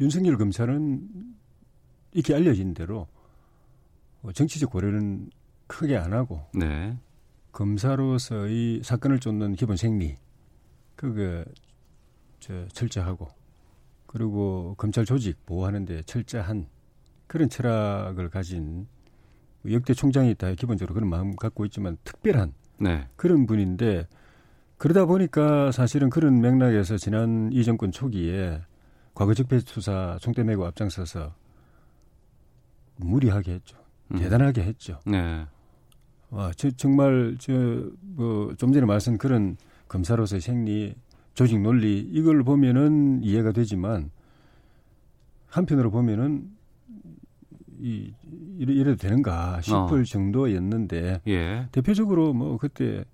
윤석열 0.00 0.36
검찰은 0.38 1.08
이렇게 2.12 2.34
알려진 2.34 2.74
대로 2.74 3.06
어, 4.22 4.32
정치적 4.32 4.70
고려는 4.70 5.30
크게 5.66 5.96
안 5.96 6.12
하고 6.12 6.42
네. 6.54 6.98
검사로서의 7.52 8.82
사건을 8.82 9.20
쫓는 9.20 9.54
기본 9.54 9.76
생리 9.76 10.16
그거 10.96 11.44
저 12.40 12.66
철저하고 12.68 13.28
그리고 14.06 14.74
검찰 14.76 15.04
조직 15.04 15.44
보호하는데 15.46 16.02
철저한 16.02 16.66
그런 17.26 17.48
철학을 17.48 18.30
가진 18.30 18.88
역대 19.70 19.92
총장이 19.94 20.34
다 20.34 20.52
기본적으로 20.54 20.94
그런 20.94 21.08
마음 21.08 21.36
갖고 21.36 21.64
있지만 21.66 21.98
특별한 22.02 22.54
네. 22.80 23.06
그런 23.16 23.46
분인데 23.46 24.08
그러다 24.78 25.04
보니까 25.04 25.70
사실은 25.72 26.08
그런 26.08 26.40
맥락에서 26.40 26.96
지난 26.96 27.50
이 27.52 27.62
정권 27.64 27.92
초기에 27.92 28.62
과거 29.14 29.34
적폐 29.34 29.60
수사 29.60 30.16
총대 30.20 30.42
메고 30.42 30.64
앞장서서 30.64 31.34
무리하게 32.96 33.52
했죠. 33.52 33.76
음. 34.12 34.18
대단하게 34.18 34.62
했죠. 34.62 34.98
네. 35.04 35.46
와, 36.30 36.50
저, 36.56 36.70
정말 36.70 37.36
저뭐 37.38 38.54
좀 38.56 38.72
전에 38.72 38.86
말씀 38.86 39.18
그런 39.18 39.56
검사로서의 39.88 40.40
생리, 40.40 40.94
조직 41.34 41.60
논리 41.60 41.98
이걸 41.98 42.42
보면은 42.42 43.22
이해가 43.22 43.52
되지만 43.52 44.10
한편으로 45.48 45.90
보면은 45.90 46.50
이 47.80 48.12
이래, 48.58 48.72
이래도 48.74 48.96
되는가 48.96 49.60
싶을 49.62 50.00
어. 50.00 50.04
정도였는데 50.04 51.22
예. 51.26 51.68
대표적으로 51.72 52.32
뭐 52.32 52.58
그때 52.58 53.04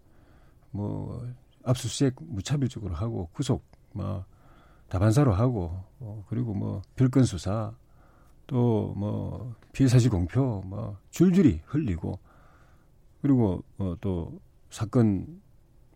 뭐 0.71 1.27
압수수색 1.65 2.17
무차별적으로 2.19 2.95
하고 2.95 3.29
구속 3.33 3.65
뭐 3.93 4.25
다반사로 4.89 5.33
하고 5.33 5.83
어, 6.01 6.25
그리고 6.29 6.55
뭐 6.55 6.83
별건 6.97 7.25
수사 7.25 7.73
또 8.47 8.93
뭐 8.97 9.55
피해 9.73 9.89
사실 9.89 10.11
공표 10.11 10.63
뭐 10.65 10.97
줄줄이 11.11 11.61
흘리고 11.67 12.19
그리고 13.23 13.63
어, 13.79 13.95
또 14.01 14.41
사건 14.71 15.41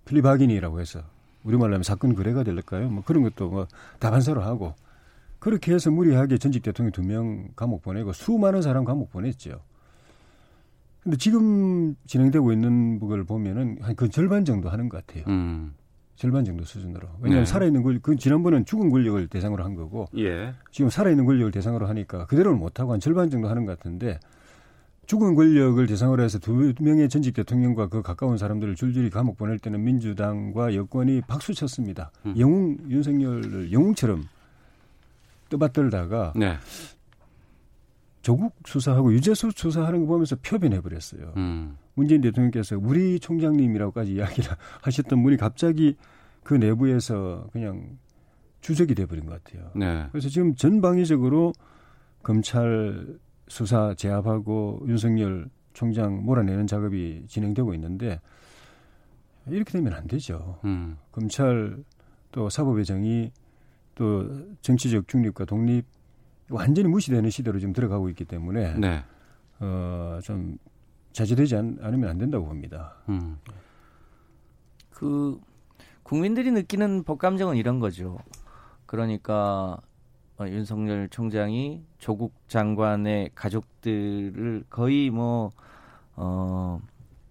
플리바긴이라고 0.04 0.80
해서 0.80 1.02
우리말로 1.44 1.74
하면 1.74 1.82
사건 1.82 2.14
거래가 2.14 2.42
될까요? 2.42 2.90
뭐 2.90 3.02
그런 3.04 3.22
것도 3.22 3.48
뭐 3.48 3.66
다반사로 3.98 4.42
하고 4.42 4.74
그렇게 5.40 5.72
해서 5.74 5.90
무리하게 5.90 6.38
전직 6.38 6.62
대통령 6.62 6.92
두 6.92 7.02
명 7.02 7.48
감옥 7.56 7.82
보내고 7.82 8.12
수많은 8.12 8.62
사람 8.62 8.84
감옥 8.84 9.10
보냈죠. 9.10 9.60
근데 11.02 11.16
지금 11.16 11.94
진행되고 12.06 12.52
있는 12.52 12.98
걸 13.00 13.24
보면은 13.24 13.78
한 13.80 13.96
그 13.96 14.08
절반 14.10 14.44
정도 14.44 14.68
하는 14.68 14.88
것 14.88 15.04
같아요. 15.06 15.24
음. 15.28 15.72
절반 16.14 16.44
정도 16.44 16.64
수준으로. 16.64 17.08
왜냐하면 17.20 17.44
네. 17.46 17.50
살아있는 17.50 17.82
권력, 17.82 18.02
그 18.02 18.14
지난번은 18.16 18.66
죽은 18.66 18.90
권력을 18.90 19.26
대상으로 19.28 19.64
한 19.64 19.74
거고 19.74 20.06
예. 20.18 20.52
지금 20.70 20.90
살아있는 20.90 21.24
권력을 21.24 21.50
대상으로 21.50 21.86
하니까 21.86 22.26
그대로는 22.26 22.58
못하고 22.58 22.92
한 22.92 23.00
절반 23.00 23.30
정도 23.30 23.48
하는 23.48 23.64
것 23.64 23.78
같은데 23.78 24.20
죽은 25.06 25.34
권력을 25.34 25.84
대상으로 25.86 26.22
해서 26.22 26.38
두 26.38 26.74
명의 26.80 27.08
전직 27.08 27.32
대통령과 27.32 27.88
그 27.88 28.02
가까운 28.02 28.36
사람들을 28.36 28.74
줄줄이 28.74 29.08
감옥 29.08 29.38
보낼 29.38 29.58
때는 29.58 29.82
민주당과 29.82 30.74
여권이 30.74 31.22
박수 31.26 31.54
쳤습니다. 31.54 32.10
음. 32.26 32.34
영웅 32.38 32.76
윤석열을 32.90 33.72
영웅처럼 33.72 34.24
떠받들다가 35.50 36.32
네. 36.36 36.56
조국 38.22 38.54
수사하고 38.66 39.12
유재수 39.12 39.50
수사하는 39.54 40.00
거 40.00 40.06
보면서 40.06 40.36
표변해 40.36 40.80
버렸어요. 40.80 41.32
음. 41.36 41.76
문재인 41.94 42.20
대통령께서 42.20 42.78
우리 42.78 43.18
총장님이라고까지 43.20 44.14
이야기를 44.14 44.50
하셨던 44.82 45.22
분이 45.22 45.36
갑자기 45.36 45.96
그 46.42 46.54
내부에서 46.54 47.48
그냥 47.52 47.98
주적이 48.60 48.94
돼버린 48.94 49.26
것 49.26 49.42
같아요. 49.42 49.70
네. 49.74 50.06
그래서 50.10 50.28
지금 50.28 50.54
전방위적으로 50.54 51.52
검찰 52.22 53.18
수사 53.48 53.94
제압하고 53.94 54.82
윤석열 54.86 55.48
총장 55.72 56.24
몰아내는 56.24 56.66
작업이 56.66 57.24
진행되고 57.26 57.74
있는데 57.74 58.20
이렇게 59.46 59.72
되면 59.72 59.94
안 59.94 60.06
되죠. 60.06 60.58
음. 60.64 60.98
검찰 61.10 61.82
또 62.32 62.50
사법의 62.50 62.84
정의 62.84 63.32
또 64.00 64.24
정치적 64.62 65.08
중립과 65.08 65.44
독립 65.44 65.84
완전히 66.48 66.88
무시되는 66.88 67.28
시대로 67.28 67.58
지금 67.58 67.74
들어가고 67.74 68.08
있기 68.08 68.24
때문에 68.24 68.78
네. 68.78 69.04
어, 69.58 70.18
좀 70.22 70.56
자제되지 71.12 71.56
않, 71.56 71.78
않으면 71.82 72.08
안 72.08 72.16
된다고 72.16 72.46
봅니다. 72.46 72.94
음. 73.10 73.36
그 74.88 75.38
국민들이 76.02 76.50
느끼는 76.50 77.04
법감정은 77.04 77.58
이런 77.58 77.78
거죠. 77.78 78.16
그러니까 78.86 79.78
어, 80.38 80.46
윤석열 80.48 81.10
총장이 81.10 81.84
조국 81.98 82.32
장관의 82.48 83.32
가족들을 83.34 84.64
거의 84.70 85.10
뭐 85.10 85.50
어, 86.16 86.80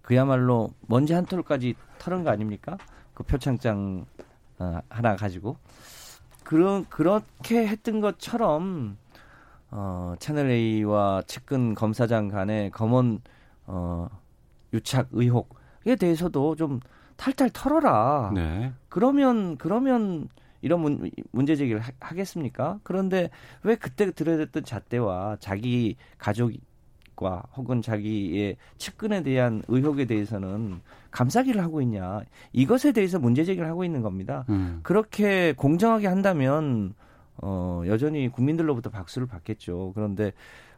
그야말로 0.02 0.70
먼지 0.86 1.14
한 1.14 1.26
톨까지 1.26 1.74
털은 1.98 2.22
거 2.22 2.30
아닙니까? 2.30 2.78
그 3.12 3.24
표창장 3.24 4.06
어, 4.60 4.78
하나 4.88 5.16
가지고 5.16 5.56
그런 6.50 6.84
그렇게 6.88 7.64
했던 7.64 8.00
것처럼 8.00 8.96
어, 9.70 10.14
채널 10.18 10.50
A와 10.50 11.22
측근 11.28 11.76
검사장 11.76 12.26
간의 12.26 12.72
검언 12.72 13.20
어, 13.66 14.08
유착 14.72 15.06
의혹에 15.12 15.94
대해서도 15.94 16.56
좀 16.56 16.80
탈탈 17.16 17.50
털어라. 17.50 18.32
네. 18.34 18.72
그러면 18.88 19.58
그러면 19.58 20.28
이런 20.60 20.80
문, 20.80 21.08
문제 21.30 21.54
제기를 21.54 21.78
하, 21.78 21.92
하겠습니까? 22.00 22.80
그런데 22.82 23.30
왜 23.62 23.76
그때 23.76 24.10
들어댔던 24.10 24.64
잣대와 24.64 25.36
자기 25.38 25.94
가족과 26.18 27.44
혹은 27.54 27.80
자기의 27.80 28.56
측근에 28.76 29.22
대한 29.22 29.62
의혹에 29.68 30.04
대해서는 30.04 30.80
감싸기를 31.10 31.62
하고 31.62 31.80
있냐? 31.82 32.20
이것에 32.52 32.92
대해서 32.92 33.18
문제 33.18 33.44
제기를 33.44 33.68
하고 33.68 33.84
있는 33.84 34.02
겁니다. 34.02 34.44
음. 34.48 34.80
그렇게 34.82 35.52
공정하게 35.56 36.06
한다면 36.06 36.94
어, 37.36 37.82
여전히 37.86 38.28
국민들로부터 38.28 38.90
박수를 38.90 39.26
받겠죠. 39.26 39.92
그런데 39.94 40.32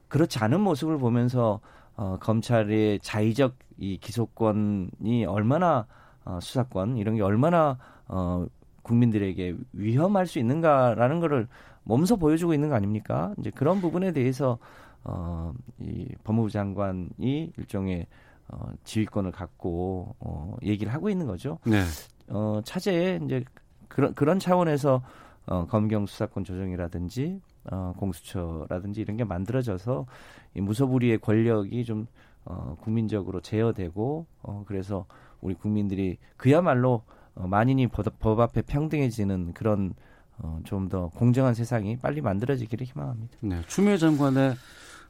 그렇지 0.09 0.39
않은 0.39 0.61
모습을 0.61 0.99
보면서 0.99 1.61
어, 1.97 2.17
검찰의 2.21 3.01
자의적 3.01 3.57
이 3.79 3.99
기소권이 3.99 5.25
얼마나 5.27 5.87
어, 6.25 6.39
수사권 6.41 6.97
이런 6.97 7.17
게 7.17 7.23
얼마나 7.23 7.79
어, 8.09 8.47
국민들에게 8.83 9.57
위험할 9.73 10.27
수 10.27 10.39
있는가라는 10.39 11.21
거를 11.21 11.49
몸소 11.85 12.17
보여주고 12.17 12.55
있는 12.55 12.69
거 12.69 12.75
아닙니까? 12.75 13.35
이제 13.39 13.51
그런 13.51 13.81
부분에 13.81 14.13
대해서 14.13 14.59
어, 15.05 15.53
이 15.81 16.07
법무부 16.23 16.51
장관이 16.51 17.53
일종의 17.57 18.07
어, 18.53 18.71
지휘권을 18.85 19.33
갖고 19.33 20.15
어, 20.21 20.57
얘기를 20.63 20.93
하고 20.93 21.09
있는 21.11 21.27
거죠. 21.27 21.59
네. 21.65 21.83
어, 22.29 22.61
차제에 22.65 23.21
이제 23.25 23.45
그런 23.89 24.15
그런 24.15 24.39
차원에서 24.39 25.03
어, 25.47 25.67
검경 25.67 26.07
수사권 26.07 26.45
조정이라든지 26.45 27.41
어, 27.71 27.93
공수처라든지 27.99 29.01
이런 29.01 29.17
게 29.17 29.25
만들어져서 29.25 30.07
이 30.55 30.61
무소불위의 30.61 31.19
권력이 31.19 31.85
좀 31.85 32.07
어, 32.45 32.77
국민적으로 32.81 33.41
제어되고 33.41 34.27
어, 34.43 34.65
그래서 34.67 35.07
우리 35.41 35.55
국민들이 35.55 36.19
그야말로 36.37 37.03
어, 37.35 37.47
만인이 37.47 37.87
법, 37.89 38.05
법 38.19 38.41
앞에 38.41 38.63
평등해지는 38.63 39.55
그런 39.55 39.95
어, 40.39 40.61
좀 40.65 40.89
더 40.89 41.09
공정한 41.09 41.55
세상이 41.55 41.99
빨리 41.99 42.21
만들어지기를 42.21 42.87
희망합니다. 42.87 43.39
네. 43.41 43.63
추미애 43.67 43.97
장관의 43.97 44.55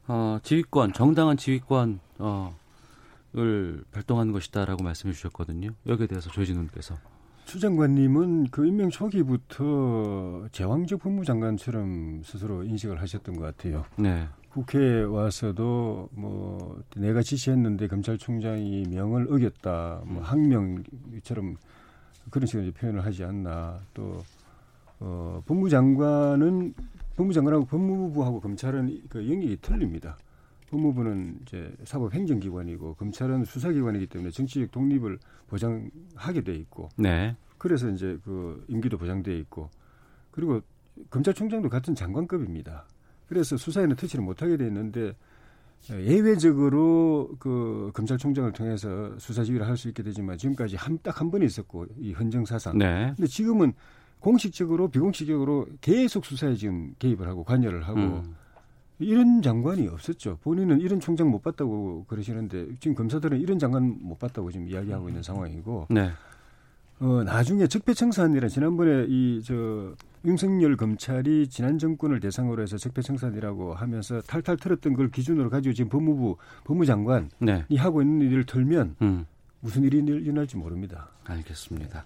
어, 0.09 0.38
지휘권, 0.43 0.93
정당한 0.93 1.36
지휘권 1.36 2.01
어, 2.18 2.55
을 3.34 3.82
발동한 3.90 4.30
것이다라고 4.32 4.82
말씀해 4.82 5.14
주셨거든요. 5.14 5.70
여기에 5.86 6.06
대해서 6.06 6.28
조진 6.30 6.56
의원께서 6.56 6.98
추 7.44 7.58
장관님은 7.58 8.48
그 8.50 8.66
임명 8.66 8.90
초기부터 8.90 10.48
제왕적 10.52 11.00
법무장관처럼 11.00 12.22
스스로 12.24 12.62
인식을 12.62 13.00
하셨던 13.00 13.36
것 13.36 13.42
같아요. 13.42 13.84
네. 13.96 14.28
국회에 14.50 15.02
와서도 15.02 16.10
뭐 16.12 16.82
내가 16.96 17.22
지시했는데 17.22 17.88
검찰총장이 17.88 18.84
명을 18.90 19.32
어겼다, 19.32 20.02
뭐 20.04 20.22
항명처럼 20.22 21.56
그런 22.30 22.46
식으로 22.46 22.70
표현을 22.72 23.04
하지 23.04 23.24
않나. 23.24 23.80
또 23.94 24.22
어, 25.00 25.42
법무장관은 25.46 26.74
법무장관하고 27.16 27.64
법무부하고 27.66 28.40
검찰은 28.40 29.02
그 29.08 29.26
영역이 29.26 29.58
틀립니다. 29.62 30.16
법무부는 30.72 31.38
이제 31.42 31.70
사법 31.84 32.14
행정기관이고 32.14 32.94
검찰은 32.94 33.44
수사기관이기 33.44 34.06
때문에 34.06 34.30
정치적 34.30 34.70
독립을 34.70 35.18
보장하게 35.48 36.40
돼 36.42 36.54
있고 36.56 36.88
네. 36.96 37.36
그래서 37.58 37.90
이제 37.90 38.18
그 38.24 38.64
임기도 38.68 38.96
보장돼 38.96 39.36
있고 39.40 39.68
그리고 40.30 40.62
검찰총장도 41.10 41.68
같은 41.68 41.94
장관급입니다. 41.94 42.86
그래서 43.28 43.56
수사에는 43.58 43.96
터치를 43.96 44.24
못하게 44.24 44.56
돼 44.56 44.66
있는데 44.66 45.14
예외적으로 45.90 47.30
그 47.38 47.90
검찰총장을 47.94 48.50
통해서 48.52 49.12
수사 49.18 49.44
지휘를 49.44 49.66
할 49.66 49.76
수 49.76 49.88
있게 49.88 50.02
되지만 50.02 50.38
지금까지 50.38 50.76
한 50.76 50.98
딱 51.02 51.20
한 51.20 51.30
번 51.30 51.42
있었고 51.42 51.86
이 51.98 52.12
헌정 52.12 52.44
사상. 52.46 52.78
네. 52.78 53.12
근데 53.16 53.26
지금은 53.26 53.72
공식적으로 54.20 54.88
비공식적으로 54.88 55.66
계속 55.80 56.24
수사에 56.24 56.54
지금 56.54 56.94
개입을 56.98 57.26
하고 57.26 57.42
관여를 57.44 57.82
하고 57.88 58.00
음. 58.00 58.34
이런 59.03 59.42
장관이 59.42 59.88
없었죠. 59.88 60.38
본인은 60.42 60.80
이런 60.80 61.00
총장 61.00 61.30
못 61.30 61.42
봤다고 61.42 62.05
그러시는데 62.09 62.68
지금 62.80 62.94
검사들은 62.94 63.40
이런 63.40 63.59
장관 63.59 63.96
못 64.00 64.18
봤다고 64.18 64.50
지금 64.50 64.68
이야기하고 64.68 65.09
있는 65.09 65.22
상황이고 65.22 65.86
네. 65.90 66.11
어, 67.00 67.22
나중에 67.24 67.66
적폐청산이라 67.66 68.48
지난번에 68.48 69.07
이 69.09 69.42
저 69.44 69.94
윤석열 70.24 70.76
검찰이 70.76 71.48
지난 71.48 71.78
정권을 71.78 72.20
대상으로 72.20 72.62
해서 72.62 72.76
적폐청산이라고 72.76 73.74
하면서 73.74 74.20
탈탈 74.20 74.57
털었던 74.57 74.94
걸 74.94 75.11
기준으로 75.11 75.50
가지고 75.50 75.72
지금 75.72 75.88
법무부 75.88 76.36
법무장관이 76.64 77.28
네. 77.40 77.64
하고 77.76 78.03
있는 78.03 78.30
일을 78.30 78.44
털면 78.44 78.96
음. 79.03 79.26
무슨 79.61 79.82
일이 79.82 79.98
일어날지 79.98 80.57
모릅니다. 80.57 81.09
알겠습니다. 81.24 82.05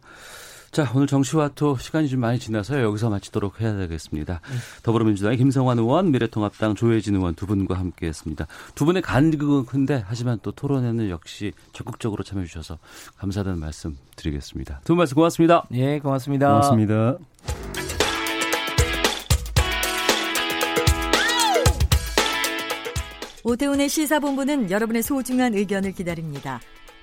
자, 0.77 0.93
오늘 0.95 1.07
정치와토 1.07 1.79
시간이 1.79 2.07
좀 2.07 2.21
많이 2.21 2.39
지나서 2.39 2.83
여기서 2.83 3.09
마치도록 3.09 3.63
해야 3.63 3.75
되겠습니다. 3.79 4.43
더불어민주당의 4.83 5.39
김성환 5.39 5.79
의원, 5.79 6.11
미래통합당 6.11 6.75
조혜진 6.75 7.15
의원 7.15 7.35
두 7.35 7.47
분과 7.47 7.79
함께 7.79 8.07
했습니다. 8.09 8.47
두 8.75 8.85
분의 8.85 9.01
간극은 9.01 9.65
큰데 9.65 10.05
하지만 10.07 10.39
또 10.43 10.53
토론에는 10.53 11.09
역시 11.09 11.53
적극적으로 11.73 12.23
참여해 12.23 12.47
주셔서 12.47 12.77
감사하다는 13.17 13.59
말씀 13.59 13.97
드리겠습니다. 14.17 14.81
두 14.85 14.89
분 14.89 14.99
말씀 14.99 15.15
고맙습니다. 15.15 15.65
예, 15.73 15.99
고맙습니다. 15.99 16.47
고맙습니다. 16.49 17.17
오태훈의 23.45 23.89
시사본부는 23.89 24.71
여러분의 24.71 25.03
소중한 25.03 25.55
의견을 25.55 25.93
기다립니다. 25.93 26.61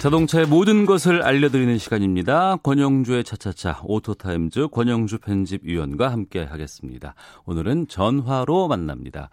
자동차의 0.00 0.46
모든 0.46 0.86
것을 0.86 1.22
알려드리는 1.22 1.76
시간입니다. 1.76 2.56
권용주의 2.62 3.22
차차차 3.22 3.82
오토타임즈 3.84 4.68
권용주 4.68 5.18
편집위원과 5.18 6.10
함께 6.10 6.42
하겠습니다. 6.42 7.14
오늘은 7.44 7.86
전화로 7.86 8.66
만납니다. 8.66 9.28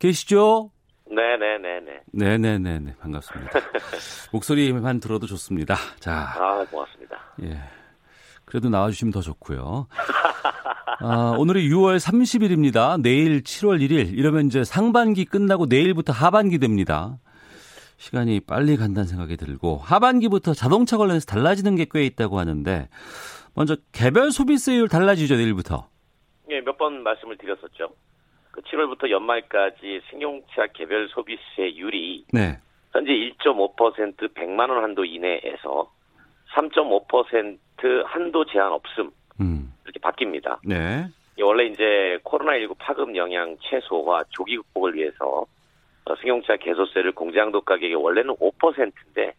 계시죠? 0.00 0.72
네네네네. 1.08 2.00
네네네네. 2.12 2.96
반갑습니다. 3.00 3.60
목소리만 4.32 4.98
들어도 4.98 5.28
좋습니다. 5.28 5.76
자. 6.00 6.34
아, 6.36 6.64
고맙습니다. 6.68 7.16
예. 7.44 7.60
그래도 8.44 8.68
나와주시면 8.70 9.12
더 9.12 9.20
좋고요. 9.20 9.86
아, 10.98 11.34
오늘이 11.38 11.70
6월 11.70 11.98
30일입니다. 11.98 13.00
내일 13.00 13.42
7월 13.42 13.80
1일. 13.80 14.18
이러면 14.18 14.46
이제 14.46 14.64
상반기 14.64 15.24
끝나고 15.24 15.66
내일부터 15.66 16.12
하반기 16.12 16.58
됩니다. 16.58 17.18
시간이 18.02 18.40
빨리 18.40 18.76
간다는 18.76 19.06
생각이 19.08 19.36
들고 19.36 19.76
하반기부터 19.78 20.54
자동차 20.54 20.96
관련해서 20.96 21.26
달라지는 21.26 21.74
게 21.76 21.84
꽤 21.90 22.04
있다고 22.06 22.38
하는데 22.38 22.88
먼저 23.54 23.76
개별 23.92 24.30
소비세율 24.30 24.88
달라지죠 24.88 25.36
내일부터. 25.36 25.88
예, 26.50 26.60
몇 26.60 26.76
번 26.78 27.02
말씀을 27.02 27.36
드렸었죠. 27.36 27.88
그 28.52 28.60
7월부터 28.62 29.10
연말까지 29.10 30.00
승용차 30.10 30.68
개별 30.74 31.08
소비세율이 31.08 32.24
네. 32.32 32.58
현재 32.92 33.10
1.5% 33.12 34.32
100만 34.34 34.70
원 34.70 34.82
한도 34.84 35.04
이내에서 35.04 35.90
3.5% 36.54 37.58
한도 38.06 38.44
제한 38.46 38.72
없음 38.72 39.10
음. 39.40 39.72
이렇게 39.84 39.98
바뀝니다. 40.00 40.58
네. 40.64 41.06
원래 41.40 41.66
이제 41.66 42.18
코로나19 42.24 42.76
파급 42.78 43.14
영향 43.16 43.56
최소화 43.60 44.22
조기 44.30 44.56
극복을 44.56 44.94
위해서 44.94 45.16
어, 45.24 45.46
승용차 46.16 46.56
개소세를 46.56 47.12
공장도 47.12 47.62
가격이 47.62 47.94
원래는 47.94 48.34
5%인데 48.36 49.34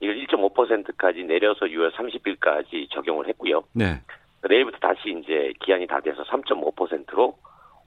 이걸 0.00 0.16
1.5%까지 0.16 1.24
내려서 1.24 1.66
6월 1.66 1.92
30일까지 1.92 2.90
적용을 2.90 3.28
했고요. 3.28 3.62
네. 3.72 4.00
내일부터 4.48 4.78
다시 4.78 5.10
이제 5.10 5.52
기한이 5.60 5.86
다 5.86 6.00
돼서 6.00 6.22
3.5%로 6.24 7.36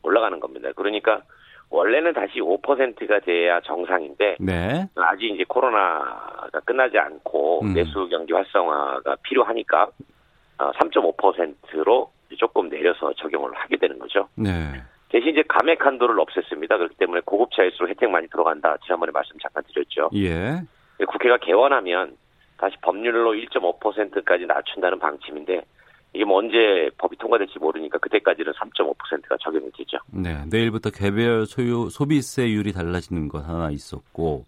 올라가는 0.02 0.40
겁니다. 0.40 0.70
그러니까 0.76 1.22
원래는 1.70 2.14
다시 2.14 2.40
5%가 2.40 3.20
돼야 3.20 3.62
정상인데 3.62 4.38
네. 4.40 4.88
아직 4.96 5.26
이제 5.28 5.46
코로나가 5.48 6.60
끝나지 6.66 6.98
않고 6.98 7.62
음. 7.64 7.74
내수 7.74 8.08
경기 8.10 8.34
활성화가 8.34 9.18
필요하니까 9.24 9.90
3.5%로 10.58 12.12
조금 12.38 12.70
내려서 12.70 13.14
적용을 13.14 13.54
하게 13.54 13.78
되는 13.78 13.98
거죠. 14.00 14.28
네. 14.36 14.50
대신 15.10 15.30
이제 15.30 15.44
감액 15.48 15.86
한도를 15.86 16.16
없앴습니다. 16.18 16.70
그렇기 16.70 16.96
때문에 16.96 17.22
고급차일수록 17.26 17.90
혜택 17.90 18.10
많이 18.10 18.28
들어간다. 18.28 18.78
지난번에 18.86 19.12
말씀 19.12 19.38
잠깐 19.42 19.64
드렸죠. 19.68 20.10
예. 20.16 20.62
국회가 21.08 21.38
개원하면 21.38 22.16
다시 22.58 22.76
법률로 22.82 23.34
1.5%까지 23.34 24.46
낮춘다는 24.46 25.00
방침인데 25.00 25.64
이게 26.14 26.26
뭐 26.26 26.40
언제 26.40 26.90
법이 26.98 27.18
통과될지 27.18 27.60
모르니까 27.60 27.98
그때까지는 28.00 28.54
3.5%가 28.54 29.38
적용이 29.40 29.72
되죠. 29.78 29.98
네. 30.12 30.44
내일부터 30.50 30.90
개별 30.90 31.46
소유 31.46 31.90
소비세율이 31.90 32.74
달라지는 32.74 33.30
것 33.30 33.48
하나 33.48 33.70
있었고 33.72 34.46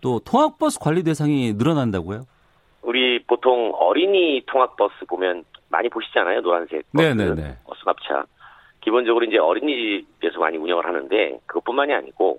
또 0.00 0.20
통학버스 0.20 0.78
관리 0.80 1.02
대상이 1.02 1.54
늘어난다고요? 1.54 2.24
우리 2.82 3.22
보통 3.24 3.72
어린이 3.74 4.42
통학버스 4.46 5.06
보면 5.08 5.44
많이 5.68 5.88
보시잖아요. 5.88 6.40
노란색 6.42 6.84
버스, 6.92 7.06
네네네. 7.06 7.58
버스갑차. 7.64 8.24
기본적으로 8.80 9.24
이제 9.24 9.38
어린이집에서 9.38 10.38
많이 10.38 10.56
운영을 10.56 10.84
하는데 10.84 11.38
그것뿐만이 11.46 11.92
아니고 11.92 12.38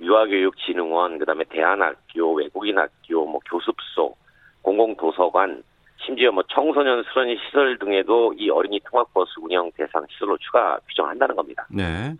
유아교육진흥원, 0.00 1.18
그다음에 1.18 1.44
대안학교, 1.48 2.34
외국인학교, 2.34 3.26
뭐 3.26 3.40
교습소, 3.50 4.14
공공도서관, 4.62 5.62
심지어 6.04 6.30
뭐 6.30 6.44
청소년 6.48 7.02
수련 7.04 7.36
시설 7.36 7.78
등에도 7.78 8.32
이 8.34 8.48
어린이 8.50 8.80
통학버스 8.84 9.40
운영 9.40 9.70
대상 9.72 10.06
시설로 10.10 10.36
추가 10.38 10.78
규정한다는 10.88 11.34
겁니다. 11.34 11.66
네. 11.70 12.14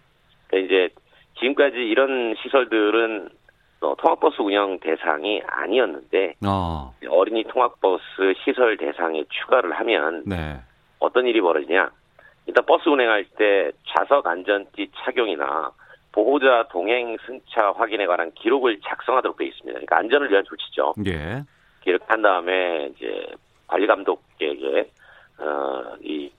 그러니까 0.48 0.66
이제 0.66 0.94
지금까지 1.38 1.76
이런 1.76 2.34
시설들은 2.42 3.30
어, 3.80 3.94
통학버스 3.96 4.42
운영 4.42 4.80
대상이 4.80 5.40
아니었는데 5.46 6.34
아. 6.44 6.90
어린이 7.08 7.44
통학버스 7.44 8.02
시설 8.44 8.76
대상에 8.76 9.24
추가를 9.28 9.72
하면 9.78 10.24
네. 10.26 10.56
어떤 10.98 11.26
일이 11.26 11.40
벌어지냐? 11.40 11.90
일단 12.48 12.64
버스 12.64 12.88
운행할 12.88 13.24
때 13.36 13.70
좌석 13.86 14.26
안전띠 14.26 14.90
착용이나 15.04 15.70
보호자 16.12 16.66
동행 16.72 17.16
승차 17.26 17.72
확인에 17.72 18.06
관한 18.06 18.32
기록을 18.32 18.80
작성하도록 18.82 19.36
되어 19.36 19.46
있습니다. 19.46 19.72
그러니까 19.74 19.98
안전을 19.98 20.30
위한 20.30 20.42
조치죠. 20.44 20.94
예. 21.06 21.42
이렇게 21.84 22.04
한 22.08 22.22
다음에 22.22 22.90
이제 22.96 23.26
관리 23.66 23.86
감독에게 23.86 24.90
어, 25.38 25.94
이 26.02 26.30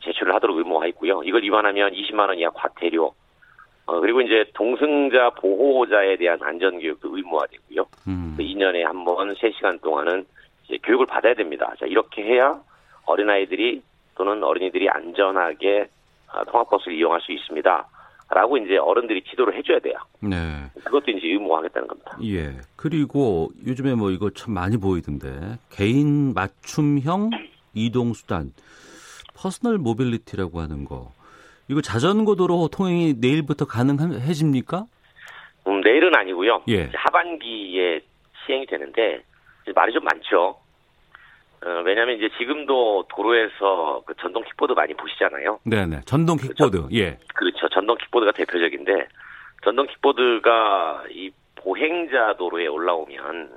제출을 0.00 0.34
하도록 0.34 0.58
의무화 0.58 0.86
있고요. 0.88 1.22
이걸 1.22 1.42
위반하면 1.44 1.92
20만 1.92 2.28
원 2.28 2.38
이하 2.38 2.50
과태료. 2.50 3.14
어, 3.86 4.00
그리고 4.00 4.20
이제 4.20 4.44
동승자 4.54 5.30
보호자에 5.30 6.16
대한 6.16 6.38
안전 6.42 6.80
교육도 6.80 7.16
의무화되고요. 7.16 7.86
음. 8.08 8.36
2년에 8.38 8.82
한 8.82 9.04
번 9.04 9.32
3시간 9.34 9.80
동안은 9.80 10.26
이제 10.64 10.78
교육을 10.82 11.06
받아야 11.06 11.34
됩니다. 11.34 11.72
자, 11.78 11.86
이렇게 11.86 12.22
해야 12.24 12.60
어린아이들이 13.06 13.82
또는 14.16 14.42
어린이들이 14.42 14.88
안전하게 14.88 15.88
아, 16.28 16.44
통학버스를 16.44 16.96
이용할 16.96 17.20
수 17.20 17.32
있습니다. 17.32 17.88
라고 18.30 18.56
이제 18.56 18.78
어른들이 18.78 19.22
지도를 19.24 19.54
해줘야 19.58 19.78
돼요. 19.78 19.94
네. 20.20 20.36
그것도 20.84 21.10
이제 21.10 21.26
의무화하겠다는 21.26 21.86
겁니다. 21.86 22.16
예. 22.24 22.56
그리고 22.76 23.50
요즘에 23.66 23.94
뭐 23.94 24.10
이거 24.10 24.30
참 24.30 24.54
많이 24.54 24.78
보이던데 24.78 25.58
개인 25.70 26.32
맞춤형 26.32 27.28
이동 27.74 28.14
수단 28.14 28.52
personal 29.36 29.76
mobility라고 29.76 30.60
하는 30.60 30.86
거. 30.86 31.12
이거 31.68 31.82
자전거 31.82 32.34
도로 32.34 32.68
통행이 32.68 33.16
내일부터 33.20 33.66
가능해집니까? 33.66 34.86
음, 35.66 35.80
내일은 35.82 36.14
아니고요. 36.14 36.62
예. 36.68 36.90
하반기에 36.94 38.00
시행이 38.46 38.66
되는데 38.66 39.22
말이 39.74 39.92
좀 39.92 40.04
많죠. 40.04 40.56
어, 41.64 41.82
왜냐하면 41.84 42.16
이제 42.16 42.28
지금도 42.38 43.06
도로에서 43.08 44.02
그 44.06 44.14
전동 44.20 44.42
킥보드 44.44 44.72
많이 44.72 44.94
보시잖아요. 44.94 45.60
네네. 45.64 46.00
전동 46.06 46.36
킥보드. 46.36 46.88
예. 46.92 47.18
그렇죠. 47.34 47.68
전동 47.68 47.96
킥보드가 47.98 48.32
대표적인데 48.32 49.06
전동 49.62 49.86
킥보드가 49.86 51.04
이 51.10 51.30
보행자 51.56 52.34
도로에 52.36 52.66
올라오면 52.66 53.50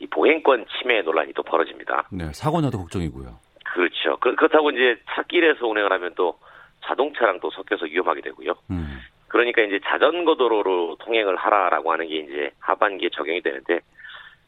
이 0.00 0.06
보행권 0.06 0.66
침해 0.78 1.00
논란이 1.02 1.32
또 1.32 1.42
벌어집니다. 1.42 2.08
네. 2.12 2.32
사고 2.32 2.60
나도 2.60 2.78
걱정이고요. 2.78 3.38
그렇죠. 3.64 4.16
그, 4.20 4.34
그렇다고 4.34 4.70
이제 4.70 5.00
차길에서 5.10 5.66
운행을 5.66 5.92
하면 5.92 6.12
또 6.16 6.38
자동차랑 6.84 7.40
또 7.40 7.50
섞여서 7.50 7.86
위험하게 7.86 8.20
되고요. 8.22 8.54
음. 8.70 9.00
그러니까 9.28 9.62
이제 9.62 9.78
자전거 9.84 10.34
도로로 10.34 10.96
통행을 11.00 11.36
하라라고 11.36 11.92
하는 11.92 12.08
게 12.08 12.16
이제 12.16 12.50
하반기에 12.58 13.10
적용이 13.12 13.40
되는데 13.42 13.80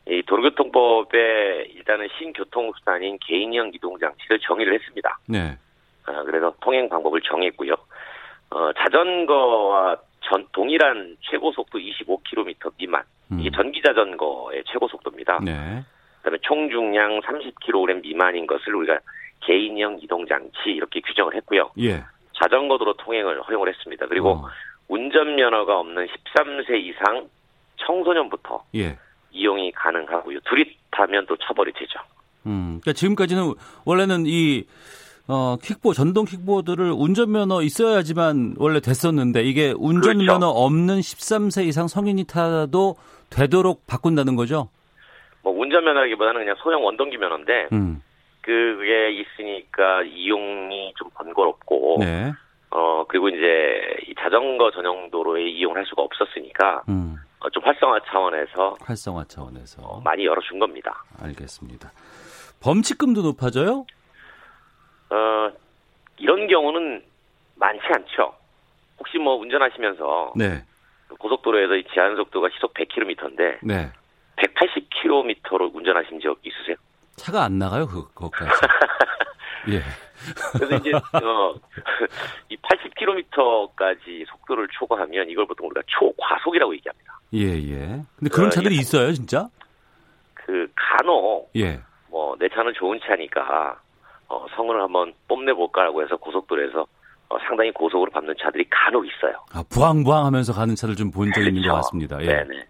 이 0.09 0.23
도로교통법에 0.27 1.69
일단은 1.75 2.09
신교통수단인 2.19 3.19
개인형 3.21 3.71
이동장치를 3.75 4.41
정의를 4.41 4.75
했습니다. 4.75 5.19
네. 5.27 5.57
아, 6.07 6.23
그래서 6.25 6.53
통행 6.61 6.89
방법을 6.89 7.21
정했고요. 7.21 7.75
어, 8.51 8.73
자전거와 8.73 9.97
전 10.23 10.47
동일한 10.53 11.17
최고 11.21 11.53
속도 11.53 11.79
25km 11.79 12.73
미만. 12.77 13.03
이게 13.39 13.51
전기 13.51 13.81
자전거의 13.83 14.63
최고 14.67 14.89
속도입니다. 14.89 15.41
네. 15.43 15.83
그다음에 16.19 16.39
총 16.43 16.69
중량 16.69 17.21
30kg 17.21 18.03
미만인 18.03 18.47
것을 18.47 18.75
우리가 18.75 18.99
개인형 19.41 19.99
이동 20.01 20.27
장치 20.27 20.71
이렇게 20.71 21.01
규정을 21.01 21.35
했고요. 21.37 21.71
예. 21.81 22.05
자전거 22.41 22.79
도로 22.79 22.93
통행을 22.95 23.43
허용을 23.43 23.69
했습니다. 23.69 24.07
그리고 24.07 24.31
어. 24.33 24.49
운전 24.89 25.35
면허가 25.35 25.79
없는 25.81 26.07
13세 26.07 26.81
이상 26.81 27.29
청소년부터 27.77 28.65
예. 28.75 28.99
이용이 29.33 29.73
가능하고요. 29.73 30.41
둘이 30.41 30.65
타면 30.91 31.27
또 31.27 31.37
처벌이 31.37 31.73
되죠. 31.73 31.99
음. 32.47 32.81
그러니까 32.81 32.93
지금까지는 32.93 33.55
원래는 33.85 34.25
이 34.27 34.65
어, 35.29 35.57
킥보 35.63 35.93
전동 35.95 36.25
킥보드를 36.25 36.93
운전면허 36.93 37.63
있어야지만 37.63 38.57
원래 38.59 38.81
됐었는데 38.81 39.43
이게 39.43 39.73
운전면허 39.77 40.39
그렇죠. 40.39 40.49
없는 40.49 41.01
13세 41.01 41.65
이상 41.67 41.89
성인이 41.89 42.25
타도 42.25 42.97
되도록 43.31 43.87
바꾼다는 43.87 44.37
거죠? 44.37 44.69
뭐 45.43 45.53
운전면허라기보다는 45.59 46.41
그냥 46.41 46.57
소형 46.59 46.85
원동기 46.85 47.17
면허인데 47.17 47.69
음. 47.73 48.03
그게 48.41 49.11
있으니까 49.13 50.03
이용이 50.03 50.93
좀 50.97 51.09
번거롭고 51.15 51.99
네. 52.01 52.33
어 52.71 53.05
그리고 53.09 53.29
이제 53.29 53.97
이 54.09 54.15
자전거 54.19 54.71
전용 54.73 55.11
도로에 55.11 55.49
이용할 55.49 55.85
수가 55.87 56.03
없었으니까 56.03 56.83
음. 56.89 57.17
어, 57.43 57.51
좀 57.51 57.63
활성화 57.65 58.01
차원에서 58.07 58.77
활성화 58.81 59.25
차원에서 59.25 60.01
많이 60.05 60.25
열어준 60.25 60.59
겁니다. 60.59 61.03
알겠습니다. 61.21 61.91
범칙금도 62.61 63.23
높아져요? 63.23 63.85
어 65.11 65.51
이런 66.19 66.47
경우는 66.47 67.03
많지 67.57 67.85
않죠. 67.95 68.35
혹시 68.99 69.19
뭐 69.19 69.35
운전하시면서 69.35 70.35
네. 70.37 70.65
고속도로에서 71.19 71.75
이 71.75 71.85
제한 71.93 72.17
속도가 72.17 72.49
시속 72.55 72.73
100km인데 72.75 73.59
네. 73.63 73.91
180km로 74.37 75.75
운전하신 75.75 76.21
적 76.21 76.39
있으세요? 76.45 76.77
차가 77.17 77.43
안 77.45 77.59
나가요, 77.59 77.87
그, 77.87 78.09
거기까지. 78.15 78.51
예. 79.69 79.83
그래서 80.53 80.77
이제 80.77 80.93
어, 80.95 81.55
이 82.49 82.57
80km까지 82.57 84.27
속도를 84.29 84.69
초과하면 84.79 85.29
이걸 85.29 85.47
보통 85.47 85.67
우리가 85.69 85.83
초과속이라고 85.87 86.75
얘기합니다. 86.75 87.19
예, 87.35 87.41
예. 87.41 88.03
근데 88.17 88.31
그런 88.31 88.47
어, 88.49 88.51
차들이 88.51 88.77
예. 88.77 88.81
있어요, 88.81 89.13
진짜? 89.13 89.49
그 90.35 90.69
간혹 90.75 91.51
예. 91.57 91.81
뭐 92.11 92.37
내 92.39 92.49
차는 92.49 92.73
좋은 92.75 92.99
차니까 93.07 93.79
어, 94.29 94.47
성을 94.57 94.81
한번 94.81 95.13
뽐내 95.29 95.53
볼까라고 95.53 96.03
해서 96.03 96.17
고속도로에서 96.17 96.87
어, 97.29 97.39
상당히 97.47 97.71
고속으로 97.73 98.11
밟는 98.11 98.35
차들이 98.43 98.65
간혹 98.69 99.07
있어요. 99.07 99.35
아, 99.53 99.63
부항부항 99.71 100.27
하면서 100.27 100.53
가는 100.53 100.75
차를 100.75 100.97
좀 100.97 101.11
본 101.11 101.31
적이 101.33 101.49
있는 101.49 101.63
것 101.63 101.69
그렇죠. 101.69 101.77
같습니다. 101.83 102.21
예. 102.23 102.27
네네. 102.27 102.65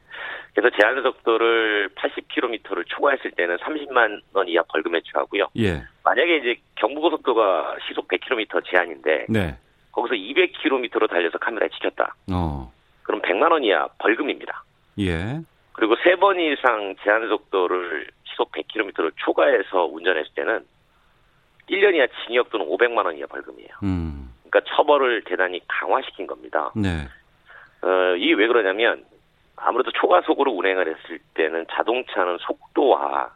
그래서 0.55 0.75
제한 0.79 1.03
속도를 1.03 1.89
80km를 1.97 2.85
초과했을 2.89 3.31
때는 3.33 3.57
30만 3.57 4.21
원 4.35 4.49
이하 4.49 4.63
벌금에 4.65 5.01
처하고요. 5.13 5.49
예. 5.59 5.83
만약에 6.05 6.37
이제 6.39 6.61
경부고속도가 6.77 7.77
시속 7.89 8.09
100km 8.09 8.63
제한인데 8.67 9.27
네. 9.31 9.57
거기서 9.93 10.15
200km로 10.15 11.09
달려서 11.09 11.39
카메라에 11.39 11.69
찍혔다. 11.71 12.15
어. 12.33 12.71
그럼 13.03 13.23
100만 13.23 13.51
원 13.51 13.65
이하 13.65 13.89
벌금입니다. 13.99 14.63
예. 15.01 15.41
그리고 15.73 15.97
세 16.05 16.17
번 16.17 16.39
이상 16.39 16.95
제한 17.03 17.29
속도를 17.29 18.07
시속 18.25 18.53
100km를 18.53 19.13
초과해서 19.17 19.87
운전했을 19.87 20.33
때는 20.35 20.65
1년 21.71 21.95
이하 21.95 22.07
징역 22.27 22.51
또는 22.51 22.67
500만 22.67 23.07
원 23.07 23.17
이하 23.17 23.27
벌금이에요. 23.27 23.71
음. 23.85 24.31
그러니까 24.51 24.71
처벌을 24.77 25.23
대단히 25.25 25.63
강화시킨 25.67 26.27
겁니다. 26.27 26.71
네. 26.77 27.09
어, 27.81 28.15
이게 28.17 28.35
왜 28.35 28.47
그러냐면 28.47 29.05
아무래도 29.65 29.91
초과속으로 29.93 30.53
운행을 30.53 30.89
했을 30.89 31.19
때는 31.35 31.67
자동차는 31.71 32.39
속도와 32.41 33.31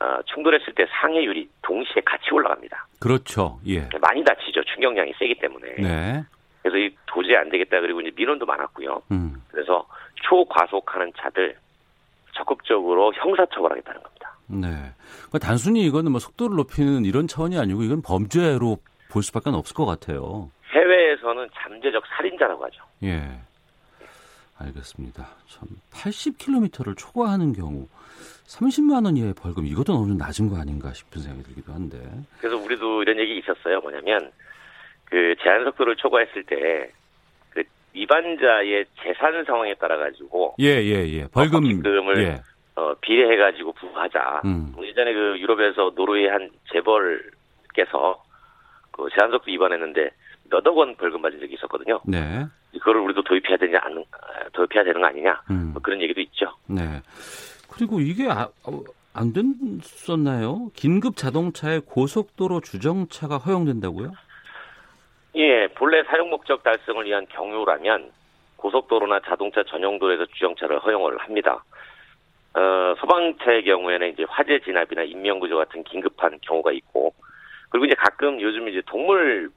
어, 0.00 0.22
충돌했을 0.26 0.74
때 0.74 0.86
상해율이 1.00 1.48
동시에 1.62 2.02
같이 2.04 2.32
올라갑니다. 2.32 2.86
그렇죠. 3.00 3.58
예. 3.66 3.88
많이 4.00 4.22
다치죠. 4.22 4.62
충격량이 4.64 5.14
세기 5.18 5.34
때문에. 5.36 5.74
네. 5.76 6.24
그래서 6.62 6.76
이 6.76 6.94
도저히 7.06 7.36
안 7.36 7.48
되겠다. 7.48 7.80
그리고 7.80 8.00
이제 8.00 8.12
민원도 8.14 8.46
많았고요. 8.46 9.02
음. 9.10 9.42
그래서 9.50 9.86
초과속하는 10.28 11.12
차들 11.18 11.56
적극적으로 12.36 13.12
형사처벌하겠다는 13.14 14.02
겁니다. 14.02 14.36
네. 14.46 14.68
그러니까 15.28 15.38
단순히 15.40 15.84
이거는 15.84 16.12
뭐 16.12 16.20
속도를 16.20 16.56
높이는 16.56 17.04
이런 17.04 17.26
차원이 17.26 17.58
아니고 17.58 17.82
이건 17.82 18.02
범죄로 18.02 18.76
볼 19.10 19.22
수밖에 19.22 19.50
없을 19.50 19.74
것 19.74 19.86
같아요. 19.86 20.50
해외에서는 20.70 21.48
잠재적 21.54 22.04
살인자라고 22.16 22.64
하죠. 22.66 22.84
예. 23.02 23.40
알겠습니다. 24.58 25.26
참 25.48 25.68
80km를 25.92 26.96
초과하는 26.96 27.52
경우 27.52 27.86
30만 28.46 29.04
원 29.04 29.16
이하의 29.16 29.34
벌금 29.34 29.66
이것도 29.66 29.92
너무 29.92 30.14
낮은 30.14 30.48
거 30.48 30.58
아닌가 30.58 30.92
싶은 30.92 31.20
생각이 31.20 31.44
들기도 31.44 31.72
한데. 31.72 31.98
그래서 32.40 32.56
우리도 32.56 33.02
이런 33.02 33.18
얘기 33.18 33.38
있었어요. 33.38 33.80
뭐냐면 33.80 34.32
그 35.04 35.34
제한 35.42 35.64
속도를 35.64 35.96
초과했을 35.96 36.44
때 36.44 36.98
그 37.50 37.62
위반자의 37.94 38.84
재산 39.02 39.44
상황에 39.44 39.74
따라 39.74 39.96
가지고 39.96 40.54
예, 40.60 40.66
예, 40.82 41.08
예. 41.08 41.26
벌금 41.32 41.60
벌금을 41.82 42.22
예. 42.22 42.40
어, 42.76 42.94
비례해 43.00 43.36
가지고 43.36 43.72
부과하자. 43.72 44.42
음. 44.44 44.72
예전에 44.80 45.12
그 45.12 45.38
유럽에서 45.40 45.90
노르웨이 45.96 46.28
한 46.28 46.48
재벌께서 46.72 48.22
그 48.92 49.08
제한 49.16 49.30
속도 49.32 49.50
위반했는데 49.50 50.10
몇억 50.50 50.76
원 50.76 50.94
벌금 50.96 51.22
받은 51.22 51.40
적이 51.40 51.54
있었거든요. 51.54 52.00
네. 52.04 52.46
그거를 52.72 53.00
우리도 53.02 53.22
도입해야 53.22 53.56
되냐 53.56 53.78
안 53.82 53.98
아, 53.98 54.48
도입해야 54.52 54.84
되는 54.84 55.00
거 55.00 55.06
아니냐 55.06 55.42
음. 55.50 55.70
뭐 55.72 55.82
그런 55.82 56.00
얘기도 56.00 56.20
있죠. 56.20 56.46
네. 56.66 57.00
그리고 57.70 58.00
이게 58.00 58.28
아, 58.28 58.48
어, 58.64 58.82
안 59.12 59.32
됐었나요? 59.32 60.70
긴급 60.74 61.16
자동차의 61.16 61.82
고속도로 61.86 62.60
주정차가 62.60 63.38
허용된다고요? 63.38 64.12
예, 65.36 65.68
본래 65.68 66.02
사용 66.04 66.30
목적 66.30 66.62
달성을 66.62 67.04
위한 67.04 67.26
경우라면 67.28 68.10
고속도로나 68.56 69.20
자동차 69.20 69.62
전용도로에서 69.64 70.26
주정차를 70.26 70.80
허용을 70.80 71.18
합니다. 71.18 71.64
어, 72.54 72.94
소방차의 72.98 73.64
경우에는 73.64 74.12
이제 74.12 74.24
화재 74.28 74.58
진압이나 74.60 75.02
인명구조 75.02 75.56
같은 75.56 75.84
긴급한 75.84 76.38
경우가 76.42 76.72
있고, 76.72 77.14
그리고 77.68 77.86
이제 77.86 77.94
가끔 77.94 78.40
요즘 78.40 78.68
이제 78.68 78.82
동물 78.86 79.50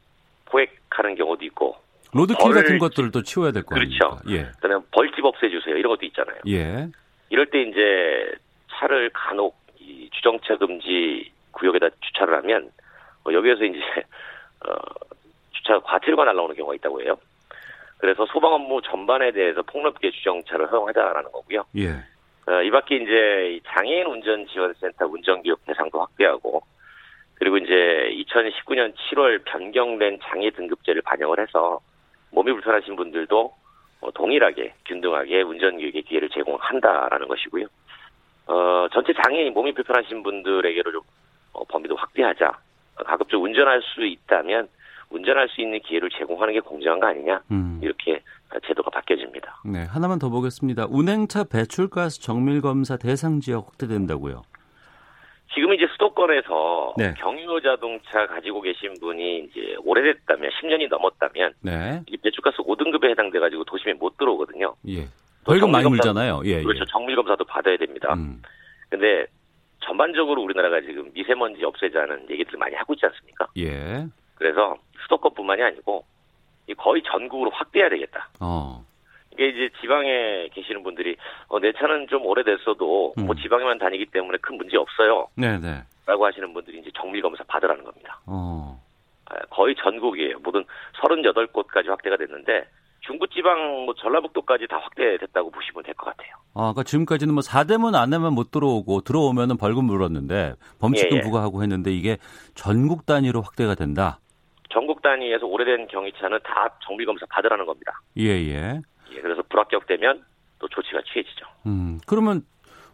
포획하는 0.52 1.16
경우도 1.16 1.45
있고, 1.45 1.76
로드킬 2.14 2.52
벌- 2.52 2.54
같은 2.54 2.78
것들도 2.78 3.24
치워야 3.24 3.52
될거 3.52 3.74
그렇죠. 3.74 4.06
아닙니까? 4.06 4.22
예. 4.30 4.52
그다음에 4.62 4.84
벌집 4.91 5.24
없애주세요 5.24 5.78
이런 5.78 5.91
것도 5.93 6.06
있잖아요. 6.08 6.38
예. 6.47 6.88
이럴 7.30 7.45
때 7.45 7.62
이제 7.62 8.32
차를 8.70 9.10
간혹 9.14 9.56
이 9.80 10.10
주정차 10.12 10.58
금지 10.58 11.32
구역에다 11.52 11.88
주차를 12.02 12.36
하면 12.39 12.70
어, 13.26 13.32
여기에서 13.32 13.64
이제 13.64 13.80
어, 14.68 14.74
주차 15.54 15.80
과태료가 15.80 16.26
날라오는 16.26 16.56
경우가 16.56 16.76
있다고 16.76 17.02
해요. 17.02 17.16
그래서 17.97 18.26
소방 18.26 18.52
업무 18.54 18.82
전반에 18.82 19.32
대해서 19.32 19.62
폭넓게 19.62 20.12
주정차를 20.12 20.70
허용하자라는 20.72 21.32
거고요. 21.32 21.64
예. 21.78 21.91
어, 22.52 22.62
이 22.62 22.70
밖에 22.72 22.95
이제 22.97 23.54
이 23.56 23.62
장애인 23.68 24.06
운전 24.08 24.45
지원 24.47 24.74
센터 24.74 25.06
운전기업 25.06 25.60
대상도 25.66 26.02
확대하고 26.02 26.62
그리고 27.42 27.58
이제 27.58 27.74
2019년 27.74 28.94
7월 28.94 29.44
변경된 29.46 30.20
장애 30.22 30.52
등급제를 30.52 31.02
반영을 31.02 31.39
해서 31.39 31.80
몸이 32.30 32.52
불편하신 32.52 32.96
분들도 32.96 33.52
어, 34.02 34.12
동일하게 34.12 34.76
균등하게 34.86 35.42
운전 35.42 35.80
교육의 35.80 36.04
기회를 36.04 36.30
제공한다라는 36.30 37.28
것이고요. 37.28 37.66
어, 38.46 38.88
전체 38.94 39.12
장애인 39.14 39.56
몸이 39.56 39.74
불편하신 39.74 40.22
분들에게도 40.22 40.92
좀 40.92 41.02
어, 41.54 41.64
범위도 41.64 41.96
확대하자. 41.96 42.48
어, 42.98 43.04
가급적 43.06 43.42
운전할 43.42 43.82
수 43.82 44.06
있다면 44.06 44.68
운전할 45.10 45.50
수 45.50 45.62
있는 45.62 45.80
기회를 45.80 46.12
제공하는 46.12 46.54
게 46.54 46.60
공정한 46.60 47.00
거 47.00 47.08
아니냐 47.08 47.42
음. 47.50 47.80
이렇게 47.82 48.22
제도가 48.68 48.92
바뀌어집니다. 48.92 49.64
네, 49.66 49.86
하나만 49.86 50.20
더 50.20 50.30
보겠습니다. 50.30 50.86
운행차 50.92 51.46
배출가스 51.46 52.22
정밀 52.22 52.62
검사 52.62 52.98
대상 52.98 53.39
지역 53.39 53.66
확대된다고요. 53.66 54.44
지금 55.54 55.74
이제 55.74 55.86
수도권에서 55.91 56.95
네. 56.97 57.14
경유 57.18 57.60
자동차 57.62 58.26
가지고 58.28 58.62
계신 58.62 58.93
분이 58.99 59.39
이제 59.45 59.76
오래됐다면 59.84 60.49
10년이 60.49 60.89
넘었다면 60.89 61.54
네. 61.62 62.02
이 62.08 62.18
배출가스 62.18 62.58
5등급에 62.58 63.10
해당돼 63.10 63.39
가지고 63.39 63.64
도심에 63.66 63.93
못 63.93 64.18
들어오거든요. 64.18 64.76
예. 64.88 65.08
벌금 65.43 65.72
많이 65.72 65.89
물잖아요. 65.89 66.41
예, 66.45 66.62
그렇죠. 66.62 66.82
예. 66.82 66.86
정밀 66.91 67.16
검사도 67.16 67.43
받아야 67.45 67.76
됩니다. 67.76 68.14
음. 68.14 68.41
근데 68.89 69.26
전반적으로 69.84 70.41
우리나라가 70.43 70.80
지금 70.82 71.10
미세먼지 71.14 71.64
없애자는 71.66 72.30
얘기들을 72.30 72.58
많이 72.60 72.76
하고 72.76 72.93
있지 72.93 73.06
않습니까? 73.06 73.47
예. 73.58 74.06
그래서 74.36 74.76
수도권뿐만이 75.04 75.62
아니고 75.64 76.06
이 76.68 76.74
거의 76.76 77.02
전국으로 77.04 77.49
확대해야 77.52 77.89
되겠다. 77.89 78.30
어. 78.39 78.86
이게 79.34 79.50
이제 79.50 79.70
지방에 79.82 80.50
계시는 80.54 80.84
분들이 80.84 81.16
어, 81.48 81.60
내 81.60 81.72
차는 81.74 82.08
좀 82.08 82.26
오래됐어도 82.26 83.14
음. 83.18 83.26
뭐 83.26 83.36
지방에만 83.36 83.78
다니기 83.80 84.08
때문에 84.08 84.38
큰 84.42 84.58
문제 84.58 84.78
없어요. 84.78 85.28
네, 85.36 85.58
네. 85.60 85.82
라고 86.06 86.26
하시는 86.26 86.52
분들이 86.54 86.80
이제 86.80 86.90
정밀 86.96 87.22
검사 87.22 87.44
받으라는 87.46 87.84
겁니다. 87.84 88.20
어. 88.26 88.80
아, 89.26 89.36
거의 89.50 89.76
전국이에요. 89.76 90.40
모든 90.44 90.66
38곳까지 91.02 91.88
확대가 91.88 92.18
됐는데 92.18 92.66
중부지방 93.02 93.86
뭐 93.86 93.94
전라북도까지 93.96 94.68
다 94.68 94.78
확대됐다고 94.78 95.50
보시면 95.52 95.84
될 95.84 95.94
것 95.96 96.06
같아요. 96.06 96.36
아, 96.54 96.60
그러니까 96.74 96.84
지금까지는 96.84 97.34
뭐 97.34 97.42
사대문 97.42 97.96
안에만 97.96 98.34
못 98.34 98.52
들어오고 98.52 99.02
들어오면은 99.02 99.58
벌금 99.58 99.86
물었는데 99.86 100.54
범칙금 100.80 101.16
예, 101.16 101.20
예. 101.20 101.22
부과하고 101.22 101.64
했는데 101.64 101.92
이게 101.92 102.18
전국 102.54 103.06
단위로 103.06 103.42
확대가 103.42 103.74
된다. 103.76 104.20
전국 104.70 105.02
단위에서 105.02 105.46
오래된 105.48 105.88
경위차는 105.88 106.40
다 106.44 106.70
정밀 106.86 107.06
검사 107.06 107.26
받으라는 107.30 107.66
겁니다. 107.66 108.00
예, 108.18 108.30
예. 108.30 108.82
예, 109.16 109.22
그래서 109.22 109.41
불합격되면 109.49 110.24
또 110.59 110.68
조치가 110.68 111.01
취해지죠. 111.12 111.45
음. 111.66 111.99
그러면 112.05 112.43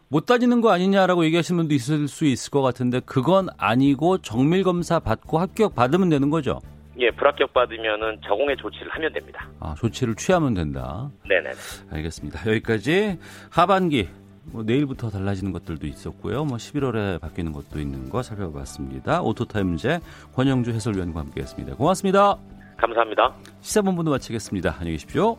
못 0.08 0.24
따지는 0.26 0.60
거 0.60 0.70
아니냐라고 0.70 1.24
얘기하시는 1.26 1.58
분도 1.58 1.74
있을 1.74 2.08
수 2.08 2.24
있을 2.24 2.50
것 2.50 2.62
같은데 2.62 3.00
그건 3.00 3.48
아니고 3.58 4.18
정밀 4.18 4.64
검사 4.64 4.98
받고 4.98 5.38
합격 5.38 5.74
받으면 5.74 6.08
되는 6.08 6.30
거죠. 6.30 6.60
예, 6.98 7.10
불합격 7.10 7.52
받으면은 7.52 8.20
적응의 8.24 8.56
조치를 8.56 8.90
하면 8.90 9.12
됩니다. 9.12 9.48
아, 9.60 9.74
조치를 9.78 10.16
취하면 10.16 10.54
된다. 10.54 11.08
네네. 11.28 11.50
알겠습니다. 11.92 12.40
여기까지 12.50 13.18
하반기 13.50 14.08
뭐 14.50 14.62
내일부터 14.64 15.10
달라지는 15.10 15.52
것들도 15.52 15.86
있었고요. 15.86 16.44
뭐 16.44 16.56
11월에 16.56 17.20
바뀌는 17.20 17.52
것도 17.52 17.78
있는 17.78 18.08
거 18.08 18.22
살펴봤습니다. 18.22 19.22
오토타임제 19.22 20.00
권영주 20.34 20.72
해설위원과 20.72 21.20
함께했습니다. 21.20 21.76
고맙습니다. 21.76 22.36
감사합니다. 22.78 23.34
시사본부도 23.60 24.10
마치겠습니다. 24.10 24.70
안녕히 24.78 24.92
계십시오. 24.92 25.36